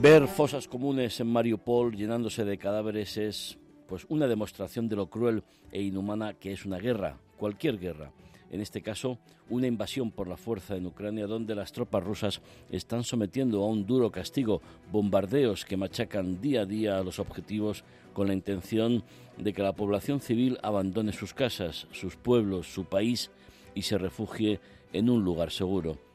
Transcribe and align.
Ver 0.00 0.28
fosas 0.28 0.68
comunes 0.68 1.18
en 1.18 1.26
Mariupol 1.26 1.96
llenándose 1.96 2.44
de 2.44 2.56
cadáveres 2.56 3.16
es 3.16 3.58
pues 3.88 4.06
una 4.08 4.28
demostración 4.28 4.88
de 4.88 4.94
lo 4.94 5.10
cruel 5.10 5.42
e 5.72 5.82
inhumana 5.82 6.34
que 6.34 6.52
es 6.52 6.64
una 6.64 6.78
guerra, 6.78 7.18
cualquier 7.36 7.80
guerra. 7.80 8.12
En 8.52 8.60
este 8.60 8.80
caso, 8.80 9.18
una 9.50 9.66
invasión 9.66 10.12
por 10.12 10.28
la 10.28 10.36
fuerza 10.36 10.76
en 10.76 10.86
Ucrania 10.86 11.26
donde 11.26 11.56
las 11.56 11.72
tropas 11.72 12.04
rusas 12.04 12.40
están 12.70 13.02
sometiendo 13.02 13.64
a 13.64 13.66
un 13.66 13.86
duro 13.86 14.12
castigo, 14.12 14.62
bombardeos 14.92 15.64
que 15.64 15.76
machacan 15.76 16.40
día 16.40 16.60
a 16.60 16.66
día 16.66 16.98
a 16.98 17.02
los 17.02 17.18
objetivos 17.18 17.82
con 18.12 18.28
la 18.28 18.34
intención 18.34 19.02
de 19.36 19.52
que 19.52 19.64
la 19.64 19.74
población 19.74 20.20
civil 20.20 20.58
abandone 20.62 21.12
sus 21.12 21.34
casas, 21.34 21.88
sus 21.90 22.14
pueblos, 22.14 22.72
su 22.72 22.84
país 22.84 23.32
y 23.74 23.82
se 23.82 23.98
refugie 23.98 24.60
en 24.92 25.10
un 25.10 25.24
lugar 25.24 25.50
seguro. 25.50 26.07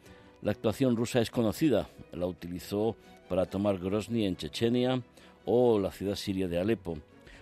La 0.44 0.52
actuación 0.52 0.98
rusa 0.98 1.22
es 1.22 1.32
conocida, 1.32 1.88
la 2.12 2.26
utilizó 2.26 2.98
para 3.30 3.46
tomar 3.46 3.80
Grozny 3.80 4.26
en 4.26 4.36
Chechenia 4.36 5.02
o 5.46 5.80
la 5.80 5.90
ciudad 5.90 6.16
siria 6.16 6.50
de 6.50 6.60
Alepo. 6.60 6.98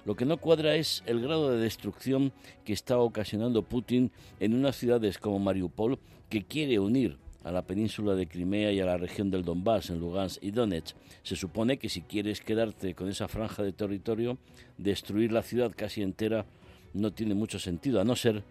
Lo 0.05 0.15
que 0.15 0.23
no 0.23 0.37
cuadra 0.37 0.75
es 0.75 1.01
el 1.07 1.19
grado 1.19 1.49
de 1.49 1.57
destrucción 1.57 2.31
que 2.63 2.73
está 2.73 2.99
ocasionando 2.99 3.63
Putin 3.63 4.11
en 4.39 4.53
unas 4.53 4.75
ciudades 4.75 5.17
como 5.17 5.39
Mariupol, 5.39 5.97
que 6.29 6.43
quiere 6.43 6.77
unir 6.77 7.17
a 7.43 7.51
la 7.51 7.65
península 7.65 8.13
de 8.13 8.27
Crimea 8.27 8.71
y 8.71 8.81
a 8.81 8.85
la 8.85 8.97
región 8.97 9.31
del 9.31 9.43
Donbass, 9.43 9.89
en 9.89 9.99
Lugansk 9.99 10.43
y 10.43 10.51
Donetsk. 10.51 10.95
Se 11.23 11.35
supone 11.35 11.77
que 11.77 11.89
si 11.89 12.03
quieres 12.03 12.39
quedarte 12.39 12.93
con 12.93 13.09
esa 13.09 13.27
franja 13.27 13.63
de 13.63 13.71
territorio, 13.71 14.37
destruir 14.77 15.31
la 15.31 15.41
ciudad 15.41 15.71
casi 15.75 16.03
entera 16.03 16.45
no 16.93 17.11
tiene 17.11 17.33
mucho 17.33 17.57
sentido, 17.57 17.99
a 17.99 18.03
no 18.03 18.15
ser 18.15 18.43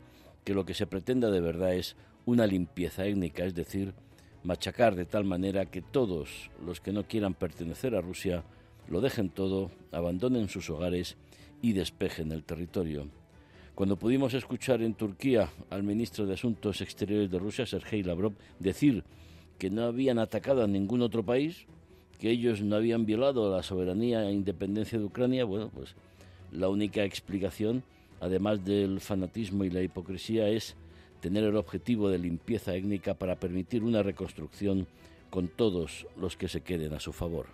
que 0.42 0.54
lo 0.54 0.64
que 0.64 0.74
se 0.74 0.88
pretenda 0.88 1.30
de 1.30 1.40
verdad 1.40 1.72
es 1.72 1.94
una 2.26 2.48
limpieza 2.48 3.06
étnica, 3.06 3.44
es 3.44 3.54
decir, 3.54 3.94
machacar 4.44 4.94
de 4.94 5.04
tal 5.04 5.24
manera 5.24 5.66
que 5.66 5.82
todos 5.82 6.50
los 6.64 6.80
que 6.80 6.92
no 6.92 7.04
quieran 7.04 7.34
pertenecer 7.34 7.94
a 7.94 8.00
Rusia 8.00 8.42
lo 8.88 9.00
dejen 9.00 9.30
todo, 9.30 9.70
abandonen 9.92 10.48
sus 10.48 10.70
hogares 10.70 11.16
y 11.62 11.72
despejen 11.72 12.32
el 12.32 12.42
territorio. 12.42 13.06
Cuando 13.74 13.96
pudimos 13.96 14.34
escuchar 14.34 14.82
en 14.82 14.94
Turquía 14.94 15.48
al 15.70 15.82
ministro 15.82 16.26
de 16.26 16.34
Asuntos 16.34 16.80
Exteriores 16.80 17.30
de 17.30 17.38
Rusia, 17.38 17.66
Sergei 17.66 18.02
Lavrov, 18.02 18.34
decir 18.58 19.04
que 19.58 19.70
no 19.70 19.84
habían 19.84 20.18
atacado 20.18 20.64
a 20.64 20.66
ningún 20.66 21.02
otro 21.02 21.24
país, 21.24 21.66
que 22.18 22.30
ellos 22.30 22.62
no 22.62 22.76
habían 22.76 23.06
violado 23.06 23.54
la 23.54 23.62
soberanía 23.62 24.28
e 24.28 24.32
independencia 24.32 24.98
de 24.98 25.04
Ucrania, 25.04 25.44
bueno, 25.44 25.70
pues 25.72 25.94
la 26.52 26.68
única 26.68 27.04
explicación, 27.04 27.82
además 28.20 28.64
del 28.64 29.00
fanatismo 29.00 29.64
y 29.64 29.70
la 29.70 29.82
hipocresía, 29.82 30.48
es 30.48 30.76
tener 31.20 31.44
el 31.44 31.56
objetivo 31.56 32.08
de 32.08 32.18
limpieza 32.18 32.74
étnica 32.74 33.14
para 33.14 33.36
permitir 33.36 33.84
una 33.84 34.02
reconstrucción 34.02 34.86
con 35.30 35.48
todos 35.48 36.06
los 36.16 36.36
que 36.36 36.48
se 36.48 36.62
queden 36.62 36.94
a 36.94 37.00
su 37.00 37.12
favor. 37.12 37.46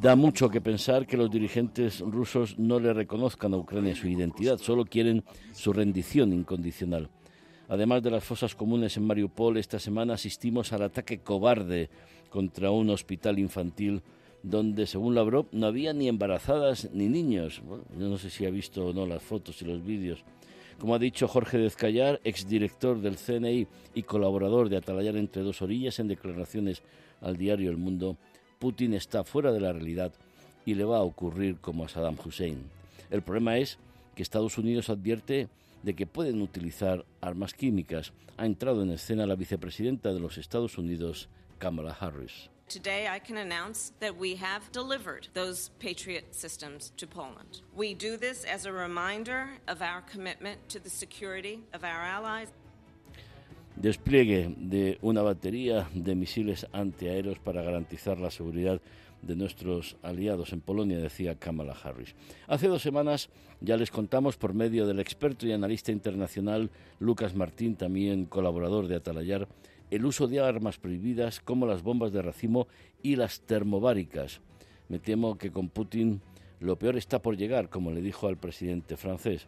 Da 0.00 0.16
mucho 0.16 0.48
que 0.48 0.60
pensar 0.60 1.06
que 1.06 1.16
los 1.16 1.30
dirigentes 1.30 2.00
rusos 2.00 2.58
no 2.58 2.80
le 2.80 2.92
reconozcan 2.92 3.54
a 3.54 3.58
Ucrania 3.58 3.94
su 3.94 4.08
identidad, 4.08 4.58
solo 4.58 4.84
quieren 4.84 5.24
su 5.52 5.72
rendición 5.72 6.32
incondicional. 6.32 7.10
Además 7.68 8.02
de 8.02 8.10
las 8.10 8.24
fosas 8.24 8.54
comunes 8.54 8.96
en 8.96 9.06
Mariupol, 9.06 9.56
esta 9.56 9.78
semana 9.78 10.14
asistimos 10.14 10.72
al 10.72 10.82
ataque 10.82 11.18
cobarde 11.18 11.88
contra 12.30 12.70
un 12.70 12.90
hospital 12.90 13.38
infantil 13.38 14.02
donde, 14.44 14.86
según 14.86 15.14
Lavrov, 15.14 15.46
no 15.52 15.66
había 15.66 15.94
ni 15.94 16.06
embarazadas 16.06 16.90
ni 16.92 17.08
niños. 17.08 17.62
yo 17.98 18.08
no 18.08 18.18
sé 18.18 18.28
si 18.28 18.44
ha 18.44 18.50
visto 18.50 18.86
o 18.86 18.92
no 18.92 19.06
las 19.06 19.22
fotos 19.22 19.60
y 19.62 19.64
los 19.64 19.84
vídeos. 19.84 20.22
Como 20.78 20.94
ha 20.94 20.98
dicho 20.98 21.26
Jorge 21.26 21.56
Dezcayar, 21.56 22.20
exdirector 22.24 23.00
del 23.00 23.16
CNI 23.16 23.66
y 23.94 24.02
colaborador 24.02 24.68
de 24.68 24.76
Atalayar 24.76 25.16
entre 25.16 25.42
dos 25.42 25.62
orillas 25.62 25.98
en 25.98 26.08
declaraciones 26.08 26.82
al 27.22 27.38
diario 27.38 27.70
El 27.70 27.78
Mundo, 27.78 28.18
Putin 28.58 28.92
está 28.92 29.24
fuera 29.24 29.50
de 29.50 29.60
la 29.60 29.72
realidad 29.72 30.12
y 30.66 30.74
le 30.74 30.84
va 30.84 30.98
a 30.98 31.02
ocurrir 31.02 31.56
como 31.56 31.84
a 31.84 31.88
Saddam 31.88 32.16
Hussein. 32.22 32.58
El 33.10 33.22
problema 33.22 33.56
es 33.56 33.78
que 34.14 34.22
Estados 34.22 34.58
Unidos 34.58 34.90
advierte 34.90 35.48
de 35.82 35.94
que 35.94 36.06
pueden 36.06 36.42
utilizar 36.42 37.04
armas 37.22 37.54
químicas. 37.54 38.12
Ha 38.36 38.44
entrado 38.44 38.82
en 38.82 38.90
escena 38.90 39.26
la 39.26 39.36
vicepresidenta 39.36 40.12
de 40.12 40.20
los 40.20 40.36
Estados 40.36 40.76
Unidos, 40.76 41.28
Kamala 41.58 41.96
Harris. 41.98 42.50
Today, 42.68 43.06
I 43.06 43.18
can 43.18 43.36
announce 43.36 43.92
that 44.00 44.16
we 44.16 44.36
have 44.36 44.72
delivered 44.72 45.28
those 45.34 45.70
Patriot 45.78 46.34
systems 46.34 46.92
to 46.96 47.06
Poland. 47.06 47.60
We 47.76 47.94
do 47.94 48.16
this 48.16 48.44
as 48.44 48.64
a 48.64 48.72
reminder 48.72 49.50
of 49.68 49.82
our 49.82 50.00
commitment 50.10 50.66
to 50.70 50.80
the 50.80 50.88
security 50.88 51.60
of 51.74 51.84
our 51.84 52.00
allies. 52.00 52.48
Despliegue 53.76 54.54
de 54.56 54.98
una 55.02 55.22
batería 55.22 55.86
de 55.94 56.14
misiles 56.14 56.66
antiaéreos 56.72 57.38
para 57.38 57.62
garantizar 57.62 58.18
la 58.18 58.30
seguridad 58.30 58.80
de 59.20 59.36
nuestros 59.36 59.96
aliados 60.02 60.52
en 60.52 60.60
Polonia, 60.60 60.98
decía 60.98 61.34
Kamala 61.38 61.76
Harris. 61.82 62.14
Hace 62.46 62.68
dos 62.68 62.82
semanas 62.82 63.28
ya 63.60 63.76
les 63.76 63.90
contamos 63.90 64.36
por 64.36 64.54
medio 64.54 64.86
del 64.86 65.00
experto 65.00 65.46
y 65.46 65.52
analista 65.52 65.92
internacional 65.92 66.70
Lucas 66.98 67.34
Martín, 67.34 67.76
también 67.76 68.24
colaborador 68.24 68.86
de 68.86 68.96
Atalayar, 68.96 69.48
el 69.94 70.06
uso 70.06 70.26
de 70.26 70.40
armas 70.40 70.78
prohibidas 70.78 71.38
como 71.38 71.66
las 71.66 71.84
bombas 71.84 72.12
de 72.12 72.20
racimo 72.20 72.66
y 73.00 73.14
las 73.14 73.40
termobáricas. 73.42 74.40
Me 74.88 74.98
temo 74.98 75.38
que 75.38 75.52
con 75.52 75.68
Putin 75.68 76.20
lo 76.58 76.76
peor 76.76 76.96
está 76.96 77.22
por 77.22 77.36
llegar, 77.36 77.68
como 77.68 77.92
le 77.92 78.02
dijo 78.02 78.26
al 78.26 78.36
presidente 78.36 78.96
francés. 78.96 79.46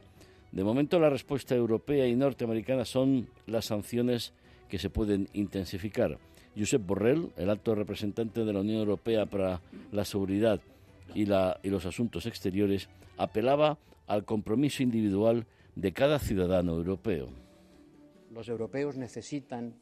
De 0.53 0.63
momento 0.63 1.01
la 1.01 1.11
respuesta 1.11 1.57
europea 1.57 2.07
y 2.07 2.15
norteamericana 2.15 2.85
son 2.85 3.29
las 3.47 3.65
sanciones 3.65 4.35
que 4.69 4.79
se 4.79 4.89
pueden 4.89 5.29
intensificar. 5.33 6.19
Josep 6.57 6.87
Borrell, 6.87 7.33
el 7.37 7.51
alto 7.51 7.75
representante 7.75 8.45
de 8.45 8.53
la 8.53 8.61
Unión 8.61 8.79
Europea 8.79 9.27
para 9.27 9.61
la 9.91 10.05
Seguridad 10.05 10.61
y, 11.13 11.23
y 11.23 11.71
los 11.71 11.87
Asuntos 11.87 12.25
Exteriores, 12.25 12.89
apelaba 13.17 13.79
al 14.07 14.25
compromiso 14.25 14.85
individual 14.85 15.45
de 15.75 15.93
cada 15.93 16.21
ciudadano 16.21 16.77
europeo. 16.77 17.29
Los 18.33 18.49
europeos 18.49 18.97
necesitan 18.97 19.75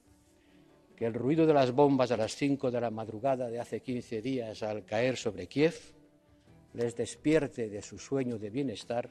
que 0.96 1.06
el 1.06 1.14
ruido 1.14 1.46
de 1.46 1.54
las 1.54 1.72
bombas 1.72 2.10
a 2.10 2.16
las 2.16 2.34
5 2.36 2.70
de 2.70 2.80
la 2.80 2.90
madrugada 2.90 3.48
de 3.48 3.58
hace 3.58 3.80
15 3.80 4.22
días 4.22 4.62
al 4.62 4.84
caer 4.84 5.16
sobre 5.16 5.46
Kiev 5.46 5.74
les 6.74 6.96
despierte 6.96 7.68
de 7.68 7.82
su 7.82 7.98
sueño 7.98 8.38
de 8.38 8.50
bienestar 8.50 9.10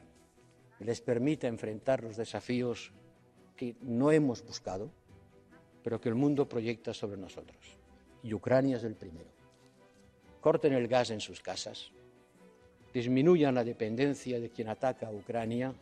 y 0.80 0.84
les 0.84 1.00
permita 1.00 1.46
enfrentar 1.46 2.02
los 2.02 2.16
desafíos 2.16 2.92
que 3.56 3.76
no 3.80 4.10
hemos 4.10 4.44
buscado, 4.44 4.90
pero 5.82 6.00
que 6.00 6.08
el 6.08 6.14
mundo 6.14 6.48
proyecta 6.48 6.92
sobre 6.92 7.16
nosotros. 7.16 7.78
Y 8.22 8.34
Ucrania 8.34 8.76
es 8.76 8.84
el 8.84 8.94
primero. 8.94 9.30
Corten 10.40 10.72
el 10.72 10.88
gas 10.88 11.10
en 11.10 11.20
sus 11.20 11.40
casas, 11.40 11.90
disminuyan 12.92 13.54
la 13.54 13.64
dependencia 13.64 14.40
de 14.40 14.50
quien 14.50 14.68
ataca 14.68 15.08
a 15.08 15.12
Ucrania 15.12 15.74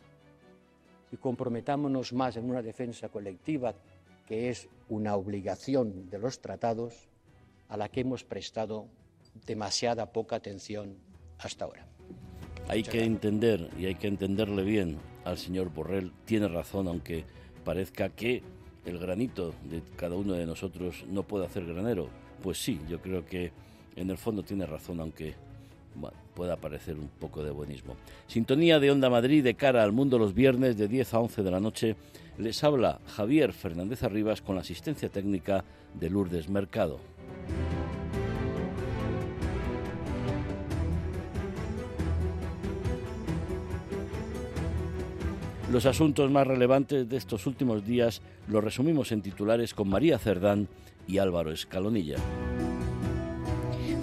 y 1.11 1.17
comprometámonos 1.17 2.13
más 2.13 2.37
en 2.37 2.49
una 2.49 2.61
defensa 2.61 3.09
colectiva 3.09 3.73
que 4.27 4.49
es 4.49 4.69
una 4.89 5.15
obligación 5.15 6.09
de 6.09 6.19
los 6.19 6.39
tratados 6.39 7.09
a 7.67 7.77
la 7.77 7.89
que 7.89 8.01
hemos 8.01 8.23
prestado 8.23 8.87
demasiada 9.45 10.11
poca 10.11 10.35
atención 10.35 10.95
hasta 11.39 11.65
ahora. 11.65 11.87
Hay 12.67 12.83
que 12.83 13.03
entender, 13.03 13.69
y 13.77 13.85
hay 13.85 13.95
que 13.95 14.07
entenderle 14.07 14.63
bien 14.63 14.97
al 15.25 15.37
señor 15.37 15.69
Borrell, 15.69 16.11
tiene 16.25 16.47
razón, 16.47 16.87
aunque 16.87 17.25
parezca 17.63 18.09
que 18.09 18.41
el 18.85 18.99
granito 18.99 19.53
de 19.69 19.81
cada 19.95 20.15
uno 20.15 20.33
de 20.33 20.45
nosotros 20.45 21.05
no 21.07 21.23
puede 21.23 21.45
hacer 21.45 21.65
granero. 21.65 22.09
Pues 22.41 22.57
sí, 22.57 22.79
yo 22.87 23.01
creo 23.01 23.25
que 23.25 23.51
en 23.95 24.09
el 24.09 24.17
fondo 24.17 24.43
tiene 24.43 24.65
razón, 24.65 24.99
aunque 24.99 25.35
pueda 26.33 26.57
parecer 26.57 26.97
un 26.97 27.07
poco 27.07 27.43
de 27.43 27.51
buenismo. 27.51 27.95
Sintonía 28.27 28.79
de 28.79 28.91
Onda 28.91 29.09
Madrid 29.09 29.43
de 29.43 29.53
cara 29.53 29.83
al 29.83 29.91
mundo 29.91 30.17
los 30.17 30.33
viernes 30.33 30.77
de 30.77 30.87
10 30.87 31.13
a 31.13 31.19
11 31.19 31.43
de 31.43 31.51
la 31.51 31.59
noche. 31.59 31.95
Les 32.37 32.63
habla 32.63 32.99
Javier 33.15 33.53
Fernández 33.53 34.03
Arribas 34.03 34.41
con 34.41 34.55
la 34.55 34.61
asistencia 34.61 35.09
técnica 35.09 35.63
de 35.93 36.09
Lourdes 36.09 36.49
Mercado. 36.49 36.99
Los 45.71 45.87
asuntos 45.87 46.29
más 46.29 46.45
relevantes 46.45 47.09
de 47.09 47.17
estos 47.17 47.47
últimos 47.47 47.83
días 47.83 48.21
los 48.47 48.63
resumimos 48.63 49.11
en 49.11 49.23
titulares 49.23 49.73
con 49.73 49.89
María 49.89 50.19
Cerdán 50.19 50.67
y 51.07 51.17
Álvaro 51.17 51.51
Escalonilla. 51.51 52.17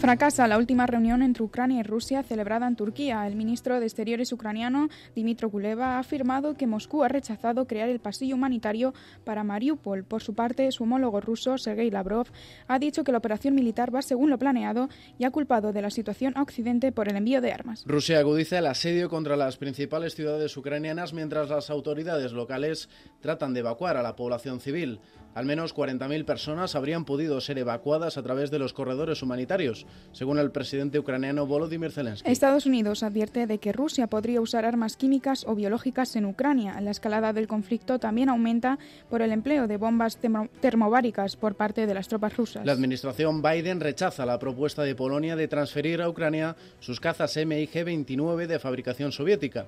Fracasa 0.00 0.48
la 0.48 0.56
última 0.56 0.86
reunión 0.86 1.20
entre 1.20 1.42
Ucrania 1.42 1.80
y 1.80 1.82
Rusia 1.82 2.22
celebrada 2.22 2.66
en 2.66 2.74
Turquía. 2.74 3.26
El 3.26 3.36
ministro 3.36 3.78
de 3.78 3.84
Exteriores 3.84 4.32
ucraniano, 4.32 4.88
Dimitro 5.14 5.50
Kuleva, 5.50 5.96
ha 5.96 5.98
afirmado 5.98 6.54
que 6.54 6.66
Moscú 6.66 7.04
ha 7.04 7.08
rechazado 7.08 7.66
crear 7.66 7.90
el 7.90 8.00
pasillo 8.00 8.36
humanitario 8.36 8.94
para 9.24 9.44
Mariupol. 9.44 10.04
Por 10.04 10.22
su 10.22 10.34
parte, 10.34 10.72
su 10.72 10.84
homólogo 10.84 11.20
ruso, 11.20 11.58
Sergei 11.58 11.90
Lavrov, 11.90 12.28
ha 12.66 12.78
dicho 12.78 13.04
que 13.04 13.12
la 13.12 13.18
operación 13.18 13.54
militar 13.54 13.94
va 13.94 14.00
según 14.00 14.30
lo 14.30 14.38
planeado 14.38 14.88
y 15.18 15.24
ha 15.24 15.30
culpado 15.30 15.74
de 15.74 15.82
la 15.82 15.90
situación 15.90 16.32
a 16.34 16.40
Occidente 16.40 16.92
por 16.92 17.10
el 17.10 17.16
envío 17.16 17.42
de 17.42 17.52
armas. 17.52 17.84
Rusia 17.84 18.20
agudiza 18.20 18.60
el 18.60 18.68
asedio 18.68 19.10
contra 19.10 19.36
las 19.36 19.58
principales 19.58 20.14
ciudades 20.14 20.56
ucranianas 20.56 21.12
mientras 21.12 21.50
las 21.50 21.68
autoridades 21.68 22.32
locales 22.32 22.88
tratan 23.20 23.52
de 23.52 23.60
evacuar 23.60 23.98
a 23.98 24.02
la 24.02 24.16
población 24.16 24.60
civil. 24.60 24.98
Al 25.34 25.46
menos 25.46 25.76
40.000 25.76 26.24
personas 26.24 26.74
habrían 26.74 27.04
podido 27.04 27.40
ser 27.40 27.58
evacuadas 27.58 28.18
a 28.18 28.22
través 28.22 28.50
de 28.50 28.58
los 28.58 28.72
corredores 28.72 29.22
humanitarios, 29.22 29.86
según 30.12 30.38
el 30.38 30.50
presidente 30.50 30.98
ucraniano 30.98 31.46
Volodymyr 31.46 31.92
Zelensky. 31.92 32.30
Estados 32.30 32.66
Unidos 32.66 33.02
advierte 33.02 33.46
de 33.46 33.58
que 33.58 33.72
Rusia 33.72 34.06
podría 34.06 34.40
usar 34.40 34.64
armas 34.64 34.96
químicas 34.96 35.44
o 35.46 35.54
biológicas 35.54 36.16
en 36.16 36.24
Ucrania. 36.24 36.80
La 36.80 36.90
escalada 36.90 37.32
del 37.32 37.46
conflicto 37.46 37.98
también 37.98 38.28
aumenta 38.28 38.78
por 39.08 39.22
el 39.22 39.32
empleo 39.32 39.66
de 39.66 39.76
bombas 39.76 40.18
termobáricas 40.60 41.36
por 41.36 41.54
parte 41.54 41.86
de 41.86 41.94
las 41.94 42.08
tropas 42.08 42.36
rusas. 42.36 42.66
La 42.66 42.72
administración 42.72 43.42
Biden 43.42 43.80
rechaza 43.80 44.26
la 44.26 44.38
propuesta 44.38 44.82
de 44.82 44.94
Polonia 44.94 45.36
de 45.36 45.48
transferir 45.48 46.02
a 46.02 46.08
Ucrania 46.08 46.56
sus 46.80 47.00
cazas 47.00 47.36
MiG-29 47.36 48.46
de 48.46 48.58
fabricación 48.58 49.12
soviética. 49.12 49.66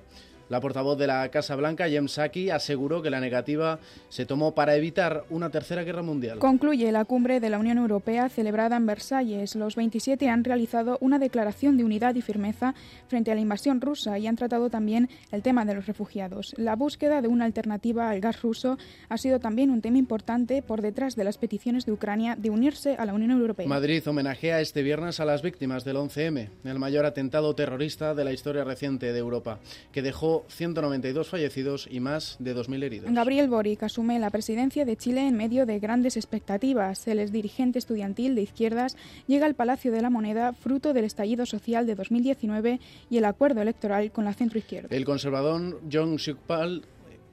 La 0.53 0.61
portavoz 0.61 0.99
de 0.99 1.07
la 1.07 1.27
Casa 1.29 1.55
Blanca, 1.55 1.89
Jem 1.89 2.05
Psaki, 2.05 2.51
aseguró 2.51 3.01
que 3.01 3.09
la 3.09 3.19
negativa 3.19 3.79
se 4.09 4.27
tomó 4.27 4.53
para 4.53 4.75
evitar 4.75 5.23
una 5.31 5.49
tercera 5.49 5.83
guerra 5.83 6.03
mundial. 6.03 6.37
Concluye 6.37 6.91
la 6.91 7.05
cumbre 7.05 7.39
de 7.39 7.49
la 7.49 7.57
Unión 7.57 7.79
Europea 7.79 8.29
celebrada 8.29 8.77
en 8.77 8.85
Versalles. 8.85 9.55
Los 9.55 9.75
27 9.75 10.29
han 10.29 10.43
realizado 10.43 10.99
una 11.01 11.17
declaración 11.17 11.75
de 11.75 11.83
unidad 11.83 12.13
y 12.13 12.21
firmeza 12.21 12.75
frente 13.07 13.31
a 13.31 13.33
la 13.33 13.41
invasión 13.41 13.81
rusa 13.81 14.19
y 14.19 14.27
han 14.27 14.35
tratado 14.35 14.69
también 14.69 15.09
el 15.31 15.41
tema 15.41 15.65
de 15.65 15.73
los 15.73 15.87
refugiados. 15.87 16.53
La 16.55 16.75
búsqueda 16.75 17.23
de 17.23 17.29
una 17.29 17.45
alternativa 17.45 18.11
al 18.11 18.21
gas 18.21 18.43
ruso 18.43 18.77
ha 19.09 19.17
sido 19.17 19.39
también 19.39 19.71
un 19.71 19.81
tema 19.81 19.97
importante 19.97 20.61
por 20.61 20.83
detrás 20.83 21.15
de 21.15 21.23
las 21.23 21.39
peticiones 21.39 21.87
de 21.87 21.93
Ucrania 21.93 22.35
de 22.35 22.51
unirse 22.51 22.95
a 22.95 23.07
la 23.07 23.15
Unión 23.15 23.31
Europea. 23.31 23.67
Madrid 23.67 24.07
homenajea 24.07 24.61
este 24.61 24.83
viernes 24.83 25.19
a 25.19 25.25
las 25.25 25.41
víctimas 25.41 25.83
del 25.83 25.97
11M, 25.97 26.49
el 26.63 26.77
mayor 26.77 27.07
atentado 27.07 27.55
terrorista 27.55 28.13
de 28.13 28.23
la 28.23 28.33
historia 28.33 28.63
reciente 28.63 29.11
de 29.11 29.17
Europa, 29.17 29.57
que 29.91 30.03
dejó 30.03 30.42
192 30.49 31.29
fallecidos 31.29 31.87
y 31.89 31.99
más 31.99 32.37
de 32.39 32.55
2.000 32.55 32.83
heridos. 32.83 33.13
Gabriel 33.13 33.49
Boric 33.49 33.83
asume 33.83 34.19
la 34.19 34.29
presidencia 34.29 34.85
de 34.85 34.97
Chile 34.97 35.27
en 35.27 35.35
medio 35.35 35.65
de 35.65 35.79
grandes 35.79 36.17
expectativas. 36.17 37.07
El 37.07 37.19
exdirigente 37.19 37.79
estudiantil 37.79 38.35
de 38.35 38.41
izquierdas 38.41 38.95
llega 39.27 39.45
al 39.45 39.55
Palacio 39.55 39.91
de 39.91 40.01
la 40.01 40.09
Moneda 40.09 40.53
fruto 40.53 40.93
del 40.93 41.05
estallido 41.05 41.45
social 41.45 41.85
de 41.85 41.95
2019 41.95 42.79
y 43.09 43.17
el 43.17 43.25
acuerdo 43.25 43.61
electoral 43.61 44.11
con 44.11 44.25
la 44.25 44.33
centroizquierda. 44.33 44.95
El 44.95 45.05
conservador 45.05 45.81
Jong 45.91 46.19
Suk-pal 46.19 46.83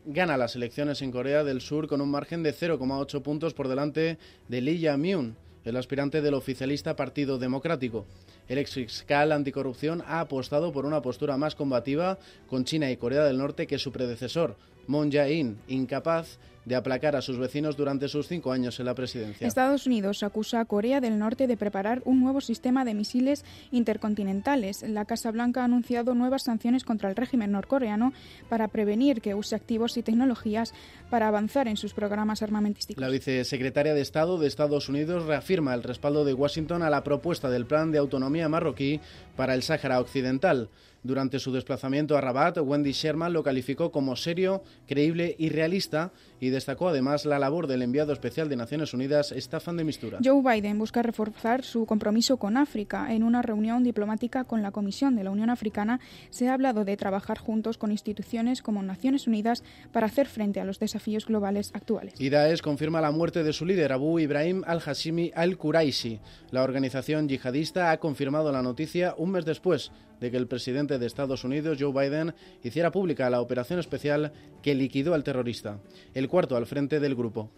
gana 0.07 0.37
las 0.37 0.57
elecciones 0.57 1.03
en 1.03 1.11
Corea 1.11 1.45
del 1.45 1.61
Sur 1.61 1.87
con 1.87 2.01
un 2.01 2.11
margen 2.11 2.43
de 2.43 2.55
0,8 2.55 3.23
puntos 3.23 3.55
por 3.55 3.69
delante 3.69 4.19
de 4.49 4.61
Lee 4.61 4.81
Jae-myung, 4.81 5.35
el 5.65 5.77
aspirante 5.77 6.23
del 6.23 6.35
oficialista 6.35 6.97
Partido 6.97 7.39
Democrático. 7.39 8.07
El 8.49 8.59
ex 8.59 8.75
fiscal 8.75 9.33
anticorrupción 9.33 10.03
ha 10.07 10.21
apostado 10.21 10.73
por 10.73 10.87
una 10.87 11.03
postura 11.03 11.37
más 11.37 11.55
combativa 11.55 12.19
con 12.49 12.65
China 12.65 12.91
y 12.91 12.97
Corea 12.97 13.25
del 13.25 13.39
Norte 13.39 13.67
que 13.67 13.79
su 13.79 13.93
predecesor, 13.93 14.57
Moon 14.87 15.11
Jae-in, 15.11 15.59
incapaz 15.69 16.39
de 16.65 16.77
aplacar 16.77 17.17
a 17.17 17.23
sus 17.23 17.39
vecinos 17.39 17.77
durante 17.77 18.09
sus 18.09 18.29
cinco 18.29 18.53
años 18.53 18.79
en 18.81 18.87
la 18.87 18.95
presidencia. 18.95 19.47
Estados 19.47 19.87
Unidos 19.87 20.23
acusa 20.23 20.61
a 20.61 20.65
Corea 20.65 21.01
del 21.01 21.19
Norte 21.19 21.47
de 21.47 21.57
preparar 21.57 22.03
un 22.05 22.21
nuevo 22.21 22.41
sistema 22.41 22.85
de 22.85 22.95
misiles 22.95 23.45
intercontinentales. 23.71 24.83
La 24.83 25.05
Casa 25.05 25.31
Blanca 25.31 25.63
ha 25.63 25.65
anunciado 25.65 26.15
nuevas 26.15 26.45
sanciones 26.45 26.85
contra 26.85 27.09
el 27.09 27.17
régimen 27.17 27.53
norcoreano 27.53 28.13
para 28.49 28.69
prevenir 28.69 29.21
que 29.21 29.35
use 29.35 29.55
activos 29.55 29.97
y 29.97 30.03
tecnologías 30.03 30.75
para 31.09 31.29
avanzar 31.29 31.69
en 31.69 31.77
sus 31.77 31.95
programas 31.95 32.43
armamentísticos. 32.43 33.01
La 33.01 33.09
vicesecretaria 33.09 33.95
de 33.95 34.01
Estado 34.01 34.39
de 34.39 34.47
Estados 34.47 34.89
Unidos 34.89 35.25
reafirma 35.25 35.75
el 35.75 35.83
respaldo 35.83 36.25
de 36.25 36.35
Washington 36.35 36.83
a 36.83 36.91
la 36.91 37.05
propuesta 37.05 37.51
del 37.51 37.67
Plan 37.67 37.93
de 37.93 37.99
Autonomía 37.99 38.49
Marroquí 38.49 39.01
para 39.37 39.55
el 39.55 39.63
Sáhara 39.63 40.01
Occidental. 40.01 40.69
Durante 41.03 41.39
su 41.39 41.51
desplazamiento 41.51 42.17
a 42.17 42.21
Rabat, 42.21 42.59
Wendy 42.59 42.93
Sherman 42.93 43.33
lo 43.33 43.43
calificó 43.43 43.91
como 43.91 44.17
serio, 44.17 44.63
creíble 44.87 45.35
y 45.39 45.49
realista 45.49 46.13
y 46.41 46.51
destacó 46.51 46.89
además 46.89 47.25
la 47.25 47.39
labor 47.39 47.67
del 47.67 47.81
enviado 47.81 48.13
especial 48.13 48.51
de 48.51 48.57
Naciones 48.57 48.93
Unidas, 48.93 49.33
Staffan 49.33 49.79
de 49.79 49.85
Mistura. 49.85 50.19
Joe 50.23 50.43
Biden 50.43 50.79
busca 50.79 51.03
reforzar 51.03 51.65
su 51.65 51.87
compromiso 51.87 52.37
con 52.37 52.59
África. 52.59 53.15
En 53.15 53.23
una 53.23 53.41
reunión 53.41 53.83
diplomática 53.83 54.45
con 54.45 54.61
la 54.61 54.73
Comisión 54.73 55.17
de 55.17 55.25
la 55.25 55.31
Unión 55.31 55.49
Africana 55.49 56.01
se 56.29 56.49
ha 56.49 56.55
hablado 56.55 56.85
de 56.85 56.99
trabajar 56.99 57.39
juntos 57.39 57.79
con 57.79 57.93
instituciones 57.93 58.61
como 58.61 58.83
Naciones 58.83 59.27
Unidas 59.27 59.65
para 59.93 60.07
hacer 60.07 60.27
frente 60.27 60.61
a 60.61 60.65
los 60.65 60.79
desafíos 60.79 61.25
globales 61.25 61.71
actuales. 61.73 62.21
Y 62.21 62.29
Daesh 62.29 62.61
confirma 62.61 63.01
la 63.01 63.11
muerte 63.11 63.43
de 63.43 63.55
su 63.55 63.65
líder, 63.65 63.93
Abu 63.93 64.19
Ibrahim 64.19 64.63
al-Hashimi 64.67 65.33
al-Quraisi. 65.35 66.21
La 66.51 66.63
organización 66.63 67.27
yihadista 67.27 67.91
ha 67.91 67.99
confirmado 67.99 68.53
la 68.53 68.63
noticia 68.63 69.15
un 69.17 69.31
mes 69.31 69.47
después 69.47 69.93
de 70.21 70.31
que 70.31 70.37
el 70.37 70.47
presidente 70.47 70.99
de 70.99 71.07
Estados 71.07 71.45
Unidos, 71.45 71.79
Joe 71.81 71.93
Biden, 71.93 72.35
hiciera 72.63 72.93
pública 72.93 73.31
la 73.31 73.41
operación 73.41 73.81
especial 73.81 74.33
que 74.63 74.75
liquidó 74.75 75.15
al 75.15 75.25
terrorista, 75.25 75.81
el 76.15 76.29
cuarto 76.29 76.57
al 76.57 76.67
frente 76.67 77.01
del 77.01 77.15
grupo. 77.15 77.51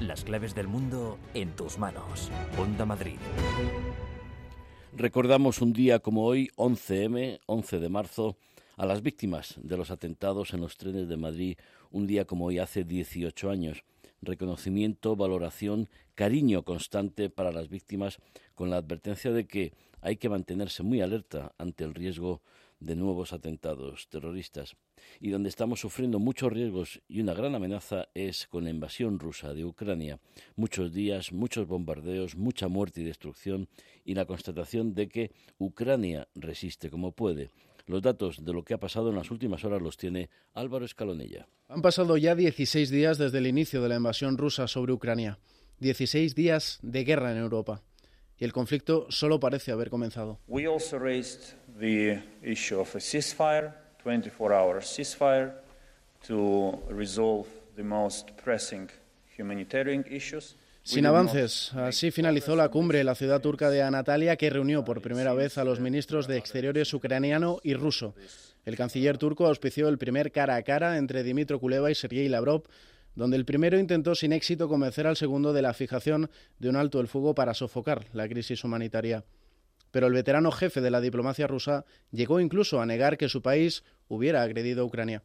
Las 0.00 0.24
claves 0.24 0.54
del 0.54 0.68
mundo 0.68 1.18
en 1.34 1.56
tus 1.56 1.78
manos. 1.78 2.30
Onda 2.58 2.84
Madrid. 2.84 3.16
Recordamos 4.96 5.60
un 5.60 5.72
día 5.72 5.98
como 5.98 6.24
hoy, 6.24 6.50
11M, 6.56 7.40
11 7.46 7.80
de 7.80 7.88
marzo, 7.88 8.36
a 8.76 8.86
las 8.86 9.02
víctimas 9.02 9.54
de 9.62 9.76
los 9.76 9.90
atentados 9.90 10.54
en 10.54 10.60
los 10.60 10.76
trenes 10.76 11.08
de 11.08 11.16
Madrid, 11.16 11.56
un 11.90 12.06
día 12.06 12.24
como 12.24 12.46
hoy 12.46 12.58
hace 12.58 12.84
18 12.84 13.50
años. 13.50 13.84
Reconocimiento, 14.22 15.16
valoración, 15.16 15.88
cariño 16.14 16.62
constante 16.62 17.28
para 17.28 17.52
las 17.52 17.68
víctimas, 17.68 18.18
con 18.54 18.70
la 18.70 18.76
advertencia 18.76 19.32
de 19.32 19.46
que 19.46 19.72
hay 20.04 20.16
que 20.16 20.28
mantenerse 20.28 20.82
muy 20.82 21.00
alerta 21.00 21.54
ante 21.56 21.82
el 21.82 21.94
riesgo 21.94 22.42
de 22.78 22.94
nuevos 22.94 23.32
atentados 23.32 24.06
terroristas. 24.10 24.76
Y 25.18 25.30
donde 25.30 25.48
estamos 25.48 25.80
sufriendo 25.80 26.18
muchos 26.18 26.52
riesgos 26.52 27.00
y 27.08 27.22
una 27.22 27.32
gran 27.32 27.54
amenaza 27.54 28.08
es 28.12 28.46
con 28.46 28.64
la 28.64 28.70
invasión 28.70 29.18
rusa 29.18 29.54
de 29.54 29.64
Ucrania. 29.64 30.20
Muchos 30.56 30.92
días, 30.92 31.32
muchos 31.32 31.66
bombardeos, 31.66 32.36
mucha 32.36 32.68
muerte 32.68 33.00
y 33.00 33.04
destrucción 33.04 33.66
y 34.04 34.14
la 34.14 34.26
constatación 34.26 34.94
de 34.94 35.08
que 35.08 35.30
Ucrania 35.58 36.28
resiste 36.34 36.90
como 36.90 37.12
puede. 37.12 37.50
Los 37.86 38.02
datos 38.02 38.44
de 38.44 38.52
lo 38.52 38.62
que 38.62 38.74
ha 38.74 38.78
pasado 38.78 39.08
en 39.08 39.16
las 39.16 39.30
últimas 39.30 39.64
horas 39.64 39.80
los 39.80 39.96
tiene 39.96 40.28
Álvaro 40.52 40.84
Escalonella. 40.84 41.48
Han 41.68 41.80
pasado 41.80 42.18
ya 42.18 42.34
16 42.34 42.90
días 42.90 43.16
desde 43.16 43.38
el 43.38 43.46
inicio 43.46 43.82
de 43.82 43.88
la 43.88 43.96
invasión 43.96 44.36
rusa 44.36 44.68
sobre 44.68 44.92
Ucrania. 44.92 45.38
16 45.80 46.34
días 46.34 46.78
de 46.82 47.04
guerra 47.04 47.32
en 47.32 47.38
Europa 47.38 47.82
y 48.44 48.46
el 48.46 48.52
conflicto 48.52 49.06
solo 49.08 49.40
parece 49.40 49.72
haber 49.72 49.88
comenzado. 49.88 50.38
We 50.48 50.66
also 50.66 50.98
raised 50.98 51.54
the 51.80 52.22
issue 52.42 52.78
of 52.78 52.94
a 52.94 53.00
ceasefire, 53.00 53.72
24-hour 54.04 54.82
ceasefire, 54.82 55.54
to 56.26 56.82
resolve 56.90 57.48
the 57.74 57.82
most 57.82 58.32
pressing 58.44 58.90
humanitarian 59.38 60.04
issues. 60.10 60.56
Sin 60.82 61.06
avances, 61.06 61.72
así 61.72 62.10
finalizó 62.10 62.54
la 62.54 62.68
cumbre 62.68 63.00
en 63.00 63.06
la 63.06 63.14
ciudad 63.14 63.40
turca 63.40 63.70
de 63.70 63.80
Anatolia, 63.82 64.36
que 64.36 64.50
reunió 64.50 64.84
por 64.84 65.00
primera 65.00 65.32
vez 65.32 65.56
a 65.56 65.64
los 65.64 65.80
ministros 65.80 66.26
de 66.26 66.36
Exteriores 66.36 66.92
ucraniano 66.92 67.58
y 67.62 67.72
ruso. 67.72 68.14
El 68.66 68.76
canciller 68.76 69.16
turco 69.16 69.46
auspició 69.46 69.88
el 69.88 69.96
primer 69.96 70.30
cara 70.30 70.56
a 70.56 70.62
cara 70.62 70.98
entre 70.98 71.22
Dimitro 71.22 71.58
Kuleva 71.58 71.90
y 71.90 71.94
Sergei 71.94 72.28
Lavrov 72.28 72.64
donde 73.14 73.36
el 73.36 73.44
primero 73.44 73.78
intentó 73.78 74.14
sin 74.14 74.32
éxito 74.32 74.68
convencer 74.68 75.06
al 75.06 75.16
segundo 75.16 75.52
de 75.52 75.62
la 75.62 75.74
fijación 75.74 76.30
de 76.58 76.68
un 76.68 76.76
alto 76.76 77.00
el 77.00 77.08
fuego 77.08 77.34
para 77.34 77.54
sofocar 77.54 78.06
la 78.12 78.28
crisis 78.28 78.64
humanitaria. 78.64 79.24
Pero 79.90 80.08
el 80.08 80.12
veterano 80.12 80.50
jefe 80.50 80.80
de 80.80 80.90
la 80.90 81.00
diplomacia 81.00 81.46
rusa 81.46 81.84
llegó 82.10 82.40
incluso 82.40 82.80
a 82.80 82.86
negar 82.86 83.16
que 83.16 83.28
su 83.28 83.42
país 83.42 83.84
hubiera 84.08 84.42
agredido 84.42 84.82
a 84.82 84.86
Ucrania. 84.86 85.22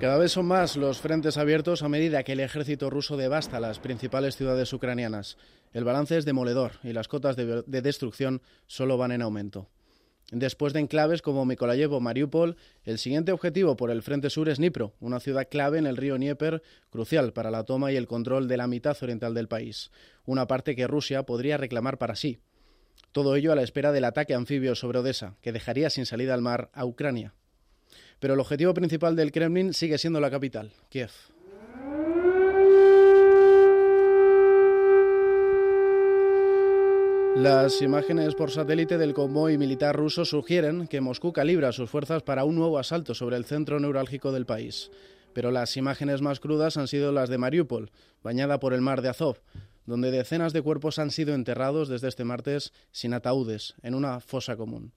Cada 0.00 0.16
vez 0.16 0.32
son 0.32 0.46
más 0.46 0.78
los 0.78 0.98
frentes 0.98 1.36
abiertos 1.36 1.82
a 1.82 1.88
medida 1.90 2.22
que 2.22 2.32
el 2.32 2.40
ejército 2.40 2.88
ruso 2.88 3.18
devasta 3.18 3.60
las 3.60 3.80
principales 3.80 4.34
ciudades 4.34 4.72
ucranianas. 4.72 5.36
El 5.74 5.84
balance 5.84 6.16
es 6.16 6.24
demoledor 6.24 6.72
y 6.82 6.94
las 6.94 7.06
cotas 7.06 7.36
de, 7.36 7.62
destrucción 7.66 8.40
solo 8.66 8.96
van 8.96 9.12
en 9.12 9.20
aumento. 9.20 9.68
Después 10.30 10.72
de 10.72 10.80
enclaves 10.80 11.22
como 11.22 11.44
Mikolayev 11.44 11.92
o 11.92 12.00
Mariupol, 12.00 12.56
el 12.84 12.98
siguiente 12.98 13.32
objetivo 13.32 13.76
por 13.76 13.90
el 13.90 14.02
frente 14.02 14.30
sur 14.30 14.48
es 14.48 14.58
Dnipro, 14.58 14.94
una 15.00 15.18
ciudad 15.18 15.48
clave 15.50 15.78
en 15.78 15.86
el 15.86 15.96
río 15.96 16.14
Dnieper, 16.14 16.62
crucial 16.88 17.32
para 17.32 17.50
la 17.50 17.64
toma 17.64 17.90
y 17.90 17.96
el 17.96 18.06
control 18.06 18.46
de 18.46 18.56
la 18.56 18.68
mitad 18.68 18.96
oriental 19.02 19.34
del 19.34 19.48
país, 19.48 19.90
una 20.24 20.46
parte 20.46 20.76
que 20.76 20.86
Rusia 20.86 21.24
podría 21.24 21.56
reclamar 21.56 21.98
para 21.98 22.14
sí. 22.14 22.38
Todo 23.10 23.34
ello 23.34 23.50
a 23.50 23.56
la 23.56 23.62
espera 23.62 23.90
del 23.90 24.04
ataque 24.04 24.34
anfibio 24.34 24.76
sobre 24.76 25.00
Odessa, 25.00 25.36
que 25.40 25.50
dejaría 25.50 25.90
sin 25.90 26.06
salida 26.06 26.32
al 26.32 26.42
mar 26.42 26.70
a 26.74 26.84
Ucrania. 26.84 27.34
Pero 28.20 28.34
el 28.34 28.40
objetivo 28.40 28.72
principal 28.72 29.16
del 29.16 29.32
Kremlin 29.32 29.74
sigue 29.74 29.98
siendo 29.98 30.20
la 30.20 30.30
capital, 30.30 30.70
Kiev. 30.90 31.10
Las 37.36 37.80
imágenes 37.80 38.34
por 38.34 38.50
satélite 38.50 38.98
del 38.98 39.14
convoy 39.14 39.56
militar 39.56 39.96
ruso 39.96 40.24
sugieren 40.24 40.88
que 40.88 41.00
Moscú 41.00 41.32
calibra 41.32 41.70
sus 41.70 41.88
fuerzas 41.88 42.24
para 42.24 42.44
un 42.44 42.56
nuevo 42.56 42.76
asalto 42.76 43.14
sobre 43.14 43.36
el 43.36 43.44
centro 43.44 43.78
neurálgico 43.78 44.32
del 44.32 44.46
país. 44.46 44.90
Pero 45.32 45.52
las 45.52 45.76
imágenes 45.76 46.22
más 46.22 46.40
crudas 46.40 46.76
han 46.76 46.88
sido 46.88 47.12
las 47.12 47.28
de 47.28 47.38
Mariupol, 47.38 47.92
bañada 48.24 48.58
por 48.58 48.74
el 48.74 48.80
mar 48.80 49.00
de 49.00 49.10
Azov, 49.10 49.38
donde 49.86 50.10
decenas 50.10 50.52
de 50.52 50.60
cuerpos 50.60 50.98
han 50.98 51.12
sido 51.12 51.32
enterrados 51.32 51.88
desde 51.88 52.08
este 52.08 52.24
martes 52.24 52.72
sin 52.90 53.14
ataúdes, 53.14 53.74
en 53.82 53.94
una 53.94 54.18
fosa 54.18 54.56
común. 54.56 54.92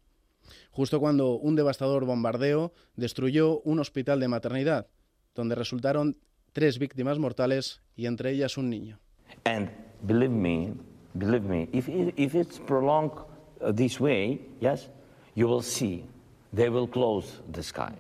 Justo 0.72 1.00
cuando 1.00 1.36
un 1.36 1.56
devastador 1.56 2.04
bombardeo 2.06 2.74
destruyó 2.96 3.60
un 3.60 3.80
hospital 3.80 4.20
de 4.20 4.28
maternidad, 4.28 4.88
donde 5.36 5.54
resultaron 5.54 6.18
tres 6.52 6.80
víctimas 6.80 7.20
mortales 7.20 7.82
y 7.96 8.08
entre 8.08 8.32
ellas 8.32 8.58
un 8.58 8.72
niño. 8.72 9.00
And 9.46 9.70
believe 10.02 10.34
believe 11.16 11.44
me, 11.44 11.70
if, 11.72 11.88
if 11.90 12.36
it's 12.36 12.60
prolonged 12.60 13.18
uh, 13.62 13.72
this 13.72 14.00
way, 14.00 14.40
yes, 14.60 14.90
you 15.36 15.48
will 15.48 15.62
see 15.62 16.06
they 16.54 16.70
will 16.70 16.88
close 16.88 17.42
the 17.52 17.64
sky. 17.64 17.94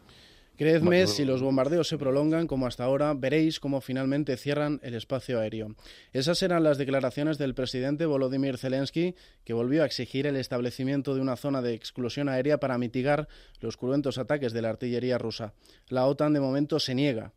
Creedme, 0.55 1.07
si 1.07 1.25
los 1.25 1.41
bombardeos 1.41 1.87
se 1.87 1.97
prolongan 1.97 2.45
como 2.45 2.67
hasta 2.67 2.83
ahora, 2.83 3.15
veréis 3.15 3.59
cómo 3.59 3.81
finalmente 3.81 4.37
cierran 4.37 4.79
el 4.83 4.93
espacio 4.93 5.39
aéreo. 5.39 5.75
Esas 6.13 6.43
eran 6.43 6.63
las 6.63 6.77
declaraciones 6.77 7.39
del 7.39 7.55
presidente 7.55 8.05
Volodymyr 8.05 8.59
Zelensky, 8.59 9.15
que 9.43 9.53
volvió 9.53 9.81
a 9.81 9.87
exigir 9.87 10.27
el 10.27 10.35
establecimiento 10.35 11.15
de 11.15 11.21
una 11.21 11.37
zona 11.37 11.63
de 11.63 11.73
exclusión 11.73 12.29
aérea 12.29 12.59
para 12.59 12.77
mitigar 12.77 13.27
los 13.61 13.77
cruentos 13.77 14.19
ataques 14.19 14.53
de 14.53 14.61
la 14.61 14.69
artillería 14.69 15.17
rusa. 15.17 15.55
La 15.89 16.05
OTAN 16.05 16.33
de 16.33 16.39
momento 16.39 16.79
se 16.79 16.93
niega. 16.93 17.33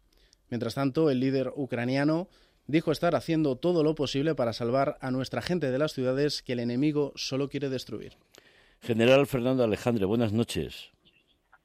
Mientras 0.51 0.75
tanto, 0.75 1.09
el 1.09 1.19
líder 1.19 1.53
ucraniano 1.57 2.29
dijo 2.67 2.93
estar 2.93 3.15
haciendo 3.15 3.57
todo 3.57 3.83
lo 3.83 3.95
posible 3.95 4.35
para 4.35 4.53
salvar 4.53 4.97
a 5.01 5.11
nuestra 5.11 5.43
gente 5.43 5.71
de 5.71 5.79
las 5.79 5.93
ciudades 5.93 6.43
que 6.43 6.53
el 6.53 6.61
enemigo 6.61 7.13
solo 7.17 7.49
quiere 7.49 7.69
destruir. 7.69 8.15
General 8.81 9.27
Fernando 9.27 9.65
Alejandre, 9.65 10.05
buenas 10.05 10.33
noches. 10.33 10.91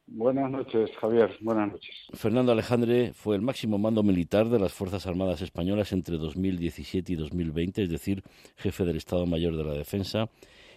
Buenas 0.08 0.52
noches, 0.52 0.90
Javier. 1.00 1.38
Buenas 1.40 1.72
noches. 1.72 1.96
Fernando 2.14 2.52
Alejandre 2.52 3.14
fue 3.14 3.36
el 3.36 3.42
máximo 3.42 3.78
mando 3.78 4.04
militar 4.04 4.50
de 4.50 4.60
las 4.60 4.74
Fuerzas 4.74 5.08
Armadas 5.08 5.42
Españolas 5.42 5.94
entre 5.94 6.18
2017 6.18 7.14
y 7.14 7.16
2020, 7.16 7.84
es 7.84 7.90
decir, 7.90 8.22
jefe 8.58 8.84
del 8.84 8.98
Estado 8.98 9.26
Mayor 9.26 9.56
de 9.56 9.64
la 9.64 9.74
Defensa. 9.74 10.30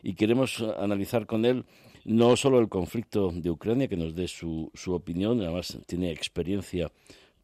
Y 0.04 0.14
queremos 0.14 0.60
analizar 0.78 1.26
con 1.26 1.44
él 1.44 1.64
no 2.04 2.36
solo 2.36 2.60
el 2.60 2.68
conflicto 2.68 3.32
de 3.32 3.50
Ucrania, 3.50 3.88
que 3.88 3.96
nos 3.96 4.14
dé 4.14 4.28
su, 4.28 4.70
su 4.74 4.94
opinión, 4.94 5.40
además 5.40 5.78
tiene 5.86 6.12
experiencia 6.12 6.92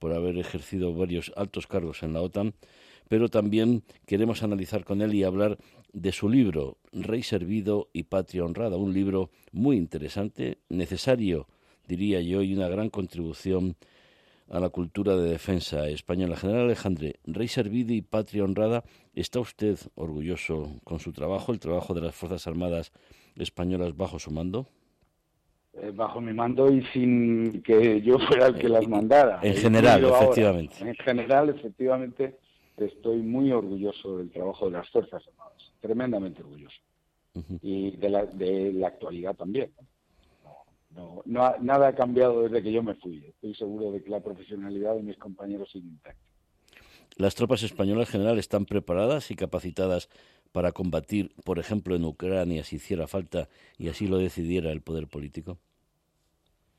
por 0.01 0.13
haber 0.13 0.37
ejercido 0.39 0.93
varios 0.93 1.33
altos 1.37 1.69
cargos 1.69 2.03
en 2.03 2.15
la 2.15 2.23
OTAN, 2.23 2.55
pero 3.09 3.29
también 3.29 3.85
queremos 4.07 4.43
analizar 4.43 4.85
con 4.85 5.01
él 5.03 5.15
y 5.15 5.23
hablar 5.23 5.59
de 5.93 6.11
su 6.11 6.29
libro, 6.29 6.79
Rey 6.93 7.23
Servido 7.23 7.89
y 7.93 8.05
Patria 8.05 8.45
Honrada, 8.45 8.77
un 8.77 8.93
libro 8.93 9.31
muy 9.53 9.77
interesante, 9.77 10.59
necesario 10.69 11.47
diría 11.91 12.21
yo, 12.21 12.43
y 12.43 12.55
una 12.55 12.69
gran 12.69 12.89
contribución 12.89 13.77
a 14.49 14.61
la 14.61 14.69
cultura 14.71 15.17
de 15.17 15.29
defensa 15.29 15.89
española. 15.89 16.37
General 16.37 16.65
Alejandre, 16.65 17.21
Rey 17.25 17.49
Servido 17.49 17.93
y 17.93 18.03
Patria 18.03 18.45
Honrada, 18.45 18.85
¿está 19.15 19.41
usted 19.41 19.79
orgulloso 19.97 20.81
con 20.85 21.01
su 21.01 21.13
trabajo, 21.13 21.53
el 21.53 21.59
trabajo 21.59 21.93
de 21.95 22.01
las 22.01 22.15
Fuerzas 22.15 22.47
Armadas 22.47 22.93
españolas 23.37 23.97
bajo 23.97 24.19
su 24.19 24.31
mando? 24.31 24.67
Eh, 25.73 25.93
bajo 25.95 26.21
mi 26.21 26.33
mando 26.33 26.69
y 26.71 26.85
sin 26.87 27.63
que 27.63 28.03
yo 28.03 28.19
fuera 28.19 28.49
el 28.49 28.59
que 28.59 28.69
las 28.69 28.87
mandara. 28.89 29.39
En 29.43 29.55
general, 29.55 30.05
efectivamente. 30.05 30.75
En 30.81 30.95
general, 30.97 31.49
efectivamente, 31.49 32.37
estoy 32.77 33.19
muy 33.19 33.53
orgulloso 33.53 34.19
del 34.19 34.31
trabajo 34.31 34.67
de 34.67 34.73
las 34.73 34.91
Fuerzas 34.91 35.23
Armadas, 35.29 35.73
tremendamente 35.81 36.43
orgulloso. 36.43 36.77
Y 37.63 37.93
de 37.93 38.09
la, 38.09 38.27
de 38.27 38.73
la 38.73 38.89
actualidad 38.89 39.37
también. 39.37 39.71
No, 40.97 41.23
nada 41.25 41.89
ha 41.89 41.95
cambiado 41.95 42.43
desde 42.43 42.63
que 42.65 42.73
yo 42.73 42.83
me 42.83 42.97
fui. 42.97 43.25
Estoy 43.25 43.55
seguro 43.55 43.93
de 43.93 44.03
que 44.03 44.11
la 44.11 44.21
profesionalidad 44.21 44.97
de 44.97 45.05
mis 45.05 45.17
compañeros 45.17 45.71
sigue 45.71 45.87
intacta. 45.87 46.21
¿Las 47.17 47.37
tropas 47.37 47.63
españolas 47.63 48.09
en 48.09 48.13
general 48.13 48.39
están 48.39 48.67
preparadas 48.67 49.31
y 49.31 49.37
capacitadas 49.37 50.09
para 50.53 50.73
combatir, 50.73 51.35
por 51.45 51.59
ejemplo, 51.59 51.95
en 51.95 52.05
Ucrania 52.05 52.65
si 52.65 52.77
hiciera 52.77 53.07
falta 53.07 53.49
y 53.79 53.89
así 53.89 54.07
lo 54.07 54.19
decidiera 54.19 54.71
el 54.73 54.83
poder 54.83 55.07
político? 55.09 55.59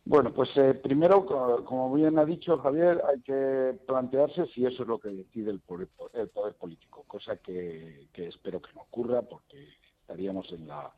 Bueno, 0.04 0.34
pues 0.34 0.50
eh, 0.58 0.74
primero, 0.74 1.25
como 1.63 1.94
bien 1.94 2.18
ha 2.18 2.25
dicho 2.25 2.58
Javier, 2.58 3.01
hay 3.08 3.22
que 3.22 3.78
plantearse 3.86 4.48
si 4.48 4.66
eso 4.66 4.82
es 4.82 4.90
lo 4.90 4.98
que 5.00 5.10
decide 5.10 5.51
el 5.51 5.60
poder, 5.60 5.90
el 6.13 6.28
poder 6.30 6.56
político, 6.56 7.04
cosa 7.06 7.38
que, 7.38 8.08
espero 8.16 8.62
que 8.62 8.74
no 8.74 8.82
ocurra 8.82 9.22
porque 9.22 9.68
estaríamos 10.01 10.51
en, 10.51 10.68
la, 10.68 10.92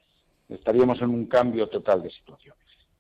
estaríamos 0.48 1.02
en 1.02 1.10
un 1.10 1.26
cambio 1.26 1.68
total 1.68 2.02
de 2.02 2.12
situación. 2.12 2.56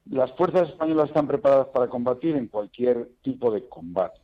Las 0.09 0.33
fuerzas 0.33 0.69
españolas 0.69 1.07
están 1.07 1.25
preparadas 1.25 1.67
para 1.67 1.87
combatir 1.87 2.35
en 2.35 2.47
cualquier 2.47 3.09
tipo 3.21 3.49
de 3.49 3.69
combate. 3.69 4.19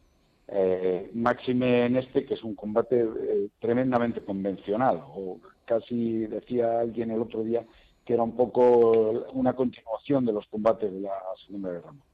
Eh, 0.51 1.11
máxime 1.13 1.85
en 1.85 1.97
este, 1.97 2.25
que 2.25 2.33
es 2.33 2.43
un 2.43 2.55
combate 2.55 3.01
eh, 3.01 3.49
tremendamente 3.59 4.21
convencional, 4.21 5.01
o 5.13 5.39
casi 5.65 6.25
decía 6.25 6.79
alguien 6.79 7.11
el 7.11 7.21
otro 7.21 7.43
día 7.43 7.63
que 8.03 8.15
era 8.15 8.23
un 8.23 8.35
poco 8.35 9.27
una 9.33 9.53
continuación 9.53 10.25
de 10.25 10.33
los 10.33 10.47
combates 10.47 10.91
de 10.91 11.01
la 11.01 11.13
Segunda 11.45 11.69
Guerra 11.69 11.91
Mundial. 11.91 12.09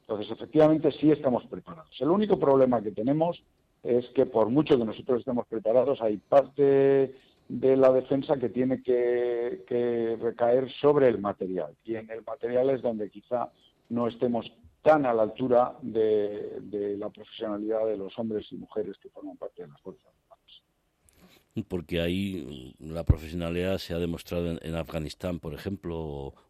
Entonces, 0.00 0.32
efectivamente, 0.32 0.90
sí 0.90 1.12
estamos 1.12 1.44
preparados. 1.46 1.96
El 2.00 2.10
único 2.10 2.40
problema 2.40 2.82
que 2.82 2.90
tenemos 2.90 3.40
es 3.84 4.08
que 4.10 4.26
por 4.26 4.48
mucho 4.48 4.76
que 4.76 4.84
nosotros 4.84 5.20
estemos 5.20 5.46
preparados, 5.46 6.02
hay 6.02 6.16
parte 6.16 7.14
de 7.48 7.76
la 7.76 7.92
defensa 7.92 8.36
que 8.36 8.48
tiene 8.48 8.82
que, 8.82 10.18
recaer 10.20 10.70
sobre 10.80 11.08
el 11.08 11.18
material. 11.18 11.74
Y 11.84 11.96
en 11.96 12.10
el 12.10 12.22
material 12.24 12.70
es 12.70 12.82
donde 12.82 13.10
quizá 13.10 13.50
no 13.88 14.08
estemos 14.08 14.50
tan 14.82 15.06
a 15.06 15.14
la 15.14 15.22
altura 15.22 15.76
de, 15.80 16.96
la 16.98 17.08
profesionalidad 17.08 17.86
de 17.86 17.96
los 17.96 18.18
hombres 18.18 18.46
y 18.50 18.56
mujeres 18.56 18.96
que 18.98 19.08
forman 19.08 19.36
parte 19.36 19.62
de 19.62 19.68
las 19.68 19.80
Fuerzas 19.80 20.06
Armadas. 20.06 21.68
Porque 21.68 22.00
ahí 22.00 22.74
la 22.80 23.04
profesionalidad 23.04 23.78
se 23.78 23.94
ha 23.94 23.98
demostrado 23.98 24.58
en, 24.60 24.74
Afganistán, 24.74 25.38
por 25.38 25.54
ejemplo, 25.54 25.98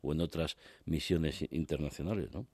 o, 0.02 0.12
en 0.12 0.20
otras 0.20 0.56
misiones 0.86 1.46
internacionales, 1.52 2.32
¿no? 2.32 2.46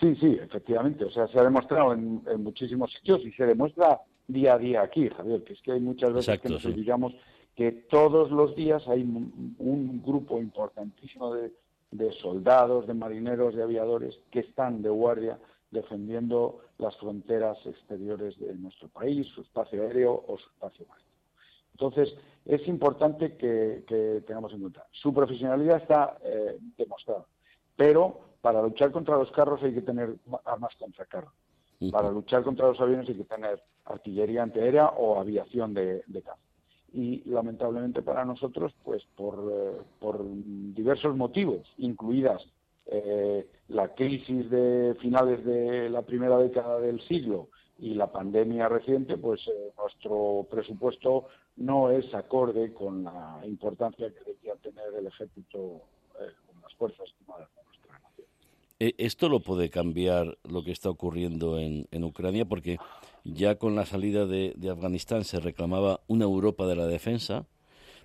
Sí, 0.00 0.14
sí, 0.16 0.38
efectivamente. 0.40 1.04
O 1.04 1.10
sea, 1.10 1.26
se 1.28 1.38
ha 1.38 1.42
demostrado 1.42 1.92
en, 1.92 2.22
muchísimos 2.38 2.92
sitios 2.92 3.20
y 3.24 3.32
se 3.32 3.44
demuestra 3.44 4.00
día 4.28 4.54
a 4.54 4.58
día 4.58 4.82
aquí, 4.82 5.08
Javier, 5.08 5.42
que 5.42 5.54
es 5.54 5.62
que 5.62 5.72
hay 5.72 5.80
muchas 5.80 6.12
veces 6.12 6.40
que 6.40 6.48
nos 6.48 6.64
olvidamos 6.64 7.12
que 7.56 7.72
todos 7.72 8.30
los 8.30 8.54
días 8.56 8.86
hay 8.88 9.02
un 9.02 10.02
grupo 10.02 10.38
importantísimo 10.38 11.34
de, 11.34 11.52
soldados, 12.20 12.86
de 12.86 12.94
marineros, 12.94 13.54
de 13.54 13.62
aviadores 13.62 14.18
que 14.30 14.40
están 14.40 14.82
de 14.82 14.88
guardia 14.88 15.38
defendiendo 15.70 16.60
las 16.78 16.96
fronteras 16.96 17.58
exteriores 17.64 18.38
de 18.38 18.54
nuestro 18.54 18.88
país, 18.88 19.26
su 19.28 19.42
espacio 19.42 19.82
aéreo 19.82 20.24
o 20.26 20.36
su 20.38 20.48
espacio 20.50 20.86
marítimo. 20.88 21.12
Entonces, 21.72 22.14
es 22.44 22.66
importante 22.68 23.36
que, 23.36 24.22
tengamos 24.26 24.52
en 24.52 24.60
cuenta. 24.60 24.86
Su 24.90 25.14
profesionalidad 25.14 25.78
está 25.78 26.18
eh, 26.22 26.58
demostrada, 26.76 27.24
pero 27.76 28.20
para 28.40 28.60
luchar 28.62 28.92
contra 28.92 29.16
los 29.16 29.30
carros 29.30 29.62
hay 29.62 29.72
que 29.72 29.82
tener 29.82 30.14
armas 30.44 30.74
contra 30.76 31.06
carros. 31.06 31.32
Para 31.90 32.10
luchar 32.10 32.44
contra 32.44 32.68
los 32.68 32.80
aviones 32.80 33.08
hay 33.08 33.16
que 33.16 33.24
tener 33.24 33.60
artillería 33.86 34.42
antiaérea 34.42 34.88
o 34.88 35.18
aviación 35.18 35.74
de, 35.74 36.04
de 36.06 36.22
caza 36.22 36.38
y 36.92 37.22
lamentablemente 37.24 38.02
para 38.02 38.24
nosotros, 38.24 38.74
pues 38.84 39.02
por, 39.16 39.50
eh, 39.50 39.82
por 39.98 40.24
diversos 40.74 41.16
motivos, 41.16 41.66
incluidas 41.78 42.42
eh, 42.86 43.46
la 43.68 43.94
crisis 43.94 44.50
de 44.50 44.94
finales 45.00 45.44
de 45.44 45.88
la 45.88 46.02
primera 46.02 46.38
década 46.38 46.80
del 46.80 47.00
siglo 47.02 47.48
y 47.78 47.94
la 47.94 48.12
pandemia 48.12 48.68
reciente, 48.68 49.16
pues 49.16 49.40
eh, 49.48 49.72
nuestro 49.78 50.46
presupuesto 50.50 51.26
no 51.56 51.90
es 51.90 52.12
acorde 52.14 52.72
con 52.72 53.04
la 53.04 53.40
importancia 53.44 54.10
que 54.10 54.20
debería 54.20 54.54
tener 54.56 54.94
el 54.98 55.06
ejército 55.06 55.82
con 56.46 56.62
las 56.62 56.74
fuerzas 56.74 57.08
armadas 57.20 57.48
de 57.56 57.64
nuestra 57.64 57.98
nación. 57.98 58.26
¿Esto 58.78 59.28
lo 59.28 59.40
puede 59.40 59.70
cambiar 59.70 60.38
lo 60.48 60.62
que 60.62 60.72
está 60.72 60.90
ocurriendo 60.90 61.58
en, 61.58 61.86
en 61.90 62.04
Ucrania? 62.04 62.44
Porque 62.44 62.78
ya 63.24 63.56
con 63.56 63.74
la 63.74 63.86
salida 63.86 64.26
de, 64.26 64.54
Afganistán 64.70 65.24
se 65.24 65.40
reclamaba 65.40 66.00
una 66.06 66.24
Europa 66.24 66.66
de 66.66 66.76
la 66.76 66.86
defensa, 66.86 67.46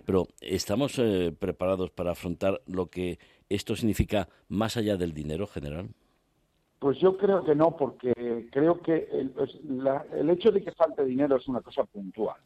pero 0.04 0.26
¿estamos 0.40 0.98
eh, 0.98 1.34
preparados 1.38 1.90
para 1.90 2.12
afrontar 2.12 2.60
lo 2.66 2.86
que 2.86 3.18
esto 3.48 3.76
significa 3.76 4.28
más 4.48 4.76
allá 4.76 4.96
del 4.96 5.12
dinero 5.12 5.46
general? 5.46 5.88
Pues 6.78 6.98
yo 7.00 7.16
creo 7.16 7.44
que 7.44 7.54
no, 7.54 7.76
porque 7.76 8.48
creo 8.52 8.80
que 8.80 9.08
el, 9.10 9.32
el 10.12 10.30
hecho 10.30 10.52
de 10.52 10.62
que 10.62 10.72
falte 10.72 11.04
dinero 11.04 11.36
es 11.36 11.48
una 11.48 11.60
cosa 11.60 11.84
puntual, 11.84 12.40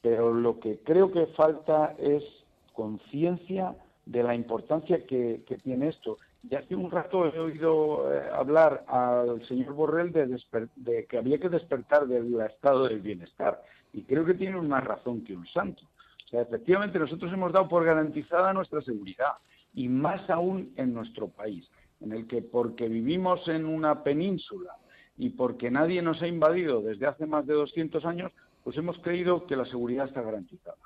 pero 0.00 0.32
lo 0.32 0.58
que 0.58 0.78
creo 0.78 1.12
que 1.12 1.26
falta 1.26 1.94
es 1.98 2.24
conciencia 2.72 3.76
de 4.08 4.22
la 4.22 4.34
importancia 4.34 5.04
que, 5.04 5.42
tiene 5.62 5.88
esto. 5.88 6.16
Y 6.42 6.54
hace 6.54 6.74
un 6.74 6.90
rato 6.90 7.26
he 7.26 7.38
oído 7.38 8.12
eh, 8.12 8.22
hablar 8.32 8.84
al 8.86 9.44
señor 9.46 9.72
Borrell 9.74 10.12
de, 10.12 10.40
de, 10.76 11.06
que 11.06 11.18
había 11.18 11.38
que 11.38 11.48
despertar 11.48 12.06
del 12.06 12.40
estado 12.40 12.86
del 12.86 13.00
bienestar. 13.00 13.62
Y 13.92 14.02
creo 14.02 14.24
que 14.24 14.34
tiene 14.34 14.60
más 14.62 14.84
razón 14.84 15.24
que 15.24 15.34
un 15.34 15.46
santo. 15.46 15.82
O 16.26 16.28
sea, 16.28 16.42
efectivamente 16.42 16.98
nosotros 16.98 17.32
hemos 17.32 17.52
dado 17.52 17.68
por 17.68 17.84
garantizada 17.84 18.52
nuestra 18.52 18.82
seguridad 18.82 19.32
y 19.74 19.88
más 19.88 20.28
aún 20.30 20.72
en 20.76 20.94
nuestro 20.94 21.28
país, 21.28 21.68
en 22.00 22.12
el 22.12 22.26
que 22.26 22.42
porque 22.42 22.88
vivimos 22.88 23.46
en 23.48 23.64
una 23.64 24.02
península 24.02 24.76
y 25.16 25.30
porque 25.30 25.70
nadie 25.70 26.02
nos 26.02 26.22
ha 26.22 26.28
invadido 26.28 26.80
desde 26.80 27.06
hace 27.06 27.26
más 27.26 27.46
de 27.46 27.54
200 27.54 28.04
años, 28.04 28.32
pues 28.62 28.76
hemos 28.76 28.98
creído 28.98 29.46
que 29.46 29.56
la 29.56 29.64
seguridad 29.64 30.06
está 30.06 30.22
garantizada. 30.22 30.76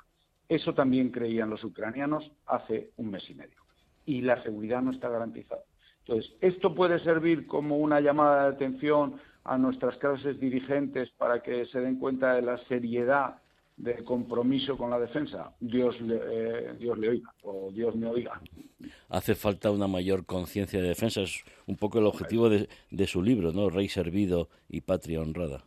Eso 0.49 0.75
también 0.75 1.11
creían 1.11 1.51
los 1.51 1.65
ucranianos 1.65 2.31
hace 2.47 2.91
un 2.97 3.11
mes 3.11 3.29
y 3.29 3.35
medio. 3.35 3.62
Y 4.07 4.23
la 4.23 4.43
seguridad 4.43 4.83
no 4.83 4.91
está 4.91 5.09
garantizada. 5.09 5.63
Entonces, 6.01 6.33
esto 6.41 6.75
puede 6.75 6.99
servir 7.01 7.47
como 7.47 7.79
una 7.79 8.01
llamada 8.01 8.45
de 8.45 8.57
atención 8.57 9.21
a 9.45 9.59
nuestras 9.59 9.97
clases 9.99 10.39
dirigentes 10.41 11.11
para 11.19 11.43
que 11.43 11.67
se 11.67 11.81
den 11.81 11.99
cuenta 11.99 12.35
de 12.35 12.43
la 12.43 12.59
seriedad 12.67 13.37
del 13.77 14.05
compromiso 14.05 14.77
con 14.77 14.91
la 14.91 14.99
defensa. 14.99 15.53
Dios 15.61 16.01
le, 16.01 16.21
eh, 16.23 16.75
Dios 16.79 16.99
le 16.99 17.09
oiga 17.09 17.33
o 17.43 17.71
Dios 17.73 17.95
me 17.97 18.07
oiga. 18.07 18.41
Hace 19.09 19.35
falta 19.35 19.71
una 19.71 19.87
mayor 19.87 20.27
conciencia 20.27 20.81
de 20.81 20.89
defensa. 20.89 21.23
Es 21.23 21.45
un 21.67 21.77
poco 21.77 21.99
el 21.99 22.07
objetivo 22.07 22.49
de, 22.49 22.69
de 22.91 23.07
su 23.07 23.23
libro, 23.23 23.53
¿no? 23.53 23.71
Rey 23.71 23.89
servido 23.89 24.49
y 24.69 24.83
patria 24.83 25.21
honrada. 25.21 25.65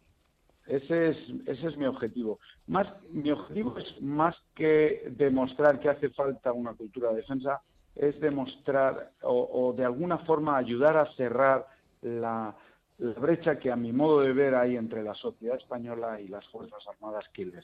Ese 0.68 1.10
es, 1.10 1.18
ese 1.46 1.68
es 1.68 1.78
mi 1.78 1.86
objetivo. 1.86 2.40
Más, 2.68 2.88
mi 3.12 3.30
objetivo 3.32 3.78
es 3.78 4.02
más 4.02 4.36
que 4.56 5.04
demostrar 5.12 5.80
que 5.80 5.90
hace 5.90 6.10
falta 6.10 6.54
una 6.54 6.74
cultura 6.74 7.10
de 7.10 7.18
defensa, 7.18 7.62
es 7.96 8.20
demostrar 8.20 9.12
o, 9.22 9.74
de 9.76 9.86
alguna 9.86 10.20
forma 10.20 10.58
ayudar 10.58 10.98
a 10.98 11.14
cerrar 11.16 11.68
la, 12.02 12.56
brecha 12.98 13.60
que 13.60 13.72
a 13.72 13.76
mi 13.76 13.92
modo 13.92 14.22
de 14.22 14.32
ver 14.32 14.56
hay 14.56 14.78
entre 14.78 15.04
la 15.04 15.14
sociedad 15.16 15.58
española 15.58 16.22
y 16.22 16.30
las 16.30 16.48
Fuerzas 16.48 16.82
Armadas 16.88 17.26
que 17.34 17.46
le. 17.46 17.60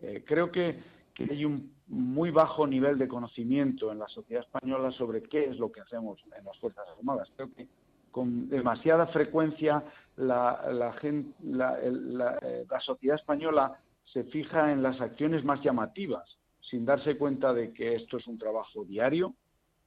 Eh, 0.00 0.24
creo 0.26 0.50
que, 0.50 1.02
hay 1.18 1.44
un 1.44 1.74
muy 1.88 2.30
bajo 2.30 2.66
nivel 2.66 2.98
de 2.98 3.06
conocimiento 3.06 3.92
en 3.92 3.98
la 3.98 4.08
sociedad 4.08 4.42
española 4.42 4.90
sobre 4.92 5.22
qué 5.22 5.44
es 5.44 5.58
lo 5.58 5.70
que 5.70 5.82
hacemos 5.82 6.18
en 6.36 6.44
las 6.44 6.58
Fuerzas 6.58 6.84
Armadas. 6.98 7.28
Creo 7.36 7.52
que 7.54 7.68
con 8.10 8.48
demasiada 8.48 9.06
frecuencia 9.08 9.82
la, 10.16 10.60
eh, 11.02 11.24
la, 11.42 12.80
sociedad 12.80 13.16
española 13.16 13.78
se 14.04 14.24
fija 14.24 14.72
en 14.72 14.82
las 14.82 15.00
acciones 15.00 15.44
más 15.44 15.60
llamativas, 15.62 16.38
sin 16.62 16.84
darse 16.84 17.16
cuenta 17.16 17.52
de 17.52 17.72
que 17.72 17.94
esto 17.96 18.16
es 18.16 18.26
un 18.26 18.38
trabajo 18.38 18.84
diario, 18.84 19.34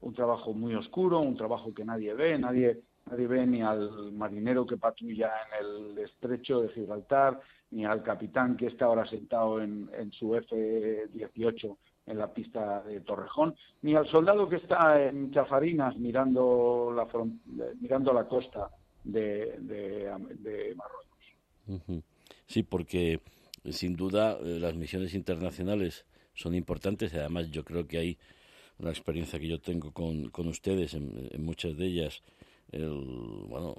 un 0.01 0.13
trabajo 0.13 0.53
muy 0.53 0.75
oscuro, 0.75 1.19
un 1.19 1.35
trabajo 1.35 1.73
que 1.73 1.85
nadie 1.85 2.13
ve, 2.13 2.37
nadie, 2.37 2.81
nadie 3.09 3.27
ve 3.27 3.47
ni 3.47 3.61
al 3.61 4.11
marinero 4.11 4.65
que 4.65 4.77
patrulla 4.77 5.31
en 5.47 5.65
el 5.65 5.97
estrecho 5.99 6.61
de 6.61 6.69
Gibraltar, 6.69 7.39
ni 7.71 7.85
al 7.85 8.03
capitán 8.03 8.55
que 8.55 8.67
está 8.67 8.85
ahora 8.85 9.07
sentado 9.07 9.61
en, 9.61 9.89
su 10.11 10.35
F-18 10.35 11.77
en 12.07 12.17
la 12.19 12.31
pista 12.31 12.83
de 12.83 13.01
Torrejón, 13.01 13.55
ni 13.81 13.95
al 13.95 14.07
soldado 14.07 14.47
que 14.47 14.57
está 14.57 15.01
en 15.01 15.31
Chafarinas 15.31 15.97
mirando 15.97 16.93
la, 16.95 17.07
mirando 17.79 18.13
la 18.13 18.27
costa 18.27 18.69
de, 19.03 19.57
de, 19.59 20.75
Marruecos. 20.75 21.95
Sí, 22.45 22.61
porque 22.61 23.21
sin 23.71 23.95
duda 23.95 24.37
eh, 24.39 24.59
las 24.59 24.75
misiones 24.75 25.15
internacionales 25.15 26.05
son 26.35 26.55
importantes 26.55 27.13
y 27.13 27.17
además 27.17 27.49
yo 27.51 27.63
creo 27.63 27.87
que 27.87 27.97
hay 27.97 28.17
una 28.79 28.91
experiencia 28.91 29.39
que 29.39 29.47
yo 29.47 29.59
tengo 29.59 29.91
con, 29.91 30.29
con 30.29 30.47
ustedes 30.47 30.93
en, 30.93 31.29
muchas 31.39 31.77
de 31.77 31.85
ellas, 31.85 32.21
el, 32.71 32.89
bueno, 33.47 33.75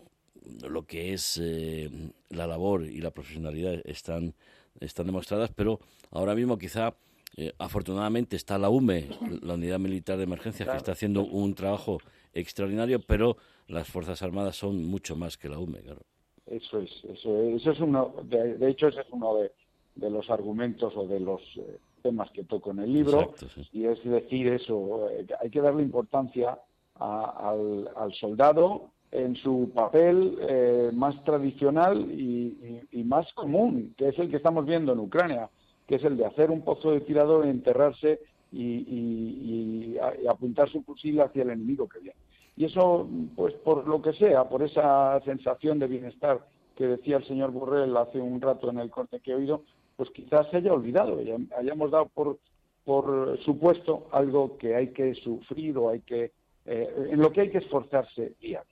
lo 0.69 0.87
que 0.87 1.13
es 1.13 1.39
eh, 1.43 1.91
la 2.31 2.47
labor 2.47 2.85
y 2.85 3.01
la 3.01 3.11
profesionalidad 3.11 3.81
están, 3.85 4.35
están 4.81 5.07
demostradas, 5.07 5.51
pero 5.55 5.81
ahora 6.11 6.35
mismo 6.35 6.57
quizá 6.59 6.95
eh, 7.37 7.53
afortunadamente 7.59 8.37
está 8.37 8.57
la 8.57 8.71
UME, 8.71 9.09
la 9.43 9.55
Unidad 9.55 9.79
Militar 9.79 10.17
de 10.17 10.25
Emergencia, 10.25 10.65
que 10.65 10.77
está 10.77 10.93
haciendo 10.93 11.25
un 11.25 11.55
trabajo 11.55 11.99
extraordinario, 12.33 13.01
pero 13.01 13.37
las 13.69 13.89
Fuerzas 13.89 14.23
Armadas 14.23 14.57
son 14.57 14.85
mucho 14.85 15.17
más 15.17 15.37
que 15.37 15.49
la 15.49 15.59
UME, 15.59 15.81
claro. 15.81 16.01
Eso 16.47 16.79
es, 16.79 16.91
eso, 17.13 17.43
eso 17.43 17.73
es 17.73 17.81
uno, 17.81 18.15
de, 18.23 18.71
hecho 18.71 18.87
ese 18.87 19.01
es 19.01 19.07
uno 19.11 19.35
de, 19.35 20.11
los 20.11 20.31
argumentos 20.31 20.93
o 20.97 21.07
de 21.07 21.19
los 21.19 21.43
eh, 21.57 21.79
temas 22.09 22.31
que 22.31 22.45
toco 22.45 22.71
en 22.71 22.81
el 22.81 22.93
libro, 22.93 23.35
y 23.73 23.87
es 23.87 24.03
decir 24.05 24.49
eso, 24.49 25.09
eh, 25.11 25.27
hay 25.41 25.51
que 25.51 25.61
darle 25.61 25.83
importancia 25.83 26.59
al, 26.95 28.13
soldado 28.19 28.91
en 29.11 29.37
su 29.37 29.71
papel 29.75 30.93
más 30.95 31.23
tradicional 31.25 32.11
y 32.11 33.05
más 33.05 33.33
común, 33.35 33.95
que 33.97 34.09
es 34.09 34.19
el 34.19 34.31
que 34.31 34.37
estamos 34.37 34.65
viendo 34.65 34.93
en 34.93 35.01
Ucrania 35.01 35.51
que 35.87 35.97
es 35.97 36.05
el 36.05 36.17
de 36.17 36.27
hacer 36.27 36.51
un 36.51 36.63
pozo 36.63 36.91
de 36.91 37.01
tirador, 37.01 37.47
enterrarse 37.47 38.21
y, 38.53 39.97
apuntar 40.29 40.69
su 40.71 40.83
fusil 40.83 41.21
hacia 41.21 41.43
el 41.43 41.51
enemigo 41.51 41.89
que 41.89 42.01
viene. 42.01 42.19
Y 42.57 42.65
eso, 42.65 43.09
pues 43.35 43.55
por 43.55 43.87
lo 43.87 44.01
que 44.03 44.13
sea, 44.15 44.49
por 44.49 44.63
esa 44.63 45.21
sensación 45.25 45.79
de 45.79 45.87
bienestar 45.87 46.47
que 46.75 46.87
decía 46.87 47.19
el 47.19 47.25
señor 47.25 47.51
Borrell 47.53 47.97
hace 47.97 48.19
un 48.19 48.41
rato 48.41 48.71
en 48.71 48.79
el 48.79 48.91
corte 48.91 49.21
que 49.21 49.33
he 49.33 49.35
oído, 49.35 49.63
pues 49.97 50.11
quizás 50.11 50.49
se 50.51 50.59
haya 50.59 50.73
olvidado, 50.73 51.19
hayamos 51.59 51.91
dado 51.91 52.07
por, 52.07 52.39
por 52.85 53.39
supuesto 53.43 54.09
algo 54.13 54.57
que 54.59 54.75
hay 54.75 54.89
que 54.89 55.15
sufrir 55.15 55.77
o 55.79 55.91
hay 55.91 56.01
que, 56.01 56.33
eh, 56.65 57.09
en 57.11 57.21
lo 57.21 57.33
que 57.33 57.43
hay 57.43 57.51
que 57.51 57.59
esforzarse 57.59 58.35
día. 58.41 58.63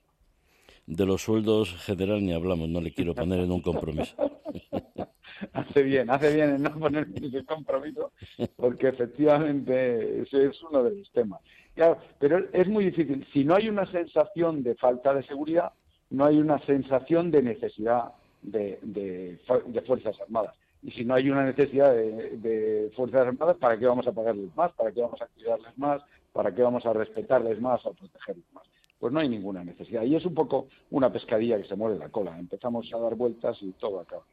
De 0.86 1.06
los 1.06 1.22
sueldos 1.22 1.74
general 1.84 2.24
ni 2.24 2.34
hablamos, 2.34 2.68
no 2.68 2.80
le 2.80 2.92
quiero 2.92 3.14
poner 3.14 3.40
en 3.40 3.50
un 3.50 3.62
compromiso. 3.62 4.14
hace 5.52 5.82
bien, 5.82 6.10
hace 6.10 6.34
bien 6.34 6.50
en 6.50 6.62
no 6.62 6.78
poner 6.78 7.08
ese 7.14 7.44
compromiso, 7.44 8.12
porque 8.56 8.88
efectivamente 8.88 10.22
ese 10.22 10.46
es 10.46 10.62
uno 10.62 10.82
de 10.82 10.98
los 10.98 11.10
temas. 11.10 11.40
Claro, 11.74 11.98
pero 12.18 12.44
es 12.52 12.68
muy 12.68 12.84
difícil. 12.84 13.26
Si 13.32 13.44
no 13.44 13.56
hay 13.56 13.68
una 13.68 13.90
sensación 13.90 14.62
de 14.62 14.74
falta 14.76 15.14
de 15.14 15.24
seguridad, 15.24 15.72
no 16.10 16.26
hay 16.26 16.38
una 16.38 16.58
sensación 16.66 17.30
de 17.30 17.42
necesidad 17.42 18.12
de, 18.42 18.78
de, 18.82 19.40
Fuerzas 19.86 20.20
Armadas. 20.20 20.54
Y 20.84 20.90
si 20.90 21.04
no 21.04 21.14
hay 21.14 21.30
una 21.30 21.46
necesidad 21.46 21.94
de, 21.94 22.36
de, 22.36 22.92
Fuerzas 22.94 23.26
Armadas, 23.26 23.56
¿para 23.56 23.78
qué 23.78 23.86
vamos 23.86 24.06
a 24.06 24.12
pagarles 24.12 24.54
más? 24.54 24.70
¿Para 24.72 24.92
qué 24.92 25.00
vamos 25.00 25.20
a 25.22 25.26
cuidarles 25.28 25.78
más? 25.78 26.02
¿Para 26.32 26.54
qué 26.54 26.62
vamos 26.62 26.84
a 26.84 26.92
respetarles 26.92 27.58
más, 27.58 27.84
a 27.86 27.90
protegerles 27.92 28.44
más? 28.52 28.64
Pues 28.98 29.12
no 29.12 29.20
hay 29.20 29.28
ninguna 29.28 29.64
necesidad. 29.64 30.02
Y 30.02 30.14
es 30.14 30.26
un 30.26 30.34
poco 30.34 30.68
una 30.90 31.10
pescadilla 31.10 31.56
que 31.60 31.66
se 31.66 31.74
muere 31.74 31.98
la 31.98 32.10
cola. 32.10 32.38
Empezamos 32.38 32.92
a 32.92 32.98
dar 32.98 33.14
vueltas 33.14 33.56
y 33.62 33.72
todo 33.72 34.00
acaba. 34.00 34.24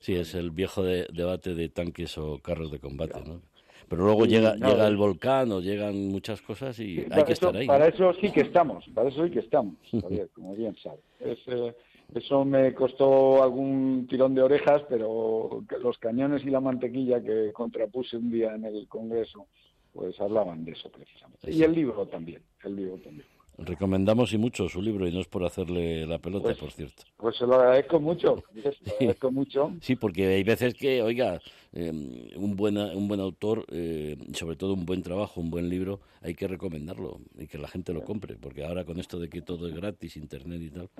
Sí, 0.00 0.14
es 0.14 0.34
el 0.34 0.50
viejo 0.50 0.82
debate 0.82 1.54
de 1.54 1.68
tanques 1.68 2.16
o 2.16 2.38
carros 2.38 2.70
de 2.70 2.78
combate, 2.78 3.20
¿no? 3.26 3.42
Pero 3.88 4.04
luego 4.04 4.24
llega, 4.24 4.54
llega 4.54 4.86
el 4.86 4.96
volcán 4.96 5.52
o 5.52 5.60
llegan 5.60 6.08
muchas 6.08 6.40
cosas 6.40 6.78
y 6.80 7.04
hay 7.10 7.24
que 7.24 7.32
estar 7.32 7.54
ahí. 7.54 7.66
Para 7.66 7.88
eso 7.88 8.14
sí 8.14 8.30
que 8.30 8.40
estamos, 8.40 8.86
para 8.94 9.10
eso 9.10 9.24
sí 9.24 9.30
que 9.30 9.40
estamos, 9.40 9.74
como 10.34 10.54
bien 10.54 10.74
sabes. 10.82 11.00
Eh, 11.20 11.74
eso 12.14 12.44
me 12.44 12.74
costó 12.74 13.42
algún 13.42 14.06
tirón 14.08 14.34
de 14.34 14.42
orejas, 14.42 14.82
pero 14.88 15.64
los 15.80 15.98
cañones 15.98 16.44
y 16.44 16.50
la 16.50 16.60
mantequilla 16.60 17.22
que 17.22 17.52
contrapuse 17.52 18.16
un 18.16 18.30
día 18.30 18.54
en 18.54 18.64
el 18.64 18.86
Congreso, 18.88 19.46
pues 19.92 20.20
hablaban 20.20 20.64
de 20.64 20.72
eso 20.72 20.90
precisamente. 20.90 21.50
Y 21.50 21.62
el 21.62 21.72
libro 21.72 22.06
también, 22.06 22.42
el 22.64 22.76
libro 22.76 22.98
también. 22.98 23.26
Recomendamos 23.58 24.32
y 24.32 24.38
mucho 24.38 24.68
su 24.68 24.82
libro 24.82 25.06
y 25.06 25.12
no 25.12 25.20
es 25.20 25.28
por 25.28 25.44
hacerle 25.44 26.06
la 26.06 26.18
pelota, 26.18 26.48
pues, 26.48 26.58
por 26.58 26.70
cierto. 26.72 27.04
Pues 27.16 27.36
se 27.36 27.46
lo 27.46 27.54
agradezco 27.54 28.00
mucho, 28.00 28.42
se 28.54 28.62
lo 28.62 28.92
agradezco 28.94 29.30
mucho. 29.30 29.72
Sí, 29.80 29.94
porque 29.96 30.26
hay 30.26 30.42
veces 30.42 30.74
que, 30.74 31.02
oiga, 31.02 31.40
em, 31.72 32.28
un, 32.36 32.56
buen, 32.56 32.76
un 32.76 33.06
buen 33.06 33.20
autor, 33.20 33.64
eh, 33.70 34.16
sobre 34.32 34.56
todo 34.56 34.74
un 34.74 34.84
buen 34.84 35.02
trabajo, 35.02 35.40
un 35.40 35.50
buen 35.50 35.68
libro, 35.68 36.00
hay 36.20 36.34
que 36.34 36.48
recomendarlo 36.48 37.20
y 37.38 37.46
que 37.46 37.58
la 37.58 37.68
gente 37.68 37.92
lo 37.92 38.02
compre, 38.02 38.36
porque 38.36 38.64
ahora 38.64 38.84
con 38.84 38.98
esto 38.98 39.20
de 39.20 39.28
que 39.28 39.40
todo 39.40 39.68
es 39.68 39.74
gratis, 39.74 40.16
internet 40.16 40.60
y 40.60 40.70
tal, 40.70 40.90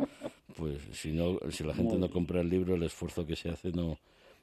pues 0.57 0.81
si 0.93 1.13
no 1.13 1.39
si 1.51 1.65
la 1.65 1.75
gente 1.75 1.97
no 1.97 2.09
compra 2.09 2.41
el 2.41 2.49
libro, 2.49 2.77
el 2.77 2.85
esfuerzo 2.85 3.27
que 3.27 3.35
se 3.35 3.51
hace 3.51 3.73
no 3.73 3.99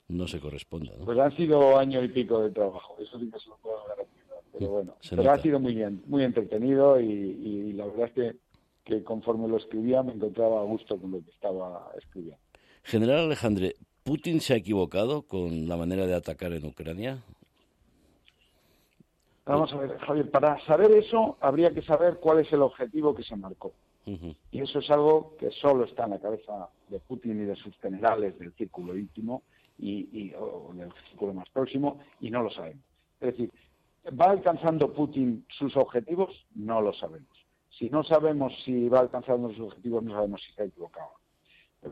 no 0.10 0.28
se 0.28 0.40
corresponde. 0.40 0.92
Pues 1.06 1.18
han 1.18 1.36
sido 1.38 1.78
año 1.78 2.04
y 2.04 2.10
pico 2.10 2.42
de 2.42 2.52
trabajo, 2.52 2.98
eso 3.00 3.18
sí 3.18 3.30
que 3.32 3.40
se 3.40 3.48
lo 3.48 3.58
puedo 3.58 3.82
garantizar 3.88 4.21
pero 4.58 4.72
bueno, 4.72 4.96
pero 5.10 5.32
ha 5.32 5.38
sido 5.40 5.60
muy 5.60 5.76
bien, 5.76 6.04
muy 6.08 6.24
entretenido 6.24 7.00
y, 7.00 7.74
la 7.74 7.86
verdad 7.86 8.08
es 8.08 8.14
que, 8.14 8.36
que, 8.84 9.04
conforme 9.04 9.48
lo 9.48 9.58
escribía 9.58 10.04
me 10.04 10.14
encontraba 10.14 10.62
a 10.62 10.64
gusto 10.64 10.98
con 10.98 11.12
lo 11.12 11.24
que 11.24 11.32
estaba 11.32 11.92
escribiendo. 11.98 12.42
General 12.84 13.26
Alejandre, 13.26 13.76
¿Putin 14.04 14.42
se 14.42 14.54
ha 14.54 14.58
equivocado 14.58 15.24
con 15.24 15.68
la 15.68 15.78
manera 15.78 16.08
de 16.08 16.16
atacar 16.16 16.54
en 16.54 16.66
Ucrania? 16.66 17.24
Vamos 19.46 19.72
a 19.74 19.78
ver, 19.78 19.98
Javier, 20.00 20.30
para 20.32 20.60
saber 20.66 20.92
eso 20.92 21.38
habría 21.40 21.72
que 21.72 21.82
saber 21.82 22.18
cuál 22.20 22.40
es 22.40 22.52
el 22.52 22.62
objetivo 22.62 23.14
que 23.14 23.24
se 23.24 23.36
marcó. 23.36 23.74
Y 24.52 24.60
eso 24.60 24.80
es 24.80 24.90
algo 24.90 25.38
que 25.40 25.52
solo 25.52 25.86
está 25.86 26.06
en 26.06 26.12
la 26.12 26.20
cabeza 26.20 26.70
de 26.90 27.00
Putin 27.00 27.44
y 27.44 27.46
de 27.46 27.56
sus 27.56 27.78
generales 27.78 28.38
del 28.40 28.52
círculo 28.54 28.98
íntimo 28.98 29.44
y, 29.78 30.10
y 30.12 30.34
o 30.34 30.72
del 30.74 30.92
círculo 31.10 31.36
más 31.36 31.48
próximo 31.50 32.00
y 32.20 32.32
no 32.32 32.42
lo 32.42 32.50
sabemos. 32.50 32.84
Es 33.22 33.32
decir, 33.32 33.52
¿Va 34.10 34.32
alcanzando 34.32 34.94
Putin 34.94 35.46
sus 35.50 35.78
objetivos? 35.78 36.30
No 36.56 36.82
lo 36.82 36.94
sabemos. 36.94 37.30
Si 37.70 37.90
no 37.90 38.04
sabemos 38.04 38.54
si 38.66 38.90
va 38.90 39.00
alcanzando 39.00 39.50
sus 39.50 39.68
objetivos, 39.68 40.04
no 40.04 40.14
sabemos 40.14 40.42
si 40.42 40.54
se 40.54 40.64
ha 40.64 40.66
equivocado. 40.66 41.12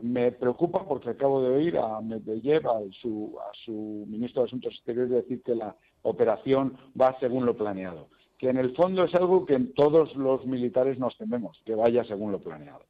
Me 0.02 0.30
preocupa 0.32 0.86
porque 0.86 1.10
acabo 1.10 1.42
de 1.42 1.50
oír 1.50 1.78
a 1.78 2.00
Medvedev, 2.00 2.68
a 2.68 2.80
su, 2.92 4.06
ministro 4.08 4.42
de 4.42 4.48
Asuntos 4.48 4.74
Exteriores, 4.74 5.10
decir 5.10 5.42
que 5.42 5.54
la 5.54 5.74
operación 6.02 6.76
va 7.00 7.18
según 7.18 7.46
lo 7.46 7.56
planeado. 7.56 8.08
Que 8.38 8.50
en 8.50 8.58
el 8.58 8.74
fondo 8.74 9.04
es 9.04 9.14
algo 9.14 9.46
que 9.46 9.58
todos 9.58 10.14
los 10.16 10.46
militares 10.46 10.98
nos 10.98 11.16
tememos, 11.16 11.60
que 11.64 11.74
vaya 11.74 12.04
según 12.04 12.32
lo 12.32 12.40
planeado. 12.40 12.84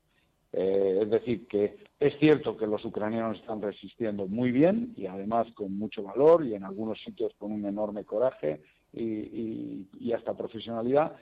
Eh, 0.52 1.00
es 1.02 1.10
decir, 1.10 1.46
que 1.46 1.78
es 1.98 2.18
cierto 2.18 2.56
que 2.56 2.66
los 2.66 2.84
ucranianos 2.84 3.38
están 3.38 3.62
resistiendo 3.62 4.26
muy 4.26 4.50
bien 4.50 4.92
y 4.96 5.06
además 5.06 5.46
con 5.54 5.78
mucho 5.78 6.02
valor 6.02 6.44
y 6.44 6.54
en 6.54 6.64
algunos 6.64 7.00
sitios 7.02 7.32
con 7.38 7.52
un 7.52 7.64
enorme 7.66 8.04
coraje 8.04 8.60
y, 8.92 10.12
hasta 10.12 10.36
profesionalidad, 10.36 11.16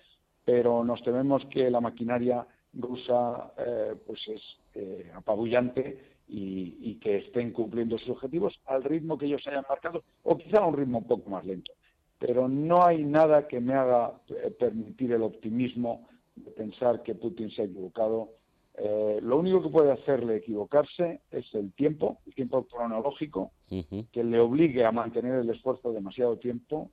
pero 0.45 0.83
nos 0.85 1.03
tememos 1.03 1.45
que 1.47 1.71
la 1.71 1.81
maquinaria 1.81 2.47
rusa 2.73 3.53
eh, 3.59 3.95
pues 4.07 4.27
es 4.29 4.43
eh, 4.75 5.11
apabullante 5.15 6.19
y, 6.29 6.95
que 6.97 7.19
estén 7.19 7.53
cumpliendo 7.53 7.97
sus 7.99 8.11
objetivos 8.11 8.59
al 8.67 8.83
ritmo 8.83 9.17
que 9.17 9.27
ellos 9.27 9.47
hayan 9.47 9.65
marcado 9.69 10.03
o 10.25 10.37
quizá 10.37 10.59
a 10.59 10.67
un 10.67 10.77
ritmo 10.77 10.99
un 10.99 11.07
poco 11.07 11.31
más 11.31 11.45
lento. 11.45 11.73
Pero 12.19 12.49
no 12.49 12.85
hay 12.85 13.05
nada 13.05 13.47
que 13.47 13.61
me 13.61 13.75
haga 13.75 14.13
permitir 14.59 15.13
el 15.13 15.23
optimismo 15.23 16.09
de 16.35 16.51
pensar 16.51 17.03
que 17.03 17.15
Putin 17.15 17.51
se 17.51 17.63
ha 17.63 17.65
equivocado 17.67 18.39
eh, 18.81 19.19
lo 19.23 19.39
único 19.39 19.61
que 19.61 19.71
puede 19.71 19.91
hacerle 19.91 20.37
equivocarse 20.37 21.21
es 21.33 21.53
el 21.55 21.73
tiempo, 21.73 22.21
el 22.27 22.35
tiempo 22.35 22.65
cronológico, 22.65 23.51
que 23.69 24.25
le 24.25 24.39
obligue 24.39 24.85
a 24.85 24.93
mantener 24.93 25.35
el 25.35 25.51
esfuerzo 25.51 25.93
demasiado 25.93 26.37
tiempo 26.39 26.91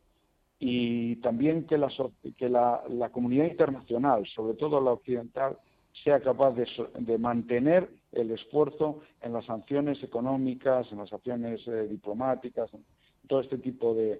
y 0.60 1.18
también 1.18 1.66
que, 1.66 1.78
la, 1.78 1.92
que 2.38 2.50
la, 2.50 3.10
comunidad 3.12 3.46
internacional, 3.46 4.26
sobre 4.28 4.56
todo 4.56 4.82
la 4.82 4.92
occidental, 4.92 5.58
sea 6.04 6.20
capaz 6.20 6.54
de, 6.54 7.18
mantener 7.18 7.90
el 8.12 8.32
esfuerzo 8.32 9.02
en 9.22 9.34
las 9.34 9.46
sanciones 9.46 10.02
económicas, 10.04 10.92
en 10.92 11.00
las 11.00 11.12
acciones 11.14 11.66
eh, 11.68 11.88
diplomáticas, 11.90 12.74
en 12.74 12.84
todo 13.28 13.42
este 13.42 13.58
tipo 13.58 13.94
de 13.94 14.20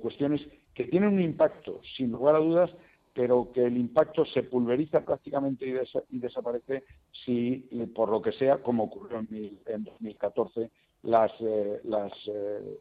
cuestiones 0.00 0.46
que 0.74 0.84
tienen 0.84 1.14
un 1.14 1.20
impacto, 1.20 1.80
sin 1.96 2.12
lugar 2.12 2.36
a 2.36 2.38
dudas, 2.38 2.70
pero 3.18 3.50
que 3.52 3.64
el 3.64 3.76
impacto 3.76 4.24
se 4.26 4.44
pulveriza 4.44 5.04
prácticamente 5.04 5.66
y, 5.66 6.18
desaparece 6.20 6.84
si, 7.24 7.68
por 7.92 8.10
lo 8.10 8.22
que 8.22 8.30
sea, 8.30 8.58
como 8.58 8.84
ocurrió 8.84 9.18
en, 9.18 9.82
2014, 9.82 10.70
las, 11.02 11.32
eh, 11.40 11.80
las, 11.82 12.12
eh, 12.28 12.78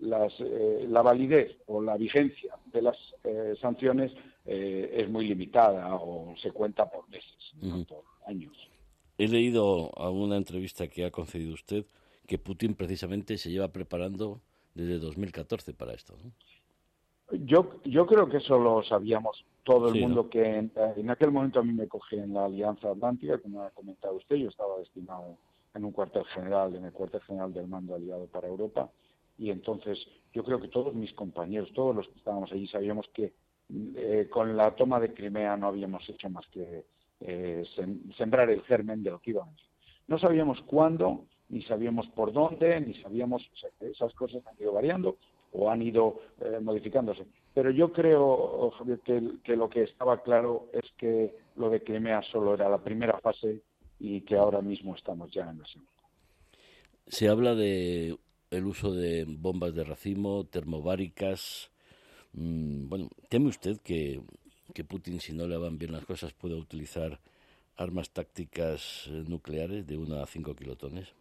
eh, 0.00 0.86
la 0.88 1.02
validez 1.02 1.56
o 1.66 1.82
la 1.82 1.96
vigencia 1.96 2.54
de 2.72 2.82
las 2.82 2.96
sanciones 3.60 4.12
es 4.44 5.10
muy 5.10 5.28
limitada 5.28 5.94
o 5.96 6.34
se 6.40 6.50
cuenta 6.52 6.88
por 6.88 7.06
meses, 7.10 7.52
no 7.60 7.84
por 7.84 8.02
años. 8.26 8.56
He 9.18 9.28
leído 9.28 9.90
a 9.98 10.08
una 10.08 10.36
entrevista 10.36 10.88
que 10.88 11.04
ha 11.04 11.10
concedido 11.10 11.52
usted 11.52 11.84
que 12.26 12.38
Putin 12.38 12.74
precisamente 12.74 13.36
se 13.36 13.50
lleva 13.50 13.68
preparando 13.68 14.40
desde 14.74 14.98
2014 14.98 15.74
para 15.74 15.92
esto. 15.92 16.16
¿no? 16.22 16.30
Yo, 17.44 17.80
yo 17.84 18.06
creo 18.06 18.28
que 18.28 18.36
eso 18.36 18.58
lo 18.58 18.82
sabíamos 18.84 19.44
todo 19.64 19.88
el 19.88 20.00
mundo, 20.00 20.30
que 20.30 20.56
en, 20.56 21.10
aquel 21.10 21.30
momento 21.30 21.60
a 21.60 21.62
mí 21.62 21.72
me 21.72 21.88
cogí 21.88 22.16
en 22.16 22.32
la 22.32 22.46
Alianza 22.46 22.90
Atlántica, 22.90 23.38
como 23.38 23.62
ha 23.62 23.70
comentado 23.70 24.14
usted, 24.14 24.36
yo 24.36 24.48
estaba 24.48 24.78
destinado 24.78 25.36
en 25.74 25.84
un 25.84 25.92
cuartel 25.92 26.24
general, 26.26 26.74
en 26.74 26.86
el 26.86 26.92
cuartel 26.92 27.20
general 27.22 27.52
del 27.52 27.66
mando 27.66 27.94
aliado 27.94 28.26
para 28.26 28.48
Europa, 28.48 28.90
y 29.38 29.50
entonces 29.50 29.98
yo 30.32 30.44
creo 30.44 30.60
que 30.60 30.68
todos 30.68 30.94
mis 30.94 31.12
compañeros, 31.14 31.72
todos 31.72 31.94
los 31.94 32.08
que 32.08 32.18
estábamos 32.18 32.52
allí, 32.52 32.66
sabíamos 32.66 33.08
que 33.14 33.32
eh, 33.96 34.28
con 34.30 34.56
la 34.56 34.74
toma 34.74 35.00
de 35.00 35.14
Crimea 35.14 35.56
no 35.56 35.68
habíamos 35.68 36.08
hecho 36.08 36.28
más 36.28 36.46
que 36.48 36.84
eh, 37.20 37.64
sembrar 38.16 38.50
el 38.50 38.62
germen 38.62 39.02
de 39.02 39.10
lo 39.10 39.20
que 39.20 39.30
íbamos. 39.30 39.60
No 40.06 40.18
sabíamos 40.18 40.60
cuándo, 40.62 41.26
ni 41.48 41.62
sabíamos 41.62 42.06
por 42.08 42.32
dónde, 42.32 42.80
ni 42.80 42.94
sabíamos, 42.94 43.48
esas 43.80 44.12
cosas 44.14 44.46
han 44.46 44.56
ido 44.58 44.72
variando, 44.72 45.16
o 45.52 45.70
han 45.70 45.82
ido 45.82 46.20
eh, 46.40 46.60
modificándose. 46.60 47.26
Pero 47.54 47.70
yo 47.70 47.92
creo, 47.92 48.70
Javier, 48.78 49.00
que, 49.00 49.56
lo 49.56 49.68
que 49.68 49.82
estaba 49.84 50.22
claro 50.22 50.68
es 50.72 50.84
que 50.96 51.34
lo 51.56 51.70
de 51.70 51.82
Crimea 51.82 52.22
solo 52.22 52.54
era 52.54 52.68
la 52.68 52.78
primera 52.78 53.18
fase 53.18 53.62
y 53.98 54.20
que 54.22 54.36
ahora 54.36 54.60
mismo 54.60 54.94
estamos 54.94 55.30
ya 55.32 55.50
en 55.50 55.58
la 55.58 55.66
segunda. 55.66 55.92
Se 57.06 57.28
habla 57.28 57.54
de 57.54 58.16
el 58.50 58.66
uso 58.66 58.92
de 58.92 59.24
bombas 59.26 59.74
de 59.74 59.84
racimo, 59.84 60.44
termobáricas. 60.44 61.70
Mm, 62.32 62.88
bueno, 62.88 63.08
¿teme 63.28 63.48
usted 63.48 63.78
que, 63.80 64.22
Putin, 64.88 65.20
si 65.20 65.32
no 65.32 65.46
le 65.46 65.56
van 65.56 65.78
bien 65.78 65.92
las 65.92 66.04
cosas, 66.04 66.32
pueda 66.32 66.56
utilizar 66.56 67.18
armas 67.76 68.10
tácticas 68.10 69.06
eh, 69.08 69.24
nucleares 69.26 69.86
de 69.86 69.96
1 69.96 70.22
a 70.22 70.26
5 70.26 70.54
kilotones? 70.54 71.12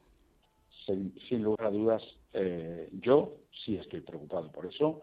sin, 1.28 1.44
lugar 1.44 1.68
a 1.68 1.72
dudas, 1.72 2.04
eh, 2.34 2.90
yo 3.02 3.36
sí 3.66 3.76
estoy 3.76 4.02
preocupado 4.02 4.52
por 4.52 4.66
eso 4.66 5.02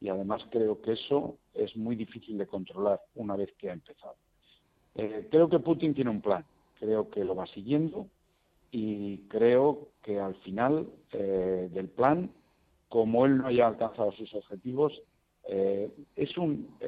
y 0.00 0.08
además 0.08 0.42
creo 0.50 0.80
que 0.82 0.92
eso 0.92 1.38
es 1.54 1.76
muy 1.76 1.94
difícil 1.94 2.38
de 2.38 2.46
controlar 2.46 3.00
una 3.14 3.36
vez 3.36 3.52
que 3.56 3.70
ha 3.70 3.72
empezado. 3.72 4.16
Eh, 4.96 5.28
creo 5.30 5.48
que 5.48 5.60
Putin 5.60 5.94
tiene 5.94 6.10
un 6.10 6.20
plan, 6.20 6.44
creo 6.78 7.08
que 7.08 7.24
lo 7.24 7.36
va 7.36 7.46
siguiendo 7.46 8.08
y 8.72 9.18
creo 9.28 9.90
que 10.02 10.18
al 10.18 10.34
final 10.36 10.88
eh, 11.12 11.68
del 11.70 11.88
plan, 11.88 12.32
como 12.88 13.24
él 13.24 13.38
no 13.38 13.46
haya 13.46 13.68
alcanzado 13.68 14.10
sus 14.12 14.34
objetivos, 14.34 15.00
es 16.14 16.38
un 16.38 16.78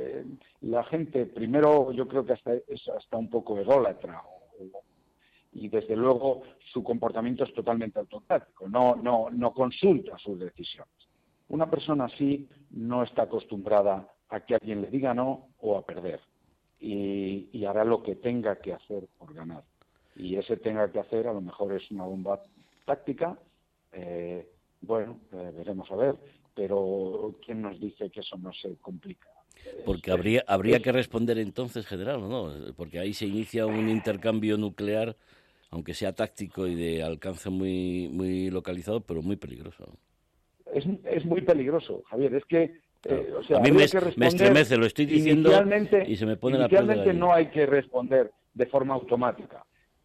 la 0.61 0.85
gente 0.85 1.27
primero 1.27 1.91
yo 1.91 2.07
creo 2.07 2.25
que 2.25 2.35
hasta 2.35 2.55
es 2.55 2.89
hasta 2.89 3.17
un 3.17 3.29
poco 3.29 3.59
ególatra 3.59 4.23
y 5.55 5.69
desde 5.69 5.97
luego 5.97 6.43
su 6.73 6.83
comportamiento 6.83 7.45
es 7.45 7.55
totalmente 7.55 7.99
autocrático, 7.99 8.69
no, 8.69 8.97
no, 8.97 9.31
no 9.31 9.53
consulta 9.53 10.19
sus 10.19 10.39
decisiones. 10.39 10.93
Una 11.49 11.71
persona 11.71 12.07
así 12.07 12.49
no 12.71 13.03
está 13.03 13.23
acostumbrada 13.23 14.09
a 14.29 14.41
que 14.41 14.55
alguien 14.55 14.83
le 14.83 14.89
diga 14.89 15.15
no 15.15 15.49
o 15.61 15.79
a 15.79 15.87
perder 15.87 16.21
y, 16.81 17.65
hará 17.65 17.85
lo 17.85 18.03
que 18.03 18.17
tenga 18.17 18.57
que 18.57 18.75
hacer 18.75 19.09
por 19.17 19.33
ganar. 19.33 19.65
Y 20.17 20.37
ese 20.37 20.57
tenga 20.57 20.91
que 20.91 21.01
hacer 21.01 21.27
a 21.27 21.33
lo 21.33 21.41
mejor 21.41 21.73
es 21.73 21.91
una 21.91 22.05
bomba 22.05 22.43
táctica, 22.85 23.39
eh, 23.93 24.49
bueno, 24.81 25.21
eh, 25.33 25.53
veremos 25.57 25.91
a 25.91 25.97
ver, 25.97 26.15
pero 26.55 27.35
¿quién 27.45 27.63
nos 27.63 27.81
dice 27.81 28.11
que 28.11 28.21
eso 28.21 28.37
no 28.37 28.53
se 28.53 28.77
complica? 28.77 29.29
Porque 29.87 30.11
habría, 30.11 30.45
habría 30.47 30.81
que 30.81 30.93
responder 30.93 31.39
entonces, 31.39 31.87
general, 31.87 32.29
¿no? 32.29 32.53
Porque 32.77 32.99
ahí 32.99 33.15
se 33.15 33.27
inicia 33.27 33.67
un 33.67 33.89
intercambio 33.89 34.59
nuclear 34.59 35.17
aunque 35.75 35.93
sea 35.93 36.13
táctico 36.13 36.69
y 36.69 36.77
de 36.77 37.03
alcance 37.03 37.51
muy, 37.51 38.09
muy 38.09 38.49
localizado, 38.49 39.01
pero 39.01 39.23
muy 39.23 39.35
peligroso. 39.35 39.99
Es, 40.73 40.85
es 41.05 41.25
muy 41.25 41.41
peligroso, 41.41 42.05
Javier. 42.09 42.33
Es 42.37 42.45
que 42.45 42.79
eh, 43.07 43.33
a 43.57 43.59
mí 43.59 43.73
me, 43.73 43.83
estremece, 43.83 44.77
lo 44.77 44.87
estoy 44.87 45.07
diciendo 45.07 45.51
y 46.07 46.15
se 46.15 46.27
me 46.27 46.37
pone 46.37 46.59
la 46.59 46.69
piel 46.69 46.87
de 46.87 47.13
no 47.13 47.35
hay 47.35 47.49
que 47.49 47.67
responder 47.67 48.31
de 48.55 48.67
forma 48.67 48.95
automática, 48.95 49.65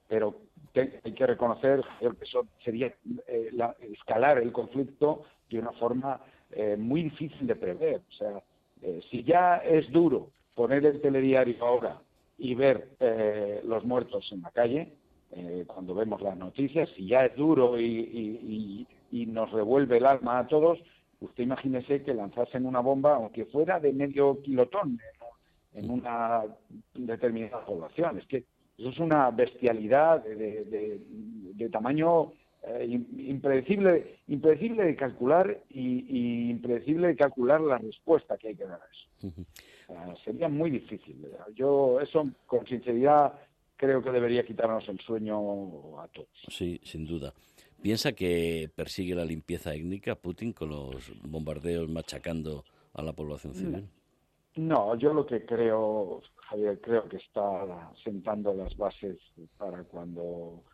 pero 0.10 0.36
hay 0.76 1.14
que 1.14 1.26
reconocer 1.26 1.82
que 2.00 2.10
eso 2.22 2.46
sería 2.66 2.94
eh, 3.28 3.52
escalar 3.94 4.40
el 4.40 4.52
conflicto 4.52 5.24
de 5.50 5.60
una 5.60 5.72
forma 5.72 6.20
eh, 6.52 6.76
muy 6.78 7.04
difícil 7.04 7.48
de 7.48 7.56
prever. 7.56 8.02
O 8.10 8.12
sea, 8.12 8.44
si 9.10 9.24
ya 9.24 9.58
es 9.58 9.90
duro 9.92 10.32
poner 10.56 10.86
el 10.86 11.00
telediario 11.00 11.66
ahora 11.66 12.02
y 12.38 12.56
ver 12.56 12.90
los 13.66 13.84
muertos 13.84 14.30
en 14.32 14.42
la 14.42 14.52
calle, 14.52 14.94
eh, 15.32 15.64
cuando 15.68 15.94
vemos 15.94 16.22
las 16.22 16.36
noticias, 16.36 16.90
si 16.96 17.06
ya 17.08 17.26
es 17.26 17.36
duro 17.36 17.80
y, 17.80 18.88
nos 19.28 19.52
revuelve 19.52 19.98
el 19.98 20.06
alma 20.06 20.40
a 20.40 20.48
todos, 20.48 20.80
usted 21.20 21.44
imagínese 21.44 22.02
que 22.04 22.14
lanzasen 22.14 22.66
una 22.66 22.80
bomba, 22.80 23.16
aunque 23.16 23.46
fuera 23.46 23.80
de 23.80 23.94
medio 23.94 24.42
kilotón, 24.42 25.00
en 25.74 25.92
una 25.92 26.44
determinada 26.96 27.64
población. 27.64 28.18
Es 28.18 28.26
que 28.26 28.46
eso 28.80 28.90
es 28.90 29.00
una 29.00 29.30
bestialidad 29.32 30.24
de, 30.24 31.70
tamaño 31.70 32.32
eh, 32.64 32.88
impredecible, 33.18 34.20
impredecible 34.28 34.86
de 34.86 34.96
calcular 34.96 35.64
y, 35.70 36.50
impredecible 36.50 37.08
de 37.08 37.16
calcular 37.16 37.60
la 37.60 37.78
respuesta 37.78 38.38
que 38.38 38.50
hay 38.50 38.56
que 38.56 38.66
dar 38.66 38.80
a 38.82 39.28
eso. 39.30 40.16
sería 40.24 40.48
muy 40.48 40.72
difícil. 40.72 41.28
Yo 41.56 42.00
eso 42.00 42.30
con 42.46 42.66
sinceridad 42.66 43.34
creo 43.76 44.02
que 44.02 44.12
debería 44.12 44.46
quitarnos 44.46 44.88
el 44.88 45.00
sueño 45.00 46.00
a 46.00 46.08
todos. 46.08 46.30
Sí, 46.48 46.80
sin 46.84 47.06
duda. 47.06 47.34
¿Piensa 47.82 48.14
que 48.14 48.70
persigue 48.76 49.16
la 49.16 49.26
limpieza 49.26 49.74
étnica 49.74 50.16
Putin 50.16 50.54
con 50.54 50.70
los 50.70 51.12
bombardeos 51.22 51.90
machacando 51.90 52.66
a 52.94 53.02
la 53.02 53.14
población 53.14 53.54
civil? 53.54 53.90
No, 54.60 54.94
yo 54.96 55.14
lo 55.14 55.26
que 55.26 55.46
creo, 55.46 56.22
Javier, 56.36 56.82
creo 56.82 57.08
que 57.08 57.16
está 57.16 57.94
sentando 58.04 58.54
las 58.54 58.76
bases 58.76 59.18
para 59.58 59.86
cuando, 59.86 60.66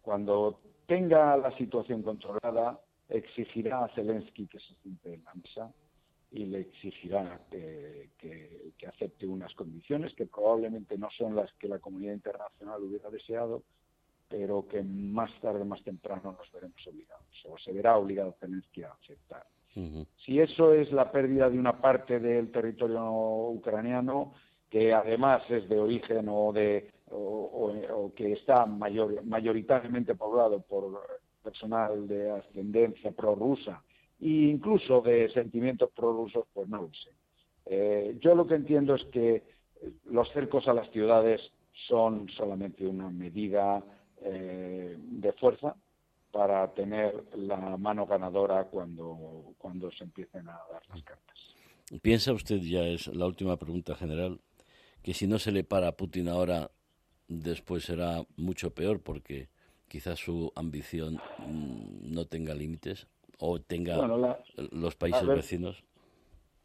cuando 0.00 0.60
tenga 0.86 1.36
la 1.36 1.50
situación 1.56 2.02
controlada, 2.02 2.80
exigirá 3.08 3.84
a 3.84 3.88
Zelensky 3.96 4.46
que 4.46 4.60
se 4.60 4.74
siente 4.76 5.14
en 5.14 5.24
la 5.24 5.34
mesa 5.34 5.72
y 6.30 6.46
le 6.46 6.60
exigirá 6.60 7.40
que, 7.50 8.10
acepte 8.86 9.26
unas 9.26 9.52
condiciones 9.54 10.14
que 10.14 10.26
probablemente 10.26 10.96
no 10.96 11.08
son 11.10 11.34
las 11.34 11.52
que 11.54 11.66
la 11.66 11.80
comunidad 11.80 12.14
internacional 12.14 12.80
hubiera 12.80 13.10
deseado, 13.10 13.64
pero 14.28 14.68
que 14.68 14.84
más 14.84 15.32
tarde, 15.40 15.64
más 15.64 15.82
temprano 15.82 16.36
nos 16.38 16.52
veremos 16.52 16.86
obligados, 16.86 17.44
o 17.48 17.58
se 17.58 17.72
verá 17.72 17.98
obligado 17.98 18.30
a 18.30 18.34
tener 18.34 18.62
Si 19.74 20.38
eso 20.38 20.74
es 20.74 20.92
la 20.92 21.10
pérdida 21.10 21.48
de 21.48 21.58
una 21.58 21.80
parte 21.80 22.20
del 22.20 22.50
territorio 22.50 23.10
ucraniano, 23.48 24.34
que 24.68 24.92
además 24.92 25.42
es 25.50 25.68
de 25.68 25.78
origen 25.78 26.28
o, 26.28 26.52
de, 26.52 26.90
o, 27.10 28.12
que 28.14 28.32
está 28.32 28.66
mayor, 28.66 29.24
mayoritariamente 29.24 30.14
poblado 30.14 30.60
por 30.60 31.00
personal 31.42 32.06
de 32.06 32.30
ascendencia 32.30 33.12
prorrusa 33.12 33.82
e 34.20 34.28
incluso 34.28 35.00
de 35.00 35.28
sentimientos 35.30 35.90
prorrusos, 35.90 36.46
pues 36.52 36.68
no 36.68 36.82
lo 36.82 36.92
sé. 36.92 37.10
Eh, 37.66 38.16
yo 38.20 38.34
lo 38.34 38.46
que 38.46 38.54
entiendo 38.54 38.94
es 38.94 39.04
que 39.06 39.42
los 40.04 40.30
cercos 40.32 40.68
a 40.68 40.74
las 40.74 40.90
ciudades 40.90 41.40
son 41.88 42.28
solamente 42.28 42.86
una 42.86 43.10
medida 43.10 43.82
eh, 44.22 44.96
de 44.98 45.32
fuerza 45.32 45.74
para 46.32 46.66
tener 46.72 47.24
la 47.36 47.76
mano 47.76 48.06
ganadora 48.06 48.64
cuando, 48.64 49.54
cuando 49.58 49.90
se 49.92 50.04
empiecen 50.04 50.48
a 50.48 50.58
dar 50.72 50.82
las 50.88 51.02
cartas. 51.02 51.54
¿Piensa 52.00 52.32
usted, 52.32 52.58
ya 52.60 52.82
es 52.84 53.06
la 53.08 53.26
última 53.26 53.58
pregunta 53.58 53.94
general, 53.94 54.40
que 55.02 55.12
si 55.12 55.26
no 55.26 55.38
se 55.38 55.52
le 55.52 55.62
para 55.62 55.88
a 55.88 55.92
Putin 55.92 56.28
ahora, 56.28 56.70
después 57.28 57.84
será 57.84 58.24
mucho 58.36 58.74
peor 58.74 59.02
porque 59.02 59.48
quizás 59.88 60.18
su 60.18 60.52
ambición 60.56 61.20
mm, 61.38 62.12
no 62.14 62.24
tenga 62.24 62.54
límites 62.54 63.06
o 63.38 63.60
tenga 63.60 63.98
los 64.70 64.96
países 64.96 65.26
vecinos? 65.26 65.84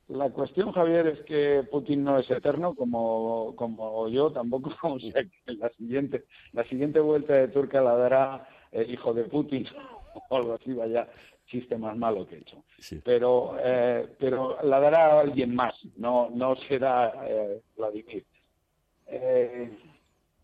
La 0.07 0.29
cuestión, 0.29 0.71
Javier, 0.71 1.07
es 1.07 1.19
que 1.25 1.67
Putin 1.69 2.05
no 2.05 2.17
es 2.17 2.31
eterno, 2.31 2.73
como, 2.73 3.53
como 3.57 4.07
yo 4.07 4.31
tampoco. 4.31 4.71
O 4.83 4.99
sea, 4.99 5.23
que 5.23 5.53
la 5.53 5.69
siguiente, 5.71 6.23
la 6.53 6.63
siguiente 6.69 7.01
vuelta 7.01 7.33
de 7.33 7.49
Turca 7.49 7.81
la 7.81 7.95
dará 7.97 8.47
el 8.71 8.91
hijo 8.91 9.13
de 9.13 9.23
Putin 9.25 9.65
o 10.29 10.35
algo 10.35 10.53
así, 10.53 10.73
vaya 10.73 11.07
chiste 11.47 11.77
más 11.77 11.97
malo 11.97 12.27
que 12.27 12.35
he 12.35 12.39
hecho. 12.39 12.63
Pero, 13.03 13.55
eh, 13.59 14.15
pero 14.19 14.61
la 14.63 14.79
dará 14.79 15.19
alguien 15.19 15.55
más, 15.55 15.73
no, 15.95 16.29
no 16.29 16.55
será 16.67 17.13
eh, 17.27 17.61
Vladimir. 17.77 18.25
Eh, 19.07 19.71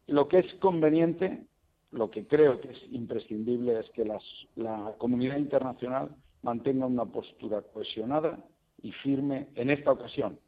lo 0.07 0.27
que 0.27 0.39
es 0.39 0.53
conveniente, 0.55 1.45
lo 1.91 2.09
que 2.09 2.25
creo 2.25 2.59
que 2.59 2.71
es 2.71 2.81
imprescindible 2.91 3.79
es 3.79 3.89
que 3.91 4.05
las, 4.05 4.23
la 4.55 4.95
comunidad 4.97 5.37
internacional 5.37 6.09
mantenga 6.41 6.85
una 6.85 7.05
postura 7.05 7.61
cohesionada 7.61 8.39
y 8.81 8.91
firme 8.91 9.47
en 9.55 9.69
esta 9.69 9.91
ocasión, 9.91 10.39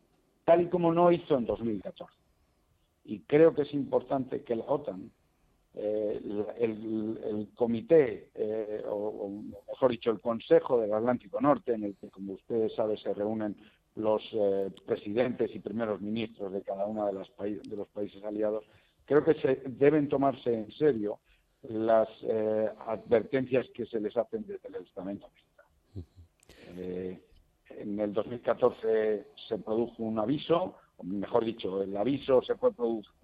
tal 0.44 0.62
y 0.62 0.70
como 0.70 0.94
no 0.94 1.12
hizo 1.12 1.38
en 1.38 1.46
2014. 1.46 2.14
Y 3.06 3.20
creo 3.22 3.54
que 3.54 3.62
es 3.62 3.74
importante 3.74 4.44
que 4.44 4.56
la 4.56 4.66
OTAN, 4.66 5.12
eh, 5.78 6.22
el, 6.58 7.50
comité, 7.54 8.30
eh, 8.34 8.82
o, 8.88 9.30
mejor 9.68 9.92
dicho, 9.92 10.10
el 10.10 10.22
Consejo 10.22 10.80
del 10.80 10.94
Atlántico 10.94 11.42
Norte, 11.42 11.74
en 11.74 11.84
el 11.84 11.96
que, 11.98 12.10
como 12.10 12.34
ustedes 12.34 12.74
saben, 12.76 12.98
se 12.98 13.14
reúnen 13.14 13.58
los 13.96 14.22
eh, 14.32 14.72
presidentes 14.86 15.54
y 15.54 15.60
primeros 15.60 16.00
ministros 16.00 16.54
de 16.54 16.62
cada 16.62 16.86
uno 16.86 17.06
de, 17.08 17.14
los 17.14 17.90
países 17.90 18.24
aliados, 18.24 18.64
creo 19.04 19.26
que 19.26 19.34
se 19.36 19.64
deben 19.66 20.08
tomarse 20.08 20.54
en 20.54 20.72
serio 20.72 21.20
las 21.64 22.08
advertencias 22.86 23.66
que 23.74 23.86
se 23.88 24.00
les 24.00 24.16
hacen 24.16 24.46
desde 24.46 24.68
el 24.68 24.76
estamento 24.76 25.28
militar. 25.34 25.66
En 27.70 28.00
el 28.00 28.14
2014 28.14 29.26
se 29.48 29.58
produjo 29.58 30.04
un 30.04 30.20
aviso, 30.20 30.76
mejor 31.04 31.46
dicho, 31.46 31.84
el 31.84 31.96
aviso 31.96 32.42
se 32.42 32.56
fue 32.56 32.72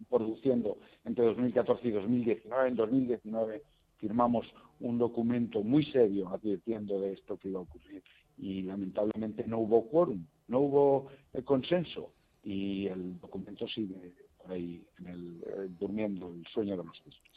produciendo 0.09 0.77
entre 1.05 1.25
2014 1.25 1.87
y 1.87 1.91
2019. 1.91 2.67
En 2.67 2.75
2019 2.75 3.63
firmamos 3.97 4.47
un 4.79 4.97
documento 4.97 5.63
muy 5.63 5.85
serio 5.85 6.29
advirtiendo 6.29 6.99
de 6.99 7.13
esto 7.13 7.37
que 7.37 7.49
iba 7.49 7.59
a 7.59 7.63
ocurrir 7.63 8.03
y 8.37 8.63
lamentablemente 8.63 9.45
no 9.47 9.59
hubo 9.59 9.87
quórum, 9.87 10.25
no 10.47 10.59
hubo 10.59 11.07
eh, 11.33 11.43
consenso 11.43 12.11
y 12.43 12.87
el 12.87 13.19
documento 13.19 13.67
sigue 13.67 14.13
por 14.37 14.51
ahí 14.51 14.83
eh, 15.05 15.67
durmiendo 15.79 16.33
el 16.33 16.45
sueño 16.47 16.77
de 16.77 16.83
los 16.83 17.01
tristes. 17.01 17.31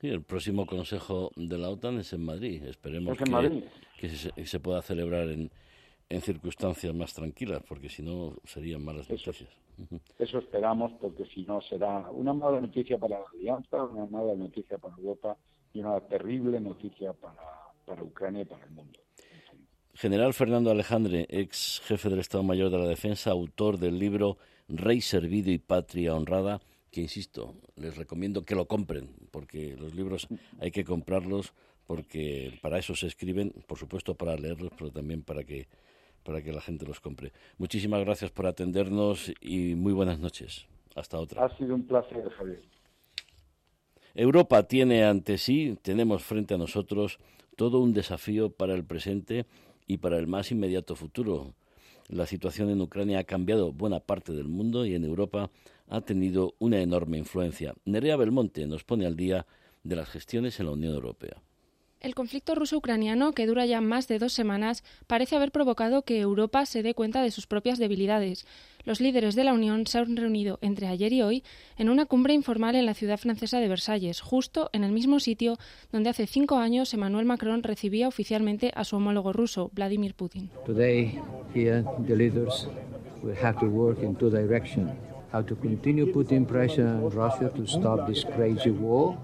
Sí, 0.00 0.08
el 0.08 0.22
próximo 0.22 0.66
Consejo 0.66 1.32
de 1.36 1.58
la 1.58 1.70
OTAN 1.70 1.98
es 1.98 2.12
en 2.12 2.24
Madrid. 2.24 2.62
Esperemos 2.64 3.18
que, 3.98 4.08
se, 4.08 4.60
pueda 4.60 4.80
celebrar 4.82 5.28
en, 5.28 5.50
en 6.10 6.22
circunstancias 6.22 6.94
más 6.94 7.12
tranquilas, 7.12 7.62
porque 7.68 7.88
si 7.88 8.02
no 8.02 8.36
serían 8.44 8.84
malas 8.84 9.08
noticias. 9.08 9.48
Eso 10.18 10.38
esperamos, 10.38 10.92
porque 11.00 11.24
si 11.26 11.42
no 11.42 11.60
será 11.60 12.10
una 12.10 12.32
mala 12.32 12.60
noticia 12.60 12.98
para 12.98 13.20
la 13.20 13.26
Alianza, 13.34 13.84
una 13.84 14.06
mala 14.06 14.34
noticia 14.34 14.78
para 14.78 14.94
Europa 14.96 15.36
y 15.72 15.80
una 15.80 16.00
terrible 16.00 16.60
noticia 16.60 17.12
para, 17.12 17.42
para 17.84 18.02
Ucrania 18.02 18.42
y 18.42 18.44
para 18.46 18.64
el 18.64 18.70
mundo. 18.70 18.98
General 19.94 20.32
Fernando 20.32 20.70
Alejandre, 20.70 21.26
ex 21.28 21.80
jefe 21.84 22.08
del 22.08 22.20
Estado 22.20 22.42
Mayor 22.44 22.70
de 22.70 22.78
la 22.78 22.86
Defensa, 22.86 23.30
autor 23.30 23.78
del 23.78 23.98
libro 23.98 24.38
Rey 24.68 25.00
Servido 25.00 25.50
y 25.50 25.58
Patria 25.58 26.14
Honrada, 26.14 26.60
que 26.90 27.00
insisto, 27.00 27.54
les 27.76 27.96
recomiendo 27.96 28.44
que 28.44 28.54
lo 28.54 28.66
compren, 28.66 29.10
porque 29.30 29.76
los 29.76 29.94
libros 29.94 30.28
hay 30.60 30.70
que 30.70 30.84
comprarlos, 30.84 31.52
porque 31.86 32.58
para 32.62 32.78
eso 32.78 32.94
se 32.94 33.06
escriben, 33.06 33.52
por 33.66 33.78
supuesto 33.78 34.14
para 34.14 34.36
leerlos, 34.36 34.70
pero 34.78 34.90
también 34.90 35.22
para 35.22 35.44
que 35.44 35.68
para 36.22 36.42
que 36.42 36.52
la 36.52 36.60
gente 36.60 36.86
los 36.86 37.00
compre. 37.00 37.32
Muchísimas 37.58 38.04
gracias 38.04 38.30
por 38.30 38.46
atendernos 38.46 39.32
y 39.40 39.74
muy 39.74 39.92
buenas 39.92 40.18
noches. 40.18 40.66
Hasta 40.94 41.18
otra. 41.18 41.44
Ha 41.44 41.56
sido 41.56 41.74
un 41.74 41.86
placer, 41.86 42.28
Javier. 42.30 42.62
Europa 44.14 44.64
tiene 44.64 45.04
ante 45.04 45.38
sí, 45.38 45.78
tenemos 45.82 46.24
frente 46.24 46.54
a 46.54 46.58
nosotros 46.58 47.18
todo 47.56 47.80
un 47.80 47.92
desafío 47.92 48.50
para 48.50 48.74
el 48.74 48.84
presente 48.84 49.46
y 49.86 49.98
para 49.98 50.18
el 50.18 50.26
más 50.26 50.50
inmediato 50.50 50.96
futuro. 50.96 51.54
La 52.08 52.26
situación 52.26 52.70
en 52.70 52.80
Ucrania 52.80 53.18
ha 53.18 53.24
cambiado 53.24 53.72
buena 53.72 54.00
parte 54.00 54.32
del 54.32 54.48
mundo 54.48 54.86
y 54.86 54.94
en 54.94 55.04
Europa 55.04 55.50
ha 55.88 56.00
tenido 56.00 56.54
una 56.58 56.80
enorme 56.80 57.18
influencia. 57.18 57.74
Nerea 57.84 58.16
Belmonte 58.16 58.66
nos 58.66 58.84
pone 58.84 59.06
al 59.06 59.16
día 59.16 59.46
de 59.82 59.96
las 59.96 60.08
gestiones 60.08 60.58
en 60.58 60.66
la 60.66 60.72
Unión 60.72 60.94
Europea. 60.94 61.42
El 62.00 62.14
conflicto 62.14 62.54
ruso-ucraniano, 62.54 63.32
que 63.32 63.46
dura 63.46 63.66
ya 63.66 63.80
más 63.80 64.06
de 64.06 64.20
dos 64.20 64.32
semanas, 64.32 64.84
parece 65.08 65.34
haber 65.34 65.50
provocado 65.50 66.02
que 66.02 66.20
Europa 66.20 66.64
se 66.64 66.84
dé 66.84 66.94
cuenta 66.94 67.22
de 67.22 67.32
sus 67.32 67.48
propias 67.48 67.78
debilidades. 67.78 68.46
Los 68.84 69.00
líderes 69.00 69.34
de 69.34 69.42
la 69.42 69.52
Unión 69.52 69.84
se 69.84 69.98
han 69.98 70.16
reunido 70.16 70.60
entre 70.62 70.86
ayer 70.86 71.12
y 71.12 71.22
hoy 71.22 71.42
en 71.76 71.88
una 71.88 72.06
cumbre 72.06 72.34
informal 72.34 72.76
en 72.76 72.86
la 72.86 72.94
ciudad 72.94 73.18
francesa 73.18 73.58
de 73.58 73.66
Versalles, 73.66 74.20
justo 74.20 74.70
en 74.72 74.84
el 74.84 74.92
mismo 74.92 75.18
sitio 75.18 75.58
donde 75.90 76.10
hace 76.10 76.28
cinco 76.28 76.58
años 76.58 76.94
Emmanuel 76.94 77.26
Macron 77.26 77.64
recibía 77.64 78.06
oficialmente 78.06 78.70
a 78.76 78.84
su 78.84 78.94
homólogo 78.94 79.32
ruso, 79.32 79.72
Vladimir 79.74 80.14
Putin. 80.14 80.50
Today, 80.64 81.18
here, 81.52 81.84
the 82.06 82.14
leaders 82.14 82.68
will 83.24 83.36
have 83.42 83.58
to 83.58 83.66
work 83.66 84.00
in 84.04 84.14
two 84.14 84.30
directions. 84.30 84.92
How 85.32 85.42
to 85.42 85.56
continue 85.56 86.12
putting 86.12 86.46
pressure 86.46 86.86
on 86.86 87.10
Russia 87.10 87.50
to 87.50 87.66
stop 87.66 88.06
this 88.06 88.24
crazy 88.24 88.70
war 88.70 89.18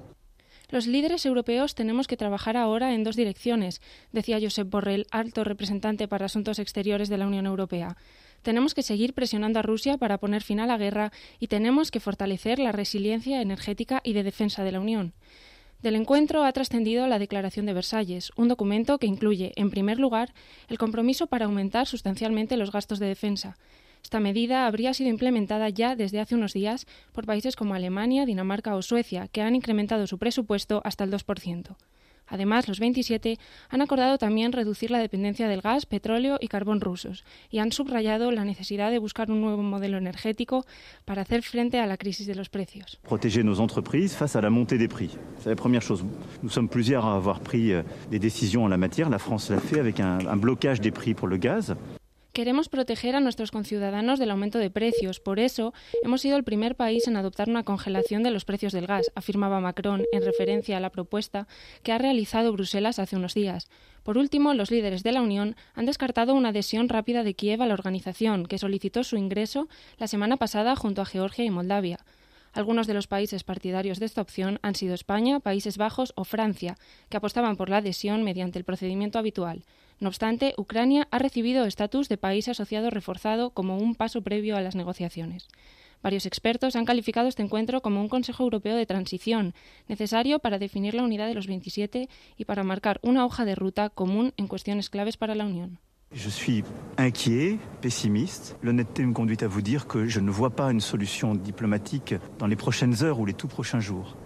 los 0.71 0.87
líderes 0.87 1.27
europeos 1.27 1.75
tenemos 1.75 2.07
que 2.07 2.17
trabajar 2.17 2.57
ahora 2.57 2.95
en 2.95 3.05
dos 3.05 3.17
direcciones, 3.17 3.81
decía 4.13 4.39
Josep 4.41 4.69
Borrell, 4.69 5.07
alto 5.11 5.45
representante 5.45 6.09
para 6.09 6.27
Asuntos 6.27 6.59
Exteriores 6.59 7.09
de 7.09 7.19
la 7.19 7.27
Unión 7.27 7.47
Europea. 7.47 7.97
Tenemos 8.43 8.75
que 8.75 8.83
seguir 8.83 9.15
presionando 9.15 9.59
a 9.59 9.63
Rusia 9.63 9.97
para 9.97 10.19
poner 10.19 10.43
fin 10.43 10.61
a 10.61 10.67
la 10.67 10.77
guerra 10.77 11.13
y 11.41 11.47
tenemos 11.47 11.91
que 11.91 12.01
fortalecer 12.01 12.59
la 12.59 12.73
resiliencia 12.73 13.41
energética 13.41 14.01
y 14.05 14.13
de 14.13 14.23
defensa 14.23 14.65
de 14.65 14.73
la 14.73 14.81
Unión. 14.81 15.15
Del 15.81 15.97
encuentro 15.97 16.45
ha 16.45 16.53
trascendido 16.53 17.07
la 17.07 17.19
Declaración 17.19 17.67
de 17.67 17.75
Versalles, 17.75 18.33
un 18.37 18.49
documento 18.49 18.99
que 18.99 19.07
incluye, 19.07 19.53
en 19.57 19.71
primer 19.71 19.99
lugar, 19.99 20.33
el 20.69 20.79
compromiso 20.79 21.27
para 21.27 21.45
aumentar 21.45 21.87
sustancialmente 21.87 22.57
los 22.57 22.73
gastos 22.73 22.99
de 22.99 23.07
defensa, 23.07 23.59
esta 24.05 24.21
medida 24.21 24.67
habría 24.67 24.93
sido 24.93 25.09
implementada 25.09 25.71
ya 25.71 25.97
desde 25.97 26.21
hace 26.21 26.35
unos 26.35 26.53
días 26.53 26.87
por 27.13 27.25
países 27.25 27.57
como 27.57 27.75
Alemania, 27.75 28.27
Dinamarca 28.27 28.77
o 28.77 28.83
Suecia, 28.83 29.29
que 29.29 29.41
han 29.41 29.57
incrementado 29.57 30.07
su 30.07 30.19
presupuesto 30.19 30.83
hasta 30.85 31.05
el 31.05 31.11
2%. 31.11 31.75
Además, 32.27 32.69
los 32.69 32.81
27 32.81 33.39
han 33.71 33.81
acordado 33.81 34.19
también 34.19 34.53
reducir 34.53 34.91
la 34.91 34.99
dependencia 34.99 35.49
del 35.49 35.63
gas, 35.63 35.87
petróleo 35.87 36.37
y 36.41 36.49
carbón 36.49 36.81
rusos 36.81 37.25
y 37.51 37.59
han 37.59 37.73
subrayado 37.73 38.31
la 38.31 38.45
necesidad 38.45 38.91
de 38.91 38.99
buscar 38.99 39.31
un 39.31 39.41
nuevo 39.41 39.63
modelo 39.63 39.99
energético 39.99 40.65
para 41.05 41.23
hacer 41.23 41.43
frente 41.43 41.81
a 41.81 41.87
la 41.87 41.97
crisis 41.97 42.27
de 42.27 42.35
los 42.35 42.51
precios. 42.51 43.01
Protéger 43.03 43.43
nos 43.43 43.59
entreprises 43.59 44.15
face 44.15 44.37
à 44.37 44.43
la 44.43 44.51
montée 44.51 44.79
des 44.79 44.89
prix. 44.89 45.11
C'est 45.41 45.51
la 45.51 45.57
première 45.57 45.83
chose. 45.83 46.05
Nous 46.43 46.51
sommes 46.51 46.69
plusieurs 46.69 47.05
à 47.05 47.17
avoir 47.17 47.41
pris 47.41 47.73
euh, 47.73 47.83
des 48.11 48.19
décisions 48.19 48.65
en 48.65 48.69
la 48.69 48.79
matière. 48.79 49.09
La 49.11 49.19
France 49.19 49.51
l'a 49.51 49.61
fait 49.61 49.81
avec 49.81 49.99
un, 49.99 50.27
un 50.27 50.37
blocage 50.37 50.81
des 50.81 50.93
prix 50.93 51.15
pour 51.15 51.29
le 51.29 51.37
gaz. 51.37 51.75
Queremos 52.35 52.69
proteger 52.69 53.15
a 53.15 53.21
nuestros 53.21 53.53
conciudadanos 53.53 54.19
del 54.19 54.33
aumento 54.33 54.59
de 54.59 54.69
precios. 54.69 55.21
Por 55.21 55.39
eso, 55.39 55.73
hemos 56.03 56.21
sido 56.21 56.37
el 56.37 56.43
primer 56.43 56.75
país 56.75 57.07
en 57.07 57.17
adoptar 57.17 57.49
una 57.49 57.63
congelación 57.63 58.25
de 58.25 58.33
los 58.33 58.45
precios 58.45 58.73
del 58.73 58.89
gas, 58.89 59.13
afirmaba 59.15 59.61
Macron 59.61 60.03
en 60.13 60.25
referencia 60.25 60.77
a 60.77 60.81
la 60.81 60.91
propuesta 60.91 61.47
que 61.85 61.93
ha 61.93 61.99
realizado 61.99 62.53
Bruselas 62.53 62.99
hace 62.99 63.15
unos 63.15 63.35
días. 63.35 63.69
Por 64.03 64.19
último, 64.19 64.53
los 64.53 64.73
líderes 64.73 65.05
de 65.05 65.13
la 65.13 65.23
Unión 65.23 65.55
han 65.75 65.87
descartado 65.87 66.35
una 66.35 66.49
adhesión 66.49 66.89
rápida 66.89 67.23
de 67.23 67.35
Kiev 67.35 67.63
a 67.63 67.67
la 67.67 67.75
organización, 67.75 68.47
que 68.47 68.59
solicitó 68.59 69.05
su 69.05 69.17
ingreso 69.17 69.69
la 69.99 70.09
semana 70.09 70.37
pasada 70.37 70.75
junto 70.75 71.03
a 71.03 71.07
Georgia 71.07 71.45
y 71.45 71.51
Moldavia. 71.51 72.01
Algunos 72.53 72.89
de 72.89 72.95
los 72.95 73.07
países 73.07 73.45
partidarios 73.45 74.01
de 74.01 74.07
esta 74.07 74.21
opción 74.21 74.59
han 74.63 74.75
sido 74.75 74.95
España, 74.95 75.39
Países 75.39 75.79
Bajos 75.79 76.13
o 76.17 76.25
Francia, 76.25 76.79
que 77.11 77.17
apostaban 77.17 77.57
por 77.57 77.69
la 77.69 77.77
adhesión 77.77 78.25
mediante 78.25 78.59
el 78.59 78.65
procedimiento 78.65 79.21
habitual. 79.21 79.63
No 80.01 80.09
obstante, 80.09 80.55
Ucrania 80.59 81.09
ha 81.11 81.19
recibido 81.19 81.65
estatus 81.65 82.09
de 82.09 82.17
país 82.17 82.49
asociado 82.49 82.91
reforzado 82.91 83.51
como 83.51 83.79
un 83.79 83.95
paso 83.95 84.23
previo 84.23 84.57
a 84.57 84.61
las 84.61 84.75
negociaciones. 84.75 85.49
Varios 86.03 86.27
expertos 86.27 86.77
han 86.77 86.85
calificado 86.85 87.29
este 87.29 87.43
encuentro 87.43 87.81
como 87.81 88.03
un 88.03 88.11
Consejo 88.11 88.43
Europeo 88.43 88.77
de 88.77 88.85
transición, 88.85 89.55
necesario 89.89 90.39
para 90.39 90.59
definir 90.59 90.93
la 90.95 91.03
unidad 91.03 91.27
de 91.29 91.35
los 91.35 91.47
27 91.47 92.11
y 92.37 92.45
para 92.45 92.63
marcar 92.63 93.01
una 93.03 93.25
hoja 93.25 93.47
de 93.47 93.55
ruta 93.55 93.89
común 93.89 94.35
en 94.37 94.47
cuestiones 94.47 94.91
claves 94.91 95.17
para 95.17 95.35
la 95.35 95.47
Unión. 95.47 95.79
Je 96.15 96.31
suis 96.31 96.63
inquiet, 96.97 97.59
pessimiste. 97.81 98.55
L'honnêteté 98.63 99.05
me 99.05 99.13
conduit 99.13 99.43
à 99.43 99.49
vous 99.49 99.63
dire 99.63 99.89
que 99.89 100.07
je 100.07 100.21
ne 100.21 100.31
vois 100.31 100.51
pas 100.51 100.71
une 100.71 100.81
solution 100.81 101.35
diplomatique 101.35 102.15
dans 102.39 102.47
les 102.47 102.55
prochaines 102.55 103.03
heures 103.03 103.19
ou 103.19 103.27
les 103.27 103.35
tout 103.35 103.49
prochains 103.49 103.81
jours. 103.81 104.17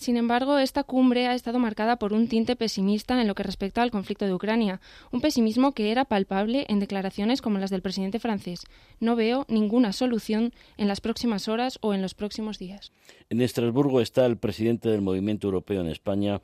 Sin 0.00 0.16
embargo, 0.16 0.58
esta 0.58 0.82
cumbre 0.82 1.26
ha 1.26 1.34
estado 1.34 1.58
marcada 1.58 1.96
por 1.96 2.14
un 2.14 2.26
tinte 2.26 2.56
pesimista 2.56 3.20
en 3.20 3.28
lo 3.28 3.34
que 3.34 3.42
respecta 3.42 3.82
al 3.82 3.90
conflicto 3.90 4.24
de 4.24 4.32
Ucrania, 4.32 4.80
un 5.12 5.20
pesimismo 5.20 5.72
que 5.72 5.92
era 5.92 6.06
palpable 6.06 6.64
en 6.70 6.80
declaraciones 6.80 7.42
como 7.42 7.58
las 7.58 7.68
del 7.68 7.82
presidente 7.82 8.18
francés. 8.18 8.64
No 8.98 9.14
veo 9.14 9.44
ninguna 9.48 9.92
solución 9.92 10.54
en 10.78 10.88
las 10.88 11.02
próximas 11.02 11.48
horas 11.48 11.78
o 11.82 11.92
en 11.92 12.00
los 12.00 12.14
próximos 12.14 12.58
días. 12.58 12.92
En 13.28 13.42
Estrasburgo 13.42 14.00
está 14.00 14.24
el 14.24 14.38
presidente 14.38 14.88
del 14.88 15.02
Movimiento 15.02 15.48
Europeo 15.48 15.82
en 15.82 15.88
España 15.88 16.40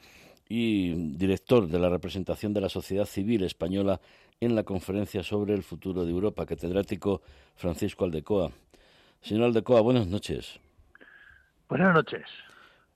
y 0.50 0.92
director 1.16 1.66
de 1.66 1.78
la 1.78 1.88
representación 1.88 2.52
de 2.52 2.60
la 2.60 2.68
sociedad 2.68 3.06
civil 3.06 3.42
española 3.42 4.02
en 4.38 4.54
la 4.54 4.64
conferencia 4.64 5.22
sobre 5.22 5.54
el 5.54 5.62
futuro 5.62 6.04
de 6.04 6.10
Europa, 6.10 6.44
catedrático 6.44 7.22
Francisco 7.54 8.04
Aldecoa. 8.04 8.52
Señor 9.22 9.44
Aldecoa, 9.44 9.80
buenas 9.80 10.08
noches. 10.08 10.60
Buenas 11.70 11.94
noches. 11.94 12.26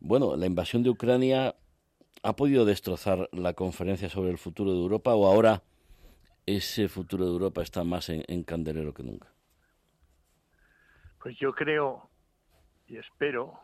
Bueno, 0.01 0.35
la 0.35 0.47
invasión 0.47 0.83
de 0.83 0.89
Ucrania 0.89 1.55
ha 2.23 2.37
podido 2.37 2.65
destrozar 2.65 3.29
la 3.33 3.53
conferencia 3.53 4.09
sobre 4.09 4.31
el 4.31 4.39
futuro 4.39 4.73
de 4.73 4.79
Europa 4.79 5.15
o 5.15 5.27
ahora 5.27 5.63
ese 6.47 6.89
futuro 6.89 7.27
de 7.27 7.31
Europa 7.31 7.63
está 7.63 7.85
más 7.85 8.09
en, 8.09 8.43
candelero 8.45 8.95
que 8.95 9.03
nunca. 9.03 9.29
Pues 11.23 11.39
yo 11.39 11.53
creo 11.53 12.09
y 12.87 12.97
espero 12.97 13.61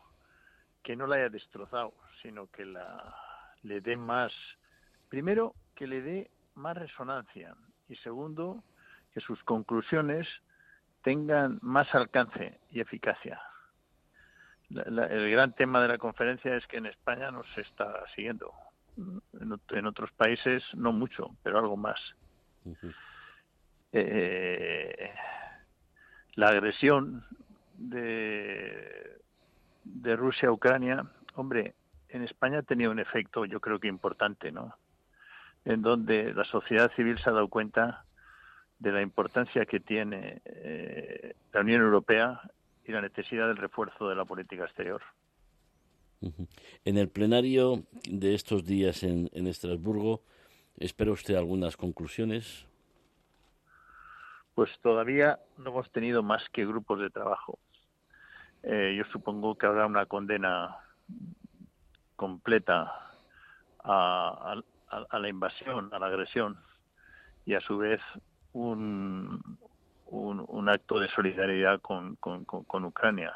que 0.82 0.94
no 0.94 1.06
la 1.06 1.16
haya 1.16 1.30
destrozado, 1.30 1.94
sino 2.22 2.48
que 2.48 2.66
la 2.66 3.16
le 3.62 3.80
dé 3.80 3.96
más, 3.96 4.32
primero 5.08 5.54
que 5.74 5.86
le 5.86 6.02
dé 6.02 6.30
más 6.54 6.76
resonancia 6.76 7.56
y 7.88 7.96
segundo 7.96 8.62
que 9.12 9.20
sus 9.20 9.42
conclusiones 9.44 10.28
tengan 11.02 11.58
más 11.62 11.92
alcance 11.94 12.60
y 12.70 12.80
eficacia 12.80 13.40
el 14.70 15.30
gran 15.30 15.52
tema 15.54 15.80
de 15.80 15.88
la 15.88 15.98
conferencia 15.98 16.56
es 16.56 16.66
que 16.66 16.78
en 16.78 16.86
España 16.86 17.30
no 17.30 17.42
se 17.54 17.60
está 17.62 18.04
siguiendo. 18.14 18.52
En, 18.98 19.86
otros 19.86 20.10
países 20.12 20.62
no 20.74 20.92
mucho, 20.92 21.36
pero 21.42 21.58
algo 21.58 21.76
más. 21.76 22.00
Eh, 23.92 25.10
la 26.34 26.48
agresión 26.48 27.24
de, 27.76 29.18
de 29.84 30.16
Rusia 30.16 30.48
a 30.48 30.52
Ucrania, 30.52 31.04
hombre, 31.34 31.74
en 32.08 32.22
España 32.22 32.58
ha 32.58 32.62
tenido 32.62 32.90
un 32.90 32.98
efecto, 32.98 33.44
yo 33.44 33.60
creo 33.60 33.78
que 33.78 33.88
importante, 33.88 34.50
¿no? 34.50 34.74
En 35.64 35.82
donde 35.82 36.32
la 36.32 36.44
sociedad 36.44 36.90
civil 36.94 37.18
se 37.18 37.28
ha 37.28 37.32
dado 37.32 37.48
cuenta 37.48 38.04
de 38.78 38.92
la 38.92 39.02
importancia 39.02 39.66
que 39.66 39.80
tiene 39.80 40.40
eh, 40.44 41.34
la 41.52 41.60
Unión 41.60 41.82
Europea 41.82 42.40
y 42.86 42.92
la 42.92 43.00
necesidad 43.00 43.48
del 43.48 43.56
refuerzo 43.56 44.08
de 44.08 44.14
la 44.14 44.24
política 44.24 44.64
exterior. 44.64 45.02
En 46.84 46.96
el 46.96 47.08
plenario 47.08 47.84
de 48.08 48.34
estos 48.34 48.64
días 48.64 49.02
en, 49.02 49.28
Estrasburgo, 49.46 50.22
¿espera 50.78 51.12
usted 51.12 51.34
algunas 51.34 51.76
conclusiones? 51.76 52.66
Pues 54.54 54.70
todavía 54.82 55.38
no 55.58 55.70
hemos 55.70 55.90
tenido 55.90 56.22
más 56.22 56.48
que 56.50 56.64
grupos 56.64 57.00
de 57.00 57.10
trabajo. 57.10 57.58
Eh, 58.62 58.94
yo 58.96 59.04
supongo 59.12 59.56
que 59.56 59.66
habrá 59.66 59.86
una 59.86 60.06
condena 60.06 60.78
completa 62.16 62.92
a, 63.84 64.56
la 65.12 65.28
invasión, 65.28 65.92
a 65.92 65.98
la 65.98 66.06
agresión, 66.06 66.56
y 67.44 67.54
a 67.54 67.60
su 67.60 67.76
vez 67.76 68.00
un, 68.54 69.58
un, 70.06 70.68
acto 70.68 70.98
de 70.98 71.08
solidaridad 71.08 71.80
con, 71.80 72.16
con, 72.16 72.84
Ucrania. 72.84 73.32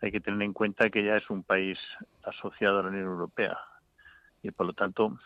Hay 0.00 0.12
que 0.12 0.20
tener 0.20 0.42
en 0.42 0.52
cuenta 0.52 0.90
que 0.90 1.04
ya 1.04 1.16
es 1.16 1.28
un 1.28 1.42
país 1.42 1.78
asociado 2.22 2.78
a 2.78 2.82
la 2.82 2.88
Unión 2.88 3.06
Europea 3.06 3.58
y 4.42 4.50
por 4.52 4.66
lo 4.66 4.72
tanto 4.72 5.18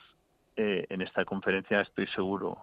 eh, 0.57 0.87
en 0.89 1.03
esta 1.03 1.25
conferencia 1.25 1.81
estoy 1.81 2.07
seguro, 2.09 2.59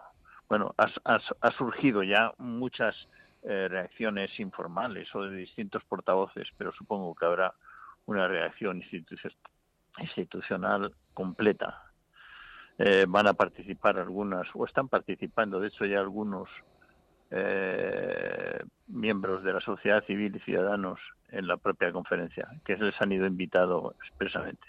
bueno, 0.50 0.76
ha, 0.78 1.52
surgido 1.52 2.04
ya 2.04 2.34
muchas 2.38 2.96
eh, 3.44 3.68
reacciones 3.70 4.38
informales 4.40 5.14
o 5.16 5.24
de 5.24 5.38
distintos 5.38 5.84
portavoces, 5.86 6.48
pero 6.58 6.74
supongo 6.74 7.16
que 7.16 7.26
habrá 7.26 7.54
una 8.06 8.28
reacción 8.28 8.84
institucional 9.98 10.94
completa. 11.14 11.84
Eh, 12.78 13.06
van 13.08 13.28
a 13.28 13.34
participar 13.34 13.98
algunas, 13.98 14.48
o 14.54 14.66
están 14.66 14.90
participando, 14.90 15.60
de 15.60 15.70
hecho 15.70 15.86
ya 15.86 16.00
algunos 16.00 16.50
eh, 17.32 18.60
miembros 18.88 19.44
de 19.44 19.54
la 19.54 19.62
sociedad 19.62 20.04
civil 20.06 20.36
y 20.36 20.40
ciudadanos 20.40 21.00
en 21.30 21.48
la 21.48 21.58
propia 21.58 21.92
conferencia, 21.92 22.48
que 22.66 22.76
les 22.76 23.00
han 23.02 23.12
ido 23.12 23.26
invitado 23.26 23.96
expresamente. 24.04 24.68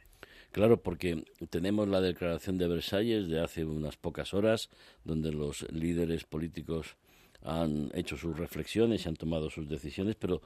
Claro, 0.52 0.76
porque 0.82 1.24
tenemos 1.50 1.88
la 1.88 2.00
declaración 2.00 2.58
de 2.58 2.68
Versalles 2.68 3.28
de 3.28 3.42
hace 3.42 3.64
unas 3.64 3.96
pocas 3.96 4.34
horas, 4.34 4.70
donde 5.02 5.32
los 5.32 5.70
líderes 5.72 6.24
políticos 6.24 6.96
han 7.42 7.90
hecho 7.94 8.16
sus 8.16 8.38
reflexiones 8.38 9.04
y 9.04 9.08
han 9.08 9.16
tomado 9.16 9.50
sus 9.50 9.68
decisiones, 9.68 10.14
pero 10.14 10.42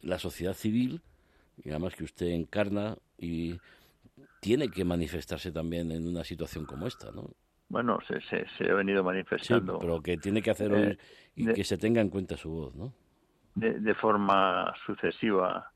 la 0.00 0.18
sociedad 0.18 0.54
civil, 0.54 1.02
y 1.62 1.70
además 1.70 1.94
que 1.94 2.04
usted 2.04 2.28
encarna, 2.28 2.96
y 3.18 3.60
tiene 4.40 4.68
que 4.68 4.84
manifestarse 4.84 5.52
también 5.52 5.92
en 5.92 6.08
una 6.08 6.24
situación 6.24 6.64
como 6.64 6.86
esta, 6.86 7.12
¿no? 7.12 7.30
Bueno, 7.72 7.98
se, 8.06 8.20
se, 8.58 8.70
ha 8.70 8.74
venido 8.74 9.02
manifestando. 9.02 9.78
pero 9.78 10.02
que 10.02 10.18
tiene 10.18 10.42
que 10.42 10.50
hacer 10.50 10.70
hoy 10.70 10.98
y 11.34 11.50
que 11.54 11.64
se 11.64 11.78
tenga 11.78 12.02
en 12.02 12.10
cuenta 12.10 12.36
su 12.36 12.50
voz, 12.50 12.74
¿no? 12.74 12.92
De, 13.54 13.94
forma 13.94 14.74
sucesiva. 14.84 15.72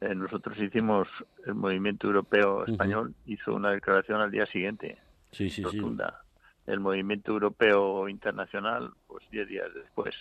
Eh, 0.00 0.14
nosotros 0.14 0.56
hicimos, 0.58 1.06
el 1.44 1.54
Movimiento 1.54 2.06
Europeo 2.06 2.64
Español 2.64 3.14
hizo 3.26 3.54
una 3.54 3.72
declaración 3.72 4.22
al 4.22 4.30
día 4.30 4.46
siguiente. 4.46 4.96
Sí, 5.32 5.50
sí, 5.50 5.62
rotunda. 5.62 6.22
El 6.66 6.80
Movimiento 6.80 7.32
Europeo 7.32 8.08
Internacional, 8.08 8.92
pues 9.06 9.28
diez 9.30 9.46
días 9.46 9.68
después. 9.74 10.14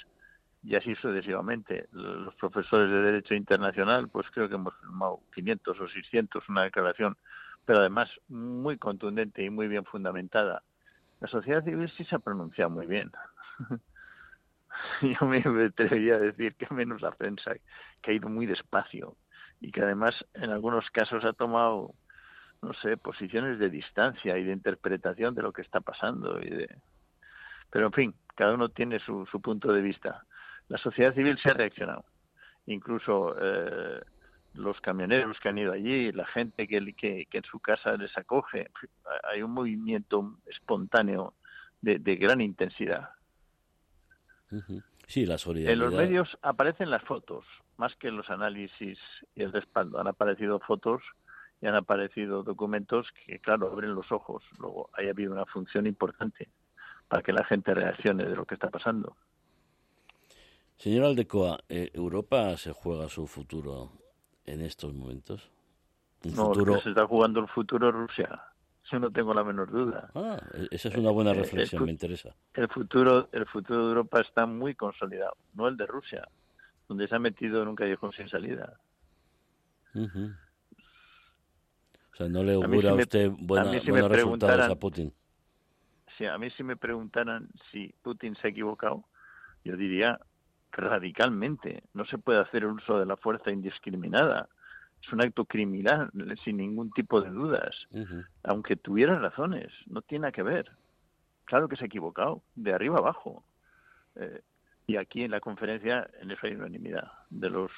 Y 0.61 0.75
así 0.75 0.93
sucesivamente. 0.95 1.87
Los 1.93 2.35
profesores 2.35 2.89
de 2.89 3.01
Derecho 3.01 3.33
Internacional, 3.33 4.09
pues 4.09 4.27
creo 4.33 4.49
que 4.49 4.55
hemos 4.55 4.75
firmado 4.81 5.21
500 5.33 5.79
o 5.79 5.87
600, 5.87 6.49
una 6.49 6.63
declaración, 6.63 7.15
pero 7.63 7.79
además 7.79 8.09
muy 8.27 8.77
contundente 8.77 9.41
y 9.41 9.49
muy 9.49 9.69
bien 9.69 9.85
fundamentada 9.85 10.63
la 11.23 11.29
sociedad 11.29 11.63
civil 11.63 11.89
sí 11.95 12.03
se 12.03 12.15
ha 12.15 12.19
pronunciado 12.19 12.69
muy 12.69 12.85
bien. 12.85 13.09
Yo 15.01 15.25
me 15.25 15.37
atrevería 15.37 16.15
a 16.15 16.19
decir 16.19 16.53
que 16.55 16.67
menos 16.73 17.01
la 17.01 17.11
prensa, 17.11 17.53
que 18.01 18.11
ha 18.11 18.13
ido 18.13 18.27
muy 18.27 18.45
despacio 18.45 19.15
y 19.61 19.71
que 19.71 19.81
además 19.81 20.13
en 20.33 20.49
algunos 20.49 20.91
casos 20.91 21.23
ha 21.23 21.31
tomado, 21.31 21.93
no 22.61 22.73
sé, 22.73 22.97
posiciones 22.97 23.57
de 23.57 23.69
distancia 23.69 24.37
y 24.37 24.43
de 24.43 24.51
interpretación 24.51 25.33
de 25.33 25.43
lo 25.43 25.53
que 25.53 25.61
está 25.61 25.79
pasando. 25.79 26.41
Y 26.41 26.49
de... 26.49 26.77
Pero 27.69 27.85
en 27.85 27.93
fin, 27.93 28.15
cada 28.35 28.55
uno 28.55 28.67
tiene 28.67 28.99
su, 28.99 29.25
su 29.27 29.39
punto 29.39 29.71
de 29.71 29.81
vista. 29.81 30.25
La 30.67 30.77
sociedad 30.77 31.13
civil 31.13 31.37
se 31.37 31.51
ha 31.51 31.53
reaccionado. 31.53 32.03
Incluso 32.65 33.33
eh, 33.39 34.01
los 34.53 34.79
camioneros 34.81 35.39
que 35.39 35.49
han 35.49 35.57
ido 35.57 35.73
allí, 35.73 36.11
la 36.11 36.25
gente 36.25 36.67
que, 36.67 36.93
que, 36.95 37.27
en 37.31 37.43
su 37.43 37.59
casa 37.59 37.97
les 37.97 38.15
acoge. 38.17 38.69
Hay 39.23 39.41
un 39.41 39.51
movimiento 39.51 40.37
espontáneo 40.45 41.33
de, 41.81 42.15
gran 42.15 42.39
intensidad. 42.41 43.09
Sí, 45.07 45.25
la 45.25 45.37
solidaridad. 45.37 45.73
En 45.73 45.79
los 45.79 45.93
medios 45.93 46.37
aparecen 46.41 46.89
las 46.91 47.03
fotos, 47.03 47.45
más 47.77 47.95
que 47.95 48.11
los 48.11 48.29
análisis 48.29 48.99
y 49.35 49.43
el 49.43 49.51
respaldo. 49.51 49.99
Han 49.99 50.07
aparecido 50.07 50.59
fotos 50.59 51.01
y 51.61 51.67
han 51.67 51.75
aparecido 51.75 52.43
documentos 52.43 53.07
que, 53.25 53.39
claro, 53.39 53.71
abren 53.71 53.95
los 53.95 54.11
ojos. 54.11 54.43
Luego, 54.59 54.89
hay 54.93 55.09
habido 55.09 55.33
una 55.33 55.45
función 55.45 55.87
importante 55.87 56.49
para 57.07 57.23
que 57.23 57.33
la 57.33 57.43
gente 57.43 57.73
reaccione 57.73 58.25
de 58.25 58.35
lo 58.35 58.45
que 58.45 58.53
está 58.53 58.69
pasando. 58.69 59.15
Señor 60.77 61.05
Aldecoa, 61.05 61.59
eh, 61.69 61.89
¿Europa 61.93 62.57
se 62.57 62.71
juega 62.71 63.09
su 63.09 63.27
futuro 63.27 64.02
en 64.45 64.61
estos 64.61 64.93
momentos? 64.93 65.49
no, 66.23 66.79
se 66.79 66.89
está 66.89 67.05
jugando 67.05 67.41
el 67.41 67.47
futuro 67.47 67.91
Rusia. 67.91 68.41
Yo 68.91 68.99
no 68.99 69.11
tengo 69.11 69.33
la 69.33 69.43
menor 69.43 69.71
duda. 69.71 70.09
Ah, 70.13 70.37
e-, 70.53 70.67
esa 70.71 70.89
es 70.89 70.95
una 70.95 71.11
buena 71.11 71.31
eh, 71.31 71.35
reflexión, 71.35 71.85
me 71.85 71.91
interesa. 71.91 72.35
El 72.53 72.67
futuro, 72.67 73.29
el 73.31 73.45
futuro 73.45 73.83
de 73.83 73.89
Europa 73.89 74.21
está 74.21 74.45
muy 74.45 74.75
consolidado, 74.75 75.37
no 75.53 75.67
el 75.67 75.77
de 75.77 75.85
Rusia, 75.85 76.27
donde 76.87 77.07
se 77.07 77.15
ha 77.15 77.19
metido 77.19 77.61
en 77.61 77.69
un 77.69 77.75
callejón 77.75 78.11
sin 78.13 78.29
salida. 78.29 78.77
O 79.95 82.15
sea, 82.15 82.27
no 82.27 82.43
le 82.43 82.53
augura 82.53 82.91
a, 82.91 82.95
usted 82.95 83.31
buenos 83.31 84.11
resultados 84.11 84.69
a 84.69 84.75
Putin. 84.75 85.13
Si 86.17 86.25
a 86.25 86.37
mí 86.37 86.49
si 86.51 86.63
me 86.63 86.75
preguntaran 86.75 87.49
si 87.71 87.93
Putin 88.01 88.35
se 88.35 88.47
ha 88.47 88.49
equivocado, 88.51 89.03
yo 89.63 89.75
diría 89.75 90.19
radicalmente. 90.73 91.83
No 91.93 92.05
se 92.05 92.17
puede 92.17 92.39
hacer 92.39 92.65
uso 92.65 92.99
de 92.99 93.05
la 93.05 93.17
fuerza 93.17 93.51
indiscriminada. 93.51 94.49
Es 95.01 95.11
un 95.11 95.21
acto 95.21 95.45
criminal, 95.45 96.11
sin 96.43 96.57
ningún 96.57 96.91
tipo 96.91 97.21
de 97.21 97.29
dudas. 97.29 97.75
Aunque 98.43 98.75
tuviera 98.75 99.19
razones, 99.19 99.71
no 99.87 100.01
tiene 100.01 100.31
que 100.31 100.43
ver. 100.43 100.71
Claro 101.45 101.67
que 101.67 101.75
se 101.75 101.83
ha 101.83 101.87
equivocado, 101.87 102.41
de 102.55 102.73
arriba 102.73 102.99
abajo. 102.99 103.43
Eh, 104.15 104.41
y 104.87 104.95
aquí 104.97 105.23
en 105.23 105.31
la 105.31 105.39
conferencia, 105.39 106.09
en 106.21 106.31
eso 106.31 106.47
hay 106.47 106.55
unanimidad. 106.55 107.11
De 107.29 107.49
los 107.49 107.71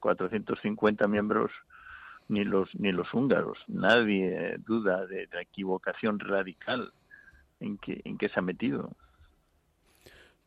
450 0.00 1.08
miembros, 1.08 1.50
ni 2.28 2.44
los, 2.44 2.74
ni 2.74 2.92
los 2.92 3.12
húngaros, 3.14 3.58
nadie 3.68 4.56
duda 4.58 5.06
de 5.06 5.28
la 5.32 5.42
equivocación 5.42 6.18
radical 6.18 6.92
en 7.60 7.78
que, 7.78 8.02
en 8.04 8.18
que 8.18 8.28
se 8.28 8.38
ha 8.38 8.42
metido 8.42 8.92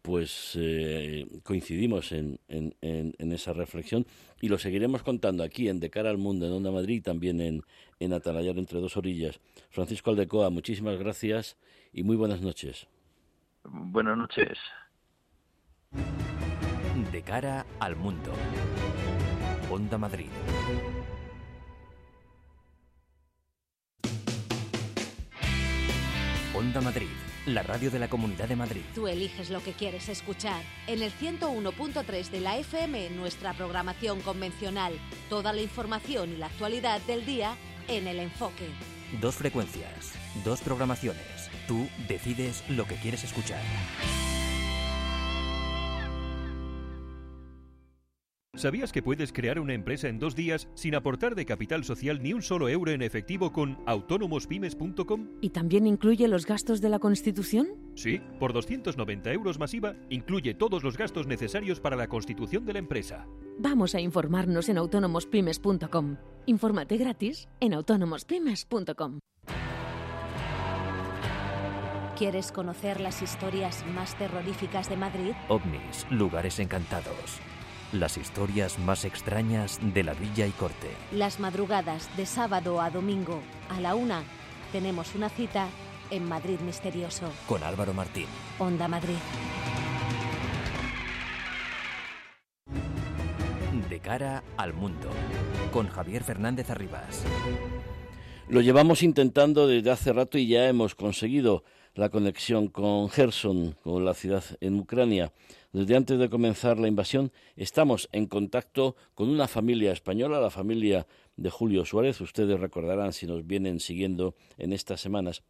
pues 0.10 0.58
eh, 0.60 1.28
coincidimos 1.44 2.12
en, 2.14 2.40
en, 2.48 2.74
en, 2.82 3.32
esa 3.32 3.54
reflexión 3.54 4.08
y 4.42 4.50
lo 4.50 4.58
seguiremos 4.58 5.04
contando 5.04 5.44
aquí 5.44 5.70
en 5.70 5.80
De 5.80 5.92
cara 5.92 6.10
al 6.10 6.18
mundo, 6.18 6.48
en 6.48 6.54
Onda 6.54 6.72
Madrid 6.72 6.96
y 6.96 7.02
también 7.02 7.40
en, 7.40 7.62
en 8.00 8.14
Atalayar 8.14 8.58
entre 8.58 8.80
dos 8.80 8.98
orillas. 8.98 9.40
Francisco 9.70 10.10
Aldecoa, 10.10 10.50
muchísimas 10.50 10.98
gracias 10.98 11.58
y 11.94 12.02
muy 12.02 12.16
buenas 12.16 12.42
noches. 12.42 12.88
Buenas 13.64 14.18
noches. 14.18 14.58
De 17.12 17.22
cara 17.22 17.68
al 17.80 17.96
mundo. 17.96 18.32
Onda 19.70 20.00
Madrid. 20.00 20.32
Onda 26.56 26.82
Madrid 26.82 27.29
la 27.46 27.64
radio 27.64 27.92
de 27.92 28.00
la 28.00 28.10
Comunidad 28.10 28.48
de 28.48 28.56
Madrid. 28.56 28.82
Tú 28.94 29.08
eliges 29.08 29.50
lo 29.50 29.64
que 29.64 29.74
quieres 29.74 30.10
escuchar. 30.10 30.62
En 30.88 31.02
el 31.02 31.12
101.3 31.12 32.30
de 32.30 32.42
la 32.42 32.58
FM, 32.58 33.10
nuestra 33.12 33.54
programación 33.54 34.22
convencional. 34.22 34.94
Toda 35.30 35.54
la 35.54 35.62
información 35.62 36.34
y 36.34 36.38
la 36.38 36.48
actualidad 36.48 37.02
del 37.02 37.26
día 37.26 37.56
en 37.88 38.08
el 38.08 38.20
enfoque. 38.20 38.68
Dos 39.22 39.36
frecuencias, 39.36 40.14
dos 40.46 40.62
programaciones. 40.62 41.50
Tú 41.68 41.88
decides 42.08 42.64
lo 42.70 42.86
que 42.86 42.96
quieres 42.96 43.24
escuchar. 43.24 43.62
¿Sabías 48.60 48.92
que 48.92 49.02
puedes 49.02 49.32
crear 49.32 49.58
una 49.58 49.74
empresa 49.74 50.10
en 50.10 50.20
dos 50.20 50.36
días 50.36 50.68
sin 50.74 50.94
aportar 50.94 51.34
de 51.34 51.46
capital 51.46 51.86
social 51.86 52.22
ni 52.22 52.34
un 52.34 52.42
solo 52.42 52.68
euro 52.68 52.92
en 52.92 53.02
efectivo 53.02 53.54
con 53.54 53.78
autónomospymes.com? 53.86 55.30
¿Y 55.40 55.52
también 55.52 55.88
incluye 55.88 56.28
los 56.28 56.46
gastos 56.46 56.82
de 56.82 56.90
la 56.90 57.00
Constitución? 57.00 57.70
Sí, 57.96 58.20
por 58.38 58.52
290 58.52 59.32
euros 59.32 59.60
masiva, 59.60 59.96
incluye 60.10 60.56
todos 60.56 60.84
los 60.84 60.98
gastos 60.98 61.26
necesarios 61.26 61.80
para 61.80 61.96
la 61.96 62.10
constitución 62.10 62.66
de 62.66 62.74
la 62.74 62.80
empresa. 62.80 63.28
Vamos 63.60 63.96
a 63.96 64.02
informarnos 64.02 64.68
en 64.68 64.78
autónomospymes.com. 64.78 66.18
Infórmate 66.46 66.98
gratis 66.98 67.48
en 67.62 67.74
autónomospymes.com. 67.74 69.20
¿Quieres 72.18 72.52
conocer 72.52 73.00
las 73.00 73.22
historias 73.22 73.86
más 73.96 74.18
terroríficas 74.18 74.90
de 74.90 74.98
Madrid? 74.98 75.32
OVNIS, 75.48 76.06
lugares 76.12 76.60
encantados 76.60 77.40
las 77.92 78.18
historias 78.18 78.78
más 78.80 79.06
extrañas 79.06 79.80
de 79.82 80.04
la 80.04 80.14
villa 80.14 80.46
y 80.46 80.52
corte. 80.52 80.90
Las 81.12 81.40
madrugadas 81.40 82.10
de 82.18 82.26
sábado 82.26 82.82
a 82.82 82.90
domingo 82.90 83.42
a 83.70 83.80
la 83.80 83.96
una 83.96 84.24
tenemos 84.72 85.16
una 85.16 85.30
cita 85.30 85.68
en 86.12 86.28
Madrid 86.28 86.60
Misterioso. 86.60 87.32
Con 87.48 87.64
Álvaro 87.64 87.94
Martín. 87.94 88.28
Onda 88.60 88.88
Madrid. 88.88 89.18
De 93.90 94.00
cara 94.00 94.44
al 94.58 94.74
mundo. 94.74 95.10
Con 95.72 95.88
Javier 95.88 96.24
Fernández 96.24 96.70
Arribas. 96.70 97.24
Lo 98.48 98.62
llevamos 98.62 99.04
intentando 99.04 99.68
desde 99.68 99.92
hace 99.92 100.14
rato 100.14 100.38
y 100.38 100.48
ya 100.48 100.68
hemos 100.68 100.96
conseguido 100.96 101.64
la 101.96 102.10
conexión 102.10 102.68
con 102.68 103.10
Gerson, 103.10 103.76
con 103.84 104.06
la 104.06 104.14
ciudad 104.14 104.44
en 104.62 104.80
Ucrania. 104.80 105.34
Desde 105.72 105.96
antes 105.96 106.20
de 106.20 106.30
comenzar 106.30 106.80
la 106.80 106.88
invasión 106.88 107.32
estamos 107.56 108.10
en 108.12 108.26
contacto 108.28 108.96
con 109.16 109.30
una 109.30 109.48
familia 109.48 109.92
española, 109.92 110.40
la 110.40 110.50
familia 110.50 111.08
de 111.36 111.50
Julio 111.50 111.86
Suárez. 111.86 112.22
Ustedes 112.22 112.60
recordarán 112.60 113.14
si 113.14 113.28
nos 113.28 113.46
vienen 113.46 113.80
siguiendo 113.80 114.36
en 114.58 114.74
estas 114.74 115.02
semanas. 115.02 115.44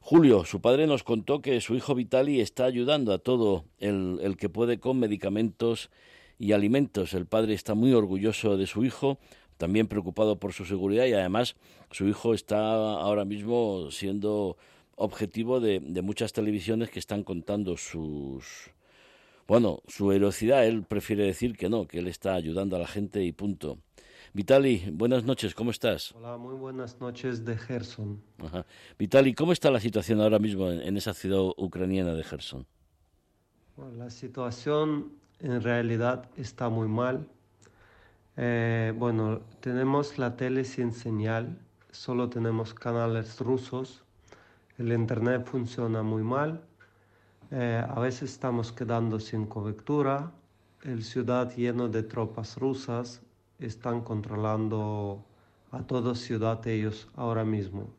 Julio, 0.00 0.44
su 0.44 0.60
padre 0.60 0.88
nos 0.88 1.04
contó 1.04 1.42
que 1.42 1.60
su 1.60 1.76
hijo 1.76 1.94
Vitali 1.94 2.40
está 2.40 2.64
ayudando 2.64 3.12
a 3.12 3.18
todo 3.18 3.66
el, 3.78 4.18
el 4.22 4.36
que 4.36 4.48
puede 4.48 4.80
con 4.80 4.98
medicamentos 4.98 5.90
y 6.38 6.52
alimentos. 6.52 7.14
El 7.14 7.26
padre 7.26 7.54
está 7.54 7.74
muy 7.74 7.92
orgulloso 7.92 8.56
de 8.56 8.66
su 8.66 8.84
hijo, 8.84 9.18
también 9.58 9.86
preocupado 9.86 10.40
por 10.40 10.52
su 10.52 10.64
seguridad 10.64 11.06
y 11.06 11.12
además 11.12 11.54
su 11.92 12.08
hijo 12.08 12.34
está 12.34 12.58
ahora 12.68 13.24
mismo 13.24 13.92
siendo 13.92 14.56
objetivo 15.02 15.58
de, 15.60 15.80
de 15.80 16.02
muchas 16.02 16.32
televisiones 16.32 16.90
que 16.90 17.00
están 17.00 17.24
contando 17.24 17.76
sus, 17.76 18.70
bueno, 19.48 19.82
su 19.88 20.12
heroicidad, 20.12 20.64
él 20.64 20.84
prefiere 20.84 21.24
decir 21.24 21.56
que 21.56 21.68
no, 21.68 21.86
que 21.86 21.98
él 21.98 22.06
está 22.06 22.34
ayudando 22.34 22.76
a 22.76 22.78
la 22.78 22.86
gente 22.86 23.22
y 23.24 23.32
punto. 23.32 23.78
Vitali, 24.32 24.88
buenas 24.92 25.24
noches, 25.24 25.54
¿cómo 25.54 25.72
estás? 25.72 26.12
Hola, 26.12 26.38
muy 26.38 26.54
buenas 26.54 27.00
noches 27.00 27.44
de 27.44 27.58
Gerson. 27.58 28.22
Ajá. 28.38 28.64
Vitali, 28.98 29.34
¿cómo 29.34 29.52
está 29.52 29.70
la 29.70 29.80
situación 29.80 30.20
ahora 30.20 30.38
mismo 30.38 30.70
en, 30.70 30.96
esa 30.96 31.12
ciudad 31.12 31.40
ucraniana 31.56 32.14
de 32.14 32.22
Gerson? 32.22 32.66
la 33.98 34.10
situación 34.10 35.12
en 35.40 35.60
realidad 35.60 36.30
está 36.36 36.68
muy 36.68 36.86
mal. 36.86 37.26
Eh, 38.36 38.94
bueno, 38.96 39.40
tenemos 39.60 40.16
la 40.18 40.36
tele 40.36 40.64
sin 40.64 40.92
señal, 40.92 41.58
solo 41.90 42.30
tenemos 42.30 42.72
canales 42.72 43.40
rusos, 43.40 44.01
el 44.78 44.92
internet 44.92 45.46
funciona 45.46 46.02
muy 46.02 46.22
mal 46.22 46.62
eh, 47.54 47.84
a 47.86 48.00
veces 48.00 48.30
estamos 48.30 48.72
quedando 48.72 49.20
sin 49.20 49.44
cobertura. 49.44 50.32
El 50.82 51.04
ciudad 51.04 51.54
lleno 51.54 51.86
de 51.86 52.02
tropas 52.02 52.56
rusas 52.56 53.20
están 53.58 54.00
controlando 54.00 55.22
a 55.70 55.82
toda 55.82 56.14
ciudad 56.14 56.66
ellos 56.66 57.08
ahora 57.14 57.44
mismo. 57.44 57.90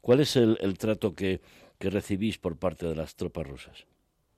¿Cuál 0.00 0.20
es 0.20 0.36
el, 0.36 0.78
trato 0.78 1.14
que, 1.14 1.40
que 1.78 1.90
recibís 1.90 2.38
por 2.38 2.56
parte 2.56 2.86
de 2.86 2.94
las 2.94 3.16
tropas 3.16 3.48
rusas? 3.48 3.84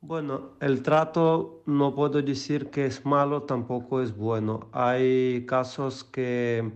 Bueno, 0.00 0.52
el 0.60 0.82
trato 0.82 1.62
no 1.66 1.94
puedo 1.94 2.22
decir 2.22 2.70
que 2.70 2.86
es 2.86 3.04
malo, 3.04 3.42
tampoco 3.42 4.00
es 4.00 4.16
bueno. 4.16 4.68
Hay 4.72 5.44
casos 5.44 6.02
que 6.02 6.72